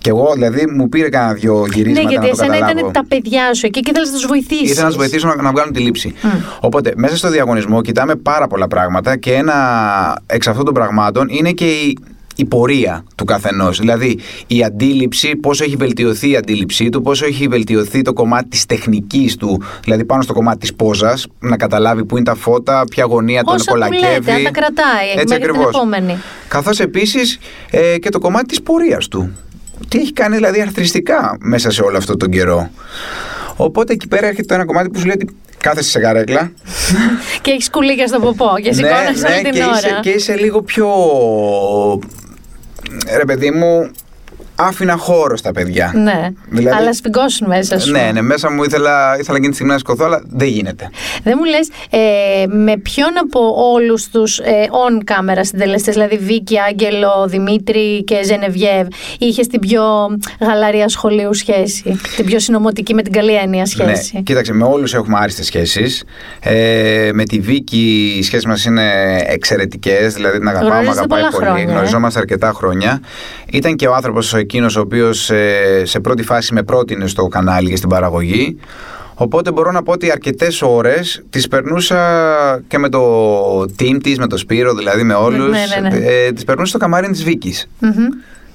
[0.00, 2.78] Και εγώ δηλαδή μου πήρε κανένα δυο Ναι, γυρίσματα γιατί να το εσένα καταλάβω.
[2.78, 4.70] ήταν τα παιδιά σου εκεί και ήθελες να τους βοηθήσεις.
[4.70, 6.14] Ήθελα να τους βοηθήσω να, να βγάλουν τη λήψη.
[6.60, 9.54] Οπότε, μέσα στο διαγωνισμό κοιτάμε πάρα πολλά πράγματα και ένα
[10.26, 11.98] εξ αυτών των πραγμάτων είναι και η,
[12.36, 13.78] η πορεία του καθενός.
[13.78, 18.66] Δηλαδή η αντίληψη, πόσο έχει βελτιωθεί η αντίληψή του, πόσο έχει βελτιωθεί το κομμάτι της
[18.66, 23.04] τεχνικής του, δηλαδή πάνω στο κομμάτι της πόζας, να καταλάβει πού είναι τα φώτα, ποια
[23.04, 24.30] γωνία τον Όσα που λέτε, κολακεύει.
[24.30, 25.74] αν τα κρατάει Έτσι μέχρι την ακριβώς.
[25.74, 26.16] επόμενη.
[26.48, 27.38] Καθώς επίσης
[27.70, 29.30] ε, και το κομμάτι της πορείας του.
[29.88, 32.70] Τι έχει κάνει δηλαδή αρθριστικά μέσα σε όλο αυτό τον καιρό.
[33.56, 36.52] Οπότε εκεί πέρα έρχεται το ένα κομμάτι που σου λέει ότι κάθεσαι σε καρέκλα.
[37.42, 39.76] Και έχεις κουλίκια στο ποπό και σηκώνεσαι όλη την Ναι, και, ώρα.
[39.76, 40.88] είσαι, και είσαι λίγο πιο.
[43.16, 43.90] Ρε παιδί μου,
[44.58, 45.92] άφηνα χώρο στα παιδιά.
[45.94, 47.90] Ναι, Δηλαδή- αλλά σφιγγώσουν μέσα σου.
[47.90, 50.90] Ναι, ναι, μέσα μου ήθελα, ήθελα εκείνη τη στιγμή να σκοτώ, αλλά δεν γίνεται.
[51.22, 56.58] Δεν μου λες ε, με ποιον από όλους τους ε, on camera συντελεστές, δηλαδή Βίκη,
[56.58, 58.86] Άγγελο, Δημήτρη και Ζενεβιέβ,
[59.18, 59.82] είχες την πιο
[60.40, 64.94] γαλαρία σχολείου σχέση, την πιο συνωμοτική με την καλή έννοια σχέση; Ναι, κοίταξε, με όλους
[64.94, 66.04] έχουμε άριστες σχέσεις.
[66.40, 68.82] Ε, με τη Βίκη οι σχέσεις μας είναι
[69.26, 71.44] εξαιρετικές, δηλαδή την αγαπάω, με Γνωρίζεστε αγαπάει πολλά πολύ.
[71.46, 73.00] χρόνια, ε; Γνωριζόμαστε αρκετά χρόνια.
[73.52, 77.70] Ήταν και ο άνθρωπος εκείνος ο οποίος ε, σε πρώτη φάση με πρότεινε στο κανάλι
[77.70, 78.56] και στην παραγωγή.
[79.14, 81.98] Οπότε μπορώ να πω ότι αρκετές ώρες τις περνούσα
[82.68, 85.50] και με το team της, με το Σπύρο, δηλαδή με όλους.
[85.50, 85.96] ναι, ναι.
[85.96, 87.68] Ε, τις περνούσα στο καμάρι της Βίκης.
[87.78, 87.92] Μμμ.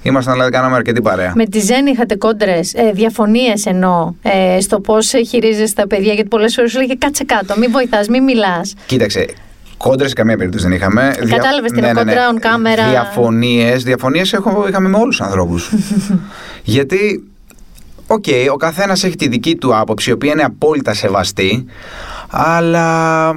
[0.02, 1.32] Ήμασταν δηλαδή, κάναμε αρκετή παρέα.
[1.34, 6.12] Με τη Ζένη είχατε κόντρες, ε, διαφωνίες εννοώ, ε, στο πώς χειρίζεσαι τα παιδιά.
[6.12, 8.74] Γιατί πολλές φορές σου λέγε κάτσε κάτω, μην βοηθάς, μην μιλάς.
[8.86, 9.26] Κοίταξε,
[9.76, 11.14] κόντρες σε καμία περίπτωση δεν είχαμε.
[11.28, 12.90] Κατάλαβες την κόντρα on camera.
[12.90, 13.82] Διαφωνίες.
[13.84, 14.32] Διαφωνίες
[14.68, 15.72] είχαμε με όλους τους ανθρώπους.
[16.62, 17.24] Γιατί,
[18.06, 21.64] οκ, ο καθένας έχει τη δική του άποψη, η οποία είναι απόλυτα σεβαστή.
[22.30, 23.28] Αλλά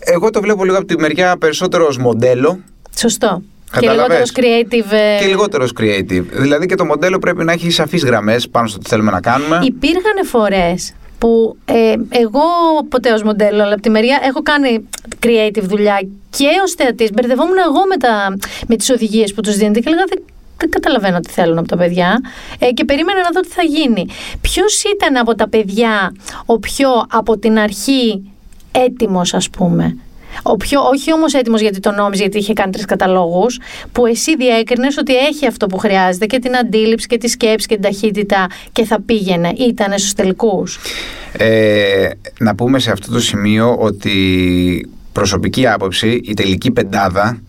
[0.00, 2.58] εγώ το βλέπω λίγο από τη μεριά περισσότερο ως μοντέλο
[2.98, 3.42] Σωστό.
[3.72, 4.32] Και Κατάλαβες.
[4.36, 4.92] λιγότερο creative.
[4.92, 6.24] ε, και λιγότερο creative.
[6.30, 9.58] Δηλαδή και το μοντέλο πρέπει να έχει σαφείς γραμμές πάνω στο τι θέλουμε να κάνουμε.
[9.62, 12.40] Υπήρχαν φορές που ε, εγώ
[12.88, 14.88] ποτέ ως μοντέλο, αλλά από τη μεριά έχω κάνει
[15.22, 16.00] creative δουλειά
[16.30, 17.10] και ως θεατής.
[17.12, 18.36] Μπερδευόμουν εγώ με, τα,
[18.66, 20.22] με τις οδηγίες που τους δίνετε και έλεγα δεν,
[20.56, 22.20] δεν καταλαβαίνω τι θέλουν από τα παιδιά
[22.58, 24.06] ε, και περίμενα να δω τι θα γίνει.
[24.40, 26.12] Ποιος ήταν από τα παιδιά
[26.46, 28.32] ο πιο από την αρχή
[28.72, 29.96] έτοιμος ας πούμε;
[30.42, 33.58] Ο πιο, όχι όμως έτοιμος γιατί τον νόμιζε, γιατί είχε κάνει τρεις καταλόγους,
[33.92, 37.74] που εσύ διέκρινες ότι έχει αυτό που χρειάζεται και την αντίληψη και τη σκέψη και
[37.74, 39.52] την ταχύτητα και θα πήγαινε.
[39.56, 40.78] Ήταν στους τελικούς.
[41.32, 42.08] Ε,
[42.38, 47.40] να πούμε σε αυτό το σημείο ότι προσωπική άποψη, η τελική πεντάδα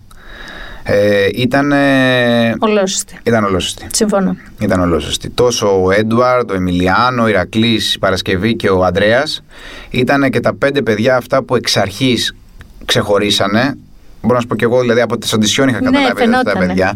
[0.90, 3.20] ε, ήταν, ε, Ολόσωστη.
[3.24, 3.88] ήταν ολόσωστη.
[3.92, 4.36] Συμφωνώ.
[4.60, 5.30] Ήταν ολόσωστη.
[5.30, 9.44] Τόσο ο Έντουαρντ, ο Εμιλιάνο, ο Ηρακλής, η Παρασκευή και ο Ανδρέας
[9.90, 12.36] ήταν και τα πέντε παιδιά αυτά που εξ αρχής
[12.88, 13.78] ξεχωρίσανε.
[14.22, 16.30] Μπορώ να σου πω και εγώ, δηλαδή από τις οντισιόν είχα Ναι, καταλάβει αυτά τα
[16.40, 16.66] φαινότανε.
[16.68, 16.94] παιδιά.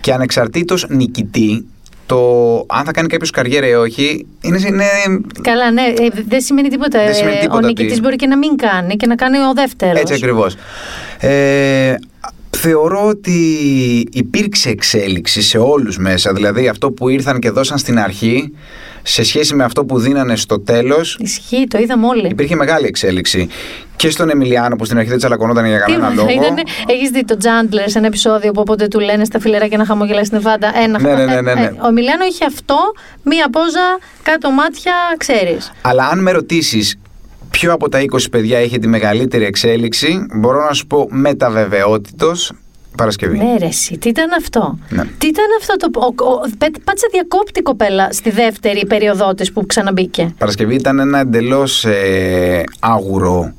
[0.00, 1.66] Και ανεξαρτήτως νικητή,
[2.06, 2.18] το
[2.68, 4.84] αν θα κάνει κάποιος καριέρα ή όχι, είναι, είναι
[5.42, 7.04] Καλά, ναι, ε, δεν σημαίνει τίποτα.
[7.04, 9.38] Δεν σημαίνει Ε, τίποτα ο νικητής ότι- μπορεί και να μην κάνει και να κάνει
[9.38, 10.00] ο δεύτερος.
[10.00, 10.54] Έτσι ακριβώς.
[11.18, 11.94] Ε,
[12.50, 13.38] θεωρώ ότι
[14.12, 18.52] υπήρξε εξέλιξη σε όλους μέσα, δηλαδή αυτό που ήρθαν και δώσαν στην αρχή
[19.02, 22.28] σε σχέση με αυτό που δίνανε στο τέλος Ισχύει, το είδαμε όλοι.
[22.28, 23.48] υπήρχε μεγάλη εξέλιξη.
[23.96, 26.28] Και στον Εμιλιάνο που στην αρχή δεν τσαλακωνόταν για κανένα λόγο.
[26.86, 30.24] Έχεις δει το Τζάντλερ σε ένα επεισόδιο που όποτε του λένε στα φιλεράκια να χαμογελάει
[30.24, 30.72] στην Εβάντα.
[30.82, 31.62] Ένα Ναι, ναι, ναι, ναι, ναι.
[31.62, 32.76] Ε, ο Μιλιάνο είχε αυτό,
[33.22, 35.72] μία πόζα, κάτω μάτια, ξέρεις.
[35.82, 36.98] Αλλά αν με ρωτήσεις
[37.50, 41.50] ποιο από τα 20 παιδιά είχε τη μεγαλύτερη εξέλιξη, μπορώ να σου πω με τα
[41.50, 42.52] βεβαιότητος
[42.96, 43.38] Παρασκευή.
[43.38, 45.02] Ναι, ρε, εσύ, τι ήταν αυτό; Ναι.
[45.18, 46.00] Τι ήταν αυτό το.
[46.00, 50.34] Ο, ο, πέ- πάτησε διακόπτη η κοπέλα στη δεύτερη περίοδό τη που ξαναμπήκε.
[50.38, 53.52] Παρασκευή ήταν ένα εντελώς ε, άγουρο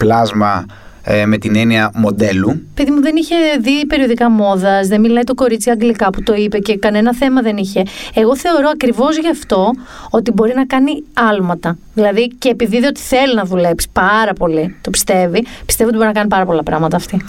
[0.00, 0.66] πλάσμα
[1.02, 2.62] ε, με την έννοια μοντέλου.
[2.74, 6.58] Παιδί μου δεν είχε δει περιοδικά μόδας, δεν μιλάει το κορίτσι αγγλικά που το είπε
[6.58, 7.82] και κανένα θέμα δεν είχε.
[8.14, 9.70] Εγώ θεωρώ ακριβώς γι' αυτό
[10.10, 11.78] ότι μπορεί να κάνει άλματα.
[11.94, 16.10] Δηλαδή και επειδή είδε ότι θέλει να δουλέψει πάρα πολύ, το πιστεύει, πιστεύω ότι μπορεί
[16.12, 17.24] να κάνει πάρα πολλά πράγματα αυτή.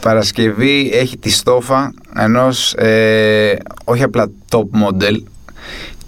[0.00, 5.16] Παρασκευή έχει τη στόφα ενός ε, όχι απλά top model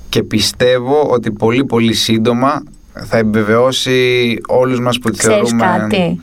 [0.09, 2.63] και πιστεύω ότι πολύ πολύ σύντομα
[2.95, 5.79] θα επιβεβαιώσει όλους μας που τη Ξέρεις θεωρούμε...
[5.79, 6.21] κάτι;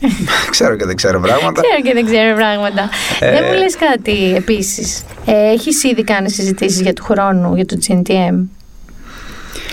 [0.50, 1.60] ξέρω και δεν ξέρω πράγματα.
[1.60, 2.88] Ξέρω και δεν ξέρω πράγματα.
[3.20, 3.30] Ε.
[3.30, 5.04] Δεν μου λες κάτι επίσης.
[5.24, 8.46] Ε, έχεις ήδη κάνει συζητήσεις για του χρόνου, για το GNTM.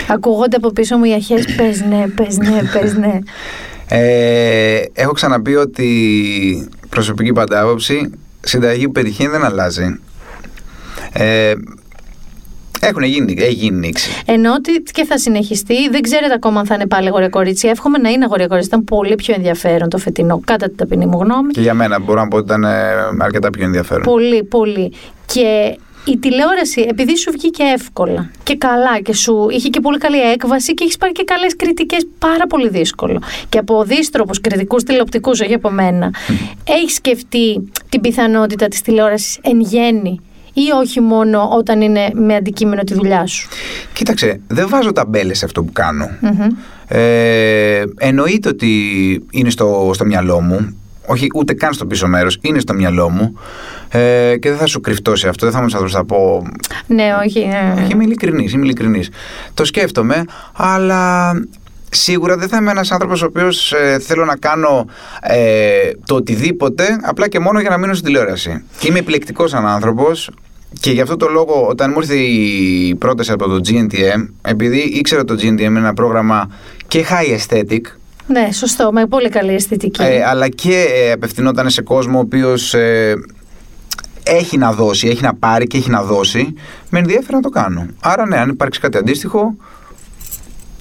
[0.07, 3.19] Ακούγονται από πίσω μου οι αρχές, πες ναι, πες ναι, πες ναι.
[3.87, 8.11] Ε, έχω ξαναπεί ότι προσωπική πάντα άποψη
[8.41, 9.99] συνταγή που πετυχαίνει δεν αλλάζει.
[11.13, 11.53] Ε,
[12.79, 14.09] έχουν γίνει, έχει γίνει νήξη.
[14.25, 17.67] Ενώ ότι και θα συνεχιστεί, δεν ξέρετε ακόμα αν θα είναι πάλι αγόρια κορίτσι.
[17.67, 18.67] Εύχομαι να είναι αγόρια κορίτσι.
[18.67, 21.51] Ήταν πολύ πιο ενδιαφέρον το φετινό, κατά την ταπεινή μου γνώμη.
[21.51, 22.69] Και για μένα μπορώ να πω ότι ήταν ε,
[23.19, 24.03] αρκετά πιο ενδιαφέρον.
[24.03, 24.93] Πολύ, πολύ.
[25.25, 30.31] Και η τηλεόραση, επειδή σου βγήκε εύκολα και καλά και σου είχε και πολύ καλή
[30.31, 33.21] έκβαση και έχεις πάρει και καλές κριτικές, πάρα πολύ δύσκολο.
[33.49, 36.13] Και από δίστροπου κριτικούς τηλεοπτικούς, όχι από μένα,
[36.63, 40.19] έχεις σκεφτεί την πιθανότητα της τηλεόρασης εν γέννη
[40.55, 43.47] ή όχι μόνο όταν είναι με αντικείμενο τη δουλειά σου;
[43.93, 46.09] Κοίταξε, δεν βάζω ταμπέλες σε αυτό που κανω
[46.87, 48.69] Ε, εννοείται ότι
[49.31, 50.77] είναι στο, στο μυαλό μου.
[51.07, 52.37] Όχι, ούτε καν στο πίσω μέρος.
[52.41, 53.39] Είναι στο μυαλό μου.
[53.89, 55.45] Ε, και δεν θα σου κρυφτώ σε αυτό.
[55.45, 56.47] Δεν θα μου άνθρωπο θα πω.
[56.87, 57.45] Ναι, όχι.
[57.45, 57.73] Ναι.
[57.81, 58.53] Όχι, είμαι ειλικρινής.
[58.53, 59.09] Είμαι ειλικρινής.
[59.53, 61.33] Το σκέφτομαι, αλλά
[61.89, 64.85] σίγουρα δεν θα είμαι ένας άνθρωπος ο οποίος ε, θέλω να κάνω
[65.21, 68.63] ε, το οτιδήποτε απλά και μόνο για να μείνω στην τηλεόραση.
[68.79, 70.29] Και είμαι επιλεκτικός σαν άνθρωπος.
[70.79, 75.23] Και γι' αυτό το λόγο, όταν μου ήρθε η πρόταση από το GNTM, επειδή ήξερα
[75.23, 76.49] το GNTM είναι ένα πρόγραμμα
[76.87, 77.79] και high aesthetic,
[78.27, 80.01] Ναι, σωστό, με πολύ καλή αισθητική.
[80.03, 82.75] ε, αλλά και ε, απευθυνόταν σε κόσμο ο οποίος
[84.23, 86.53] έχει να δώσει, έχει να πάρει και έχει να δώσει,
[86.89, 87.85] με ενδιαφέρει να το κάνω.
[88.01, 89.55] Άρα, ναι, αν υπάρξει κάτι αντίστοιχο,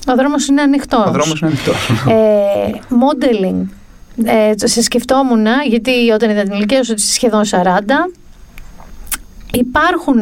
[0.08, 1.06] Ο δρόμος είναι ανοιχτός.
[1.06, 1.88] ο δρόμος είναι ανοιχτός.
[2.08, 3.66] Ε, modeling.
[4.24, 8.10] Ε, το- σε σκεφτόμουν, γιατί όταν είδα την ηλικία σου ότι είσαι σχεδόν 40,
[9.54, 10.18] Υπάρχουν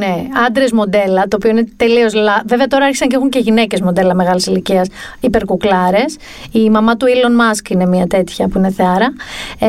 [0.47, 2.43] άντρες μοντέλα, το οποίο είναι τελείως λάθο.
[2.47, 4.89] Βέβαια, τώρα άρχισαν και έχουν και γυναίκες μοντέλα μεγάλης ηλικίας,
[5.21, 6.17] υπερκουκλάρες.
[6.53, 9.13] Η μαμά του Elon Musk είναι μια τέτοια που είναι θεάρα.
[9.59, 9.69] Ε,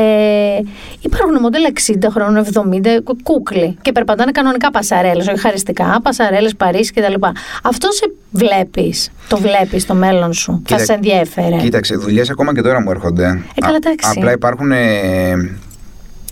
[1.00, 3.78] υπάρχουν μοντέλα 60 χρόνων, 70, κου- κούκλοι.
[3.82, 7.14] Και περπατάνε κανονικά πασαρέλες, όχι χαριστικά, πασαρέλες, Παρίσι κτλ.
[7.62, 10.52] Αυτό σε βλέπεις, το βλέπεις στο μέλλον σου.
[10.52, 11.56] θα Κοίτα- σε ενδιέφερε.
[11.56, 13.24] Κοίταξε, δουλειές ακόμα και τώρα μου έρχονται.
[13.54, 14.08] Ε, καλά, εντάξει.
[14.16, 14.72] απλά υπάρχουν.
[14.72, 15.56] ε,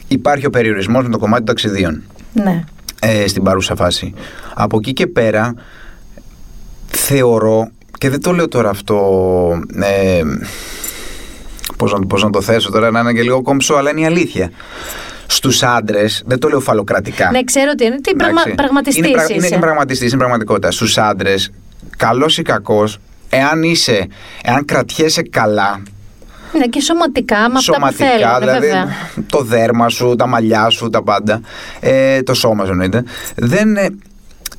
[0.08, 2.02] υπάρχει ο περιορισμός με το κομμάτι των ταξιδίων
[2.32, 2.64] Ναι.
[3.04, 4.14] Ε, στην παρούσα φάση.
[4.54, 5.54] Από εκεί και πέρα
[6.86, 8.98] θεωρώ και δεν το λέω τώρα αυτό
[9.82, 10.22] ε,
[11.76, 14.04] πώς, να, πώς να το θέσω τώρα να είναι και λίγο κομψό αλλά είναι η
[14.04, 14.50] αλήθεια
[15.26, 18.00] στους άντρες δεν το λέω φαλοκρατικά Ναι, ξέρω ότι είναι.
[18.00, 18.40] Τι πραγμα...
[18.40, 18.54] Εντάξει.
[18.54, 19.46] πραγματιστής είναι, είναι, είσαι.
[19.46, 20.70] είναι πραγματιστής, είναι πραγματικότητα.
[20.70, 21.52] Στους άντρες,
[21.96, 22.98] καλός ή κακός,
[23.28, 24.08] εάν είσαι,
[24.44, 25.82] εάν κρατιέσαι καλά,
[26.58, 28.86] Ναι, και σωματικά, με αυτά που σωματικά, θέλουν, δηλαδή βέβαια.
[29.28, 31.40] το δέρμα σου, τα μαλλιά σου, τα πάντα,
[31.80, 33.04] ε, το σώμα σου εννοείται,
[33.36, 33.86] δεν, ε,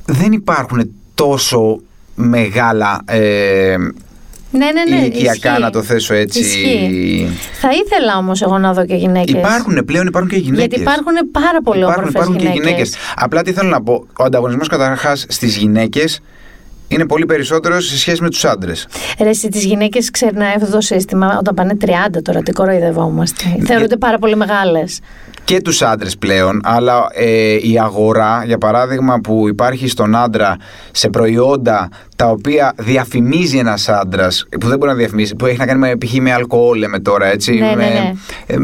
[0.06, 1.80] δεν υπάρχουν τόσο
[2.14, 3.76] μεγάλα ε,
[4.50, 5.02] Ναι, ναι, ναι.
[5.04, 5.60] ηλικιακά, ισχύει.
[5.62, 6.40] να το θέσω έτσι.
[6.40, 7.28] Ισχύει.
[7.60, 9.34] Θα ήθελα όμως εγώ να δω και γυναίκες.
[9.38, 10.66] Υπάρχουν, πλέον υπάρχουν και γυναίκες.
[10.66, 12.64] Γιατί υπάρχουν πάρα πολύ Υπάρχουν, όμορφες υπάρχουν και γυναίκες.
[12.66, 12.94] γυναίκες.
[13.16, 14.06] Απλά τι θέλω να πω.
[14.18, 16.20] Ο ανταγωνισμός καταρχάς στις γυναίκες
[16.88, 18.88] είναι πολύ περισσότερο σε σχέση με τους άντρες.
[19.20, 21.88] Ρε, εσύ τις γυναίκες ξερνάει αυτό το σύστημα όταν πάνε 30
[22.22, 23.44] τώρα, τι κοροϊδευόμαστε.
[23.66, 25.00] Θεωρούνται πάρα πολύ μεγάλες.
[25.44, 30.56] Και τους άντρες πλέον, αλλά ε, η αγορά, για παράδειγμα, που υπάρχει στον άντρα
[30.92, 35.66] σε προϊόντα τα οποία διαφημίζει ένας άντρας, που δεν μπορεί να διαφημίσει, που έχει να
[35.66, 36.12] κάνει με, π.χ.
[36.14, 37.52] με αλκοόλ, λέμε τώρα, έτσι.
[37.52, 38.12] Ναι, ναι, με, ναι.
[38.46, 38.58] ε, ε,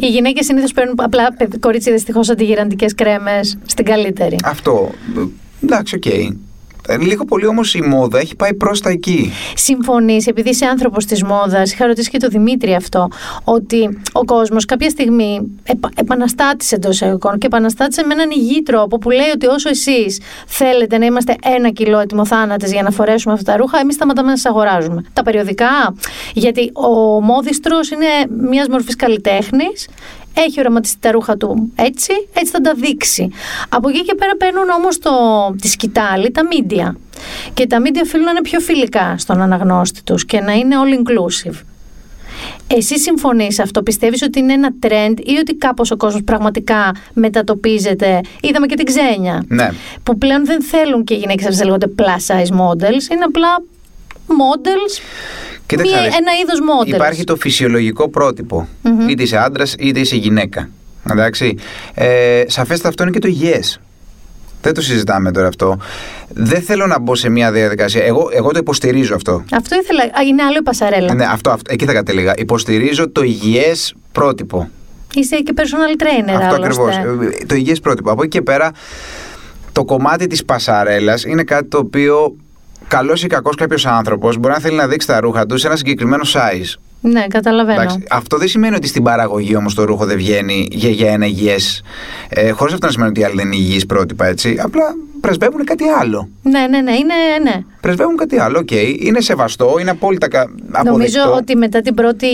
[0.00, 4.36] Οι γυναίκες συνήθως παίρνουν απλά παιδ- κορίτσια δυστυχώς αντιγηραντικές κρέμες στην καλύτερη.
[4.44, 4.90] αυτό.
[5.16, 5.20] Ε,
[5.64, 6.06] Εντάξει, οκ.
[6.06, 6.28] Ε,
[7.00, 9.32] Λίγο πολύ όμως η μόδα έχει πάει προς τα εκεί.
[9.54, 13.08] Συμφωνείς, επειδή είσαι άνθρωπος της μόδας, είχα ρωτήσει και τον Δημήτρη αυτό,
[13.44, 18.98] ότι ο κόσμος κάποια στιγμή επα, επαναστάτησε εντός εισαγωγικών και επαναστάτησε με έναν υγιή τρόπο
[18.98, 23.52] που λέει ότι όσο εσείς θέλετε να είμαστε ένα κιλό ετοιμοθάνατε για να φορέσουμε αυτά
[23.52, 25.04] τα ρούχα, εμείς σταματάμε να σας αγοράζουμε.
[25.12, 25.94] Τα περιοδικά,
[26.34, 28.06] γιατί ο μόδιστρος είναι
[28.48, 29.88] μιας μορφής καλλιτέχνης.
[30.38, 33.30] Έχει οραματιστεί τα ρούχα του έτσι, έτσι θα τα δείξει.
[33.68, 35.10] Από εκεί και πέρα παίρνουν όμως το,
[35.60, 36.94] τη σκητάλη τα media.
[37.54, 40.94] Και τα media οφείλουν να είναι πιο φιλικά στον αναγνώστη τους και να είναι all
[40.98, 41.60] inclusive.
[42.66, 46.94] Εσύ συμφωνείς σε αυτό, πιστεύεις ότι είναι ένα trend ή ότι κάπως ο κόσμος πραγματικά
[47.12, 48.20] μετατοπίζεται.
[48.40, 49.44] Είδαμε και την ξένια.
[49.48, 49.70] Ναι.
[50.02, 53.62] Που πλέον δεν θέλουν και οι γυναίκες αυτές λέγονται plus size models, είναι απλά
[54.26, 55.00] models,
[55.66, 56.16] Κοίταξε μία, να δεις.
[56.16, 56.94] ένα είδος models.
[56.94, 58.68] Υπάρχει το φυσιολογικό πρότυπο.
[58.82, 59.08] Μμμ.
[59.08, 60.68] Είτε είσαι άντρας είτε είσαι γυναίκα.
[61.10, 61.56] Εντάξει.
[61.94, 63.60] Ε, σαφέστατα αυτό είναι και το υγιέ.
[64.62, 65.78] Δεν το συζητάμε τώρα αυτό.
[66.28, 68.04] Δεν θέλω να μπω σε μια διαδικασία.
[68.04, 69.44] Εγώ, εγώ το υποστηρίζω αυτό.
[69.52, 71.14] Αυτό ήθελα, α, είναι άλλο η πασαρέλα.
[71.14, 72.32] Ναι, αυτό, αυτό, εκεί θα κατέληγα.
[72.36, 73.72] Υποστηρίζω το υγιέ
[74.12, 74.68] πρότυπο.
[75.14, 76.82] Είσαι και personal trainer Αυτό άλλωστε.
[76.84, 77.46] ακριβώς.
[77.46, 78.10] Το υγιές πρότυπο.
[78.10, 78.70] Από εκεί και πέρα,
[79.72, 82.36] το κομμάτι της πασαρέλας είναι κάτι το οποίο
[82.88, 85.76] καλός ή κακός κάποιος άνθρωπος μπορεί να θέλει να δείξει τα ρούχα του σε ένα
[85.76, 86.78] συγκεκριμένο size.
[87.00, 87.80] Ναι, καταλαβαίνω.
[87.80, 91.26] Εντάξει, αυτό δεν σημαίνει ότι στην παραγωγή όμως το ρούχο δεν βγαίνει για, για ένα
[91.26, 91.82] υγιές.
[92.28, 94.56] Ε, Χωρίς αυτό να σημαίνει ότι οι άλλοι δεν είναι υγιή πρότυπα, έτσι.
[94.62, 94.84] Απλά
[95.26, 96.28] πρεσβεύουν κάτι άλλο.
[96.42, 97.60] Ναι, ναι, ναι, είναι, ναι.
[97.80, 98.70] Πρεσβεύουν κάτι άλλο, οκ.
[98.98, 100.40] Είναι σεβαστό, είναι απόλυτα κα...
[100.40, 100.90] αποδεκτό.
[100.90, 102.26] Νομίζω ότι μετά την πρώτη,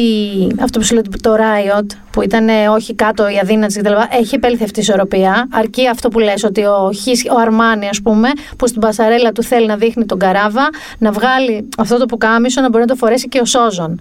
[0.61, 4.35] αυτό που σου λέω, το Riot, που ήταν ε, όχι κάτω η αδύνατη κτλ., έχει
[4.35, 5.49] επέλθει αυτή η ισορροπία.
[5.53, 9.43] Αρκεί αυτό που λες, ότι ο, Χις- ο Αρμάνι, ας πούμε, που στην πασαρέλα του
[9.43, 10.69] θέλει να δείχνει τον καράβα,
[10.99, 14.01] να βγάλει αυτό το πουκάμισο να μπορεί να το φορέσει και ο Σόζον.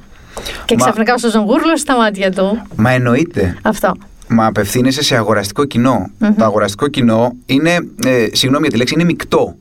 [0.65, 2.61] Και Μα- ξαφνικά ο Σόζον γούρλωσε στα μάτια του.
[2.75, 3.57] Μα εννοείται.
[3.61, 3.91] Αυτό.
[4.33, 6.09] Μα απευθύνεσαι σε αγοραστικό κοινό.
[6.37, 9.55] Το αγοραστικό κοινό είναι, ε, συγγνώμη για τη λέξη, είναι μεικτό.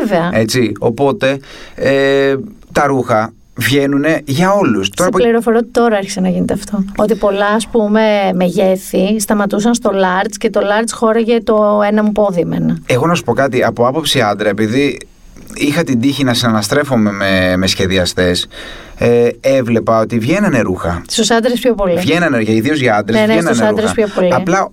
[0.00, 0.30] Βέβαια.
[0.32, 0.72] Έτσι.
[0.78, 1.38] Οπότε
[1.74, 2.34] ε,
[2.72, 4.88] τα ρούχα βγαίνουν για όλους.
[4.96, 6.84] Σε πληροφορώ ότι τώρα άρχισε να γίνεται αυτό.
[6.96, 12.12] Ότι πολλά, ας πούμε, μεγέθη σταματούσαν στο large και το large χώραγε το ένα μου
[12.12, 12.78] πόδι εμένα.
[12.86, 14.98] Εγώ να σου πω κάτι, από άποψη άντρα, επειδή
[15.54, 18.46] είχα την τύχη να συναναστρέφομαι με, με σχεδιαστές,
[18.98, 21.02] ε, έβλεπα ότι βγαίνανε ρούχα.
[21.08, 21.98] Στους άντρες πιο πολύ.
[21.98, 23.20] Βγαίνανε, ιδίως για άντρες.
[23.20, 24.34] Ναι, ναι, στους άντρες πιο πολύ.
[24.34, 24.70] Απλά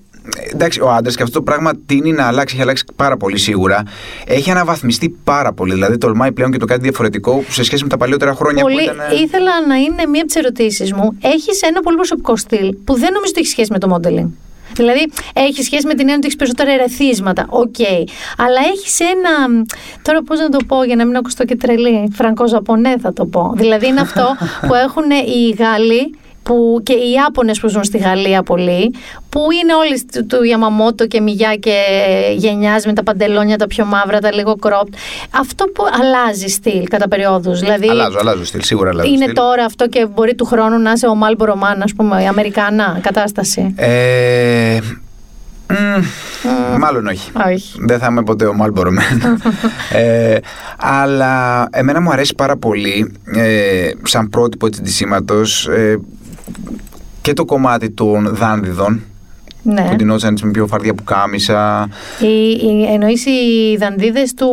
[0.53, 3.84] εντάξει, ο άντρας και αυτό το πράγμα τίνει να αλλάξει, έχει αλλάξει πάρα πολύ σίγουρα.
[4.26, 5.73] Έχει αναβαθμιστεί πάρα πολύ.
[5.73, 8.81] Δηλαδή, τολμάει πλέον και το κάτι διαφορετικό σε σχέση με τα παλιότερα χρόνια Πολύ, που
[8.81, 8.97] ήταν.
[9.23, 11.18] Ήθελα να είναι μία από τις ερωτήσεις μου.
[11.22, 14.30] Έχεις ένα πολύ προσωπικό στυλ που δεν νομίζω ότι έχει σχέση με το modeling.
[14.76, 17.46] Δηλαδή, έχει σχέση με την έννοια ότι έχεις περισσότερα ερεθίσματα.
[17.50, 17.80] Οκ.
[18.38, 19.66] Αλλά έχεις ένα.
[20.02, 22.12] Τώρα, πώς να το πω για να μην ακουστώ και τρελή.
[22.14, 23.54] Franco Japonais θα το πω.
[23.56, 24.36] Δηλαδή, είναι αυτό
[24.68, 26.18] που έχουν οι Γάλλοι
[26.49, 28.93] που και οι Ιάπωνες που ζουν στη Γαλλία πολύ,
[29.30, 31.76] που είναι όλοι του, του Yamamoto και Μιγιά και
[32.35, 34.93] γενιάζει με τα παντελόνια τα πιο μαύρα, τα λίγο cropped.
[35.39, 37.59] Αυτό που αλλάζει στυλ κατά περιόδους.
[37.59, 39.34] Δηλαδή, Αλλάζω, αλλάζω στυλ, σίγουρα αλλάζω είναι στυλ.
[39.34, 42.99] τώρα αυτό και μπορεί του χρόνου να είσαι ο Μάλμπορο Man, ας πούμε, η Αμερικανά
[43.01, 43.73] κατάσταση.
[43.76, 44.80] Ε,
[45.67, 46.03] μ,
[46.80, 47.31] Μάλλον όχι.
[47.53, 47.77] Όχι.
[47.88, 48.91] Δεν θα είμαι ποτέ ο Μάλμπορο
[49.91, 50.38] ε,
[50.77, 55.99] αλλά εμένα μου αρέσει πάρα πολύ ε, σαν πρότυπο έτσι ντυσίματος ε,
[57.22, 59.02] και το κομμάτι των δάνδιδων
[59.64, 59.82] Ναι.
[59.90, 61.90] που ντυνόταν έτσι με πιο φαρδιά που κάμισα.
[62.20, 64.50] Οι, οι, εννοείς οι δανδίδες του,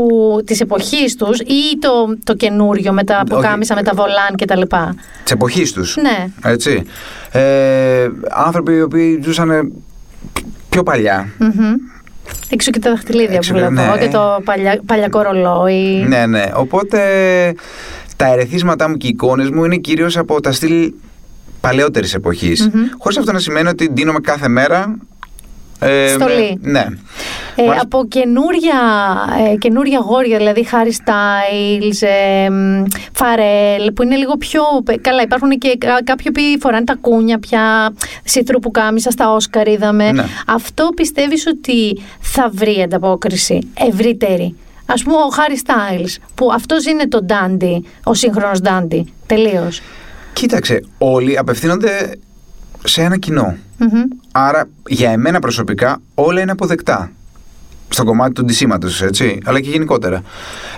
[0.46, 4.56] της εποχής τους ή το, το καινούριο με τα πουκάμισα, με τα βολάν και τα
[4.56, 5.96] λοιπά; Της εποχής τους.
[5.96, 6.26] Ναι.
[6.50, 6.82] Έτσι.
[7.30, 9.72] Ε, άνθρωποι οι οποίοι ζούσαν
[10.68, 11.28] πιο παλιά.
[11.38, 11.74] Μμμ.
[12.48, 13.98] Έξω και τα δαχτυλίδια Έξω που και- βλέπω ναι.
[13.98, 16.04] και το παλιά, παλιακό ρολόι.
[16.08, 16.44] Ναι, ναι.
[16.54, 16.98] Οπότε
[18.16, 20.92] τα ερεθίσματά μου και οι εικόνες μου είναι κυρίως από τα στυλ
[21.68, 22.68] παλαιότερης εποχής.
[22.72, 22.82] Μμμ.
[22.98, 24.96] Χωρίς αυτό να σημαίνει ότι ντύνομαι κάθε μέρα.
[25.80, 26.58] Ε, Στολή.
[26.60, 26.86] με- ναι.
[27.58, 27.80] Ε, Μάλιστα.
[27.82, 28.78] από καινούρια,
[29.52, 32.08] ε, καινούρια γόρια, δηλαδή Harry Styles,
[32.44, 32.82] ε, μ,
[33.18, 34.62] Pharrell, που είναι λίγο πιο...
[35.00, 37.92] Καλά, υπάρχουν και κα- κάποιοι που φοράνε τα κούνια πια,
[38.24, 40.12] σιτρού που κάμισα, στα Όσκαρ είδαμε.
[40.12, 40.24] Ναι.
[40.46, 44.54] Αυτό πιστεύεις ότι θα βρει ανταπόκριση ευρύτερη;
[44.86, 49.80] Ας πούμε ο Harry Styles, που αυτός είναι το dandy, ο σύγχρονος dandy, τελείως.
[50.40, 51.90] Κοίταξε, όλοι απευθύνονται
[52.84, 53.56] σε ένα κοινό.
[53.78, 54.02] Μμμ.
[54.32, 57.10] Άρα, για εμένα προσωπικά, όλα είναι αποδεκτά.
[57.88, 60.22] Στο κομμάτι του ντυσίματος, έτσι, αλλά και γενικότερα.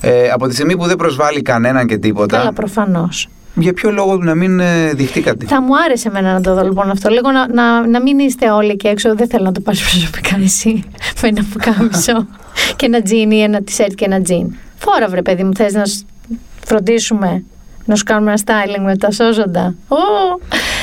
[0.00, 3.28] Ε, από τη στιγμή που δεν προσβάλλει κανέναν και τίποτα, Καλά, προφανώς.
[3.54, 6.62] για ποιο λόγο να μην ε, δειχτεί κάτι; Θα μου άρεσε εμένα να το δω
[6.64, 7.08] λοιπόν αυτό.
[7.10, 9.14] Λίγο να, να, να μην είστε όλοι και έξω.
[9.14, 10.84] Δεν θέλω να το πάρεις προσωπικά εσύ
[11.22, 12.26] με ένα πουκάμισο
[12.76, 14.54] και ένα τζιν ή ένα τισέρτ και ένα τζιν.
[14.76, 16.04] Φόρα βρε παιδί μου, θες να σ-
[16.66, 17.42] φροντίσουμε
[17.88, 19.74] να σου κάνουμε ένα styling με τα σώζοντα.
[19.88, 19.96] Ω!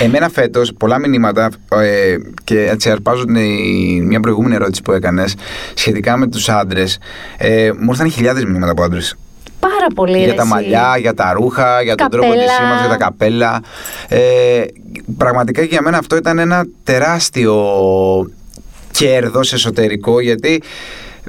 [0.02, 5.36] Εμένα φέτος πολλά μηνύματα ε, και έτσι αρπάζω την, η- μια προηγούμενη ερώτηση που έκανες
[5.74, 6.98] σχετικά με τους άντρες.
[7.38, 9.16] Ε, μου ήρθαν χιλιάδες μηνύματα από άντρες.
[9.60, 10.52] Πάρα πολύ Για ρε, τα εσύ.
[10.52, 12.46] μαλλιά, για τα ρούχα, για τον τρόπο Καπέλα.
[12.46, 13.62] ντυσίματος, για τα καπέλα.
[14.08, 14.62] Ε,
[15.18, 17.56] πραγματικά και για μένα αυτό ήταν ένα τεράστιο
[18.92, 20.62] κέρδος εσωτερικό γιατί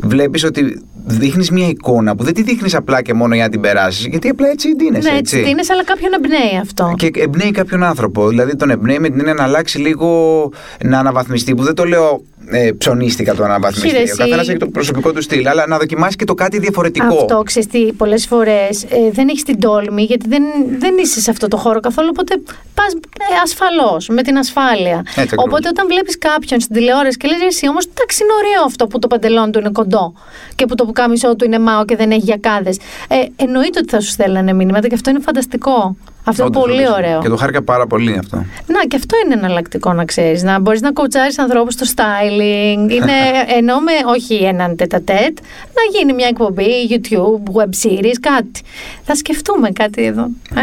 [0.03, 3.61] βλέπεις ότι δείχνεις μια εικόνα που δεν τη δείχνεις απλά και μόνο για να την
[3.61, 6.95] περάσεις γιατί απλά έτσι ντύνεσαι, Ναι, έτσι τι είναι, αλλά κάποιον εμπνέει αυτό.
[6.97, 8.29] και εμπνέει κάποιον άνθρωπο.
[8.29, 10.51] Δηλαδή τον εμπνέει με την έννοια να αλλάξει λίγο,
[10.85, 11.55] να αναβαθμιστεί.
[11.55, 13.89] Που δεν το λέω ε, ψωνίστηκα το αναβαθμιστεί.
[13.89, 16.59] Χείρε, Ο εσύ- καθένα έχει το προσωπικό του στυλ, αλλά να δοκιμάσεις και το κάτι
[16.59, 17.07] διαφορετικό.
[17.07, 20.43] Αυτό ξέρεις τι, πολλές φορές δεν έχεις την τόλμη γιατί δεν,
[20.79, 22.09] δεν είσαι σε αυτό το χώρο καθόλου.
[22.11, 22.35] Οπότε
[22.75, 25.03] πας ε, ασφαλώς, με την ασφάλεια.
[25.17, 25.45] ακριβώς.
[25.47, 28.99] οπότε όταν βλέπεις κάποιον στην τηλεόραση και λες εσύ όμως εντάξει είναι ωραίο αυτό που
[28.99, 30.13] το παντελόνι του είναι κοντό
[30.55, 32.77] και που το πουκάμισό του είναι μάο και δεν έχει γιακάδες.
[33.09, 35.97] Ε, εννοείται ότι θα σου στέλνανε μήνυματα και αυτό είναι φανταστικό.
[36.29, 36.99] Αυτό Όντως, είναι πολύ όντως.
[36.99, 37.21] ωραίο.
[37.21, 38.37] Και το χάρηκα πάρα πολύ αυτό.
[38.67, 40.43] Να, και αυτό είναι εναλλακτικό να ξέρεις.
[40.43, 42.91] Να μπορείς να κοουτσάρει ανθρώπους στο styling.
[42.97, 43.13] Είναι,
[43.57, 45.39] ενώ με όχι έναν τετατέτ,
[45.77, 48.61] να γίνει μια εκπομπή, YouTube, web series, κάτι.
[49.05, 50.29] Θα σκεφτούμε κάτι εδώ.
[50.55, 50.61] Ε;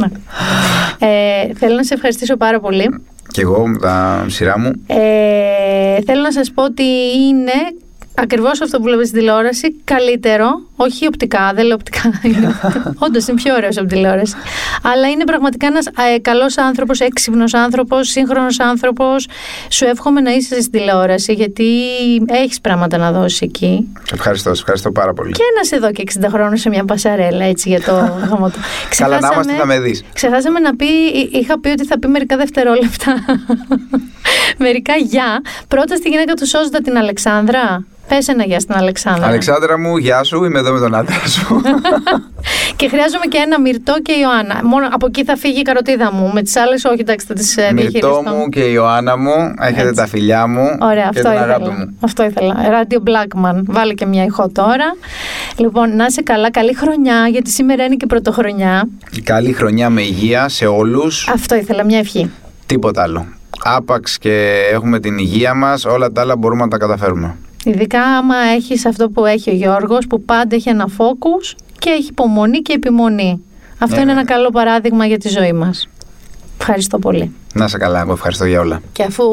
[0.00, 0.08] Ναι.
[1.08, 3.00] ε, θέλω να σε ευχαριστήσω πάρα πολύ.
[3.30, 4.70] Και εγώ με τα σειρά μου.
[4.86, 6.84] Ε, θέλω να σας πω ότι
[7.28, 7.52] είναι
[8.18, 12.54] ακριβώς αυτό που βλέπετε στην τηλεόραση καλύτερο, όχι οπτικά, δεν λέω οπτικά, είναι,
[13.06, 14.34] όντως είναι πιο ωραίος από τηλεόραση,
[14.82, 19.26] αλλά είναι πραγματικά ένας ε, καλός άνθρωπος, έξυπνος άνθρωπος, σύγχρονος άνθρωπος.
[19.70, 21.64] Σου εύχομαι να είσαι στην τηλεόραση γιατί
[22.26, 23.88] έχεις πράγματα να δώσεις εκεί.
[24.06, 25.32] Σε ευχαριστώ, σε ευχαριστώ πάρα πολύ.
[25.32, 27.92] Και να σε δω και 60 χρόνια σε μια πασαρέλα έτσι για το
[28.30, 28.58] γάμο του.
[28.96, 30.04] Καλά να είμαστε, θα με δεις.
[30.12, 33.14] Ξεχάσαμε να πει, εί- είχα πει ότι θα πει μερικά δευτερόλεπτα.
[34.58, 35.40] μερικά γεια.
[35.68, 37.84] Πρώτα στη γυναίκα του Σώζοντα την Αλεξάνδρα.
[38.08, 39.26] Πες ένα γεια στην Αλεξάνδρα.
[39.26, 41.60] Αλεξάνδρα μου, γεια σου, είμαι εδώ με τον άντρα σου.
[42.76, 44.60] Και χρειάζομαι και ένα μυρτό και Ιωάννα.
[44.64, 46.30] Μόνο από εκεί θα φύγει η καροτίδα μου.
[46.32, 50.46] Με τις άλλες, όχι, εντάξει, θα τις Μυρτό μου και Ιωάννα μου, έχετε τα φιλιά
[50.46, 51.76] μου Ωραία, και αυτό την αγάπη ήθελα.
[51.78, 51.96] μου.
[52.00, 52.54] Αυτό ήθελα.
[52.56, 53.62] Radio Blackman.
[53.66, 54.96] Βάλε και μια ηχό τώρα.
[55.56, 56.50] Λοιπόν, να είσαι καλά.
[56.50, 58.88] Καλή χρονιά, γιατί σήμερα είναι και πρωτοχρονιά.
[59.24, 62.30] Καλή χρονιά με υγεία σε όλους, Αυτό ήθελα, μια ευχή.
[62.66, 63.26] τίποτα άλλο.
[63.64, 67.36] Άπαξ και έχουμε την υγεία μας, όλα τα άλλα μπορούμε να τα καταφέρουμε.
[67.66, 72.08] Ειδικά άμα έχεις αυτό που έχει ο Γιώργος, που πάντα έχει ένα focus και έχει
[72.08, 73.40] υπομονή και επιμονή.
[73.78, 74.20] Αυτό Ναι, είναι ναι.
[74.20, 75.88] ένα καλό παράδειγμα για τη ζωή μας.
[76.58, 77.34] Ευχαριστώ πολύ.
[77.54, 78.80] Να είσαι καλά, εγώ ευχαριστώ για όλα.
[78.92, 79.24] Και αφού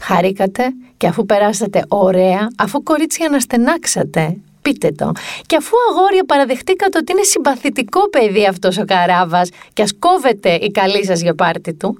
[0.00, 0.62] χαρήκατε
[0.96, 5.12] και αφού περάσατε ωραία, αφού κορίτσια αναστενάξατε, πείτε το.
[5.46, 10.70] Και αφού αγόρια παραδεχτήκατε ότι είναι συμπαθητικό παιδί αυτός ο Καράβας και ας κόβετε η
[10.70, 11.98] καλή σας για πάρτι του,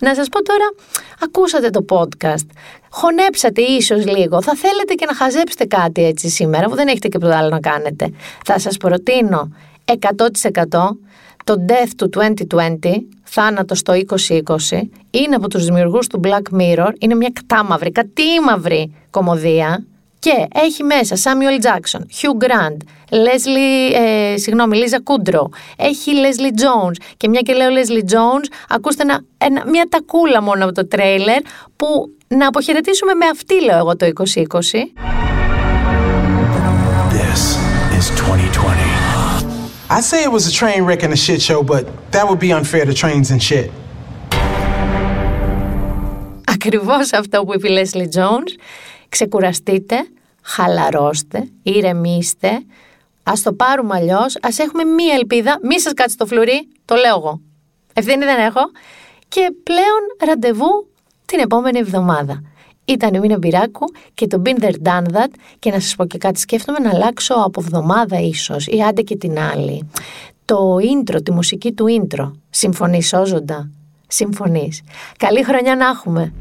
[0.00, 0.64] να σας πω τώρα,
[1.24, 2.46] ακούσατε το podcast,
[2.90, 7.18] χωνέψατε ίσως λίγο, θα θέλετε και να χαζέψετε κάτι έτσι σήμερα, που δεν έχετε και
[7.18, 8.12] τίποτα άλλο να κάνετε.
[8.44, 9.52] Θα σας προτείνω
[9.84, 9.94] 100%
[11.44, 12.66] το Death του 2020,
[13.22, 19.84] θάνατο στο 2020, είναι από τους δημιουργούς του Black Mirror, είναι μια κατάμαυρη, κατήμαυρη κομμωδία
[20.26, 22.80] και έχει μέσα Σάμιουελ Τζάκσον, Χιου Γκραντ,
[24.34, 25.48] συγγνώμη, Λίζα Κούντρο.
[25.76, 26.96] Έχει Λέσλι Τζόουν.
[27.16, 29.02] Και μια και λέω Λέσλι Τζόουν, ακούστε
[29.38, 31.40] ένα, μια τακούλα μόνο από το τρέιλερ
[31.76, 31.86] που
[32.28, 34.42] να αποχαιρετήσουμε με αυτή, λέω εγώ, το 2020.
[46.44, 48.60] Ακριβώ Ακριβώς αυτό που είπε η Leslie Jones.
[49.08, 49.96] Ξεκουραστείτε,
[50.46, 52.50] χαλαρώστε, ηρεμήστε.
[53.22, 55.58] Ας το πάρουμε αλλιώς, ας έχουμε μία ελπίδα.
[55.62, 57.40] Μη σας κάτσει το φλουρί, το λέω εγώ.
[57.92, 58.60] Ευθύνη δεν έχω.
[59.28, 60.88] Και πλέον ραντεβού
[61.26, 62.42] την επόμενη εβδομάδα.
[62.84, 66.18] Ήταν η Μίνα Μπυράκου και το Been There Done That και να σας πω και
[66.18, 69.88] κάτι σκέφτομαι να αλλάξω από εβδομάδα ίσως ή άντε και την άλλη.
[70.44, 72.30] Το intro, τη μουσική του intro.
[72.50, 73.70] Συμφωνείς Όζοντα;
[74.06, 74.82] Συμφωνείς.
[75.18, 76.32] Καλή χρονιά να έχουμε.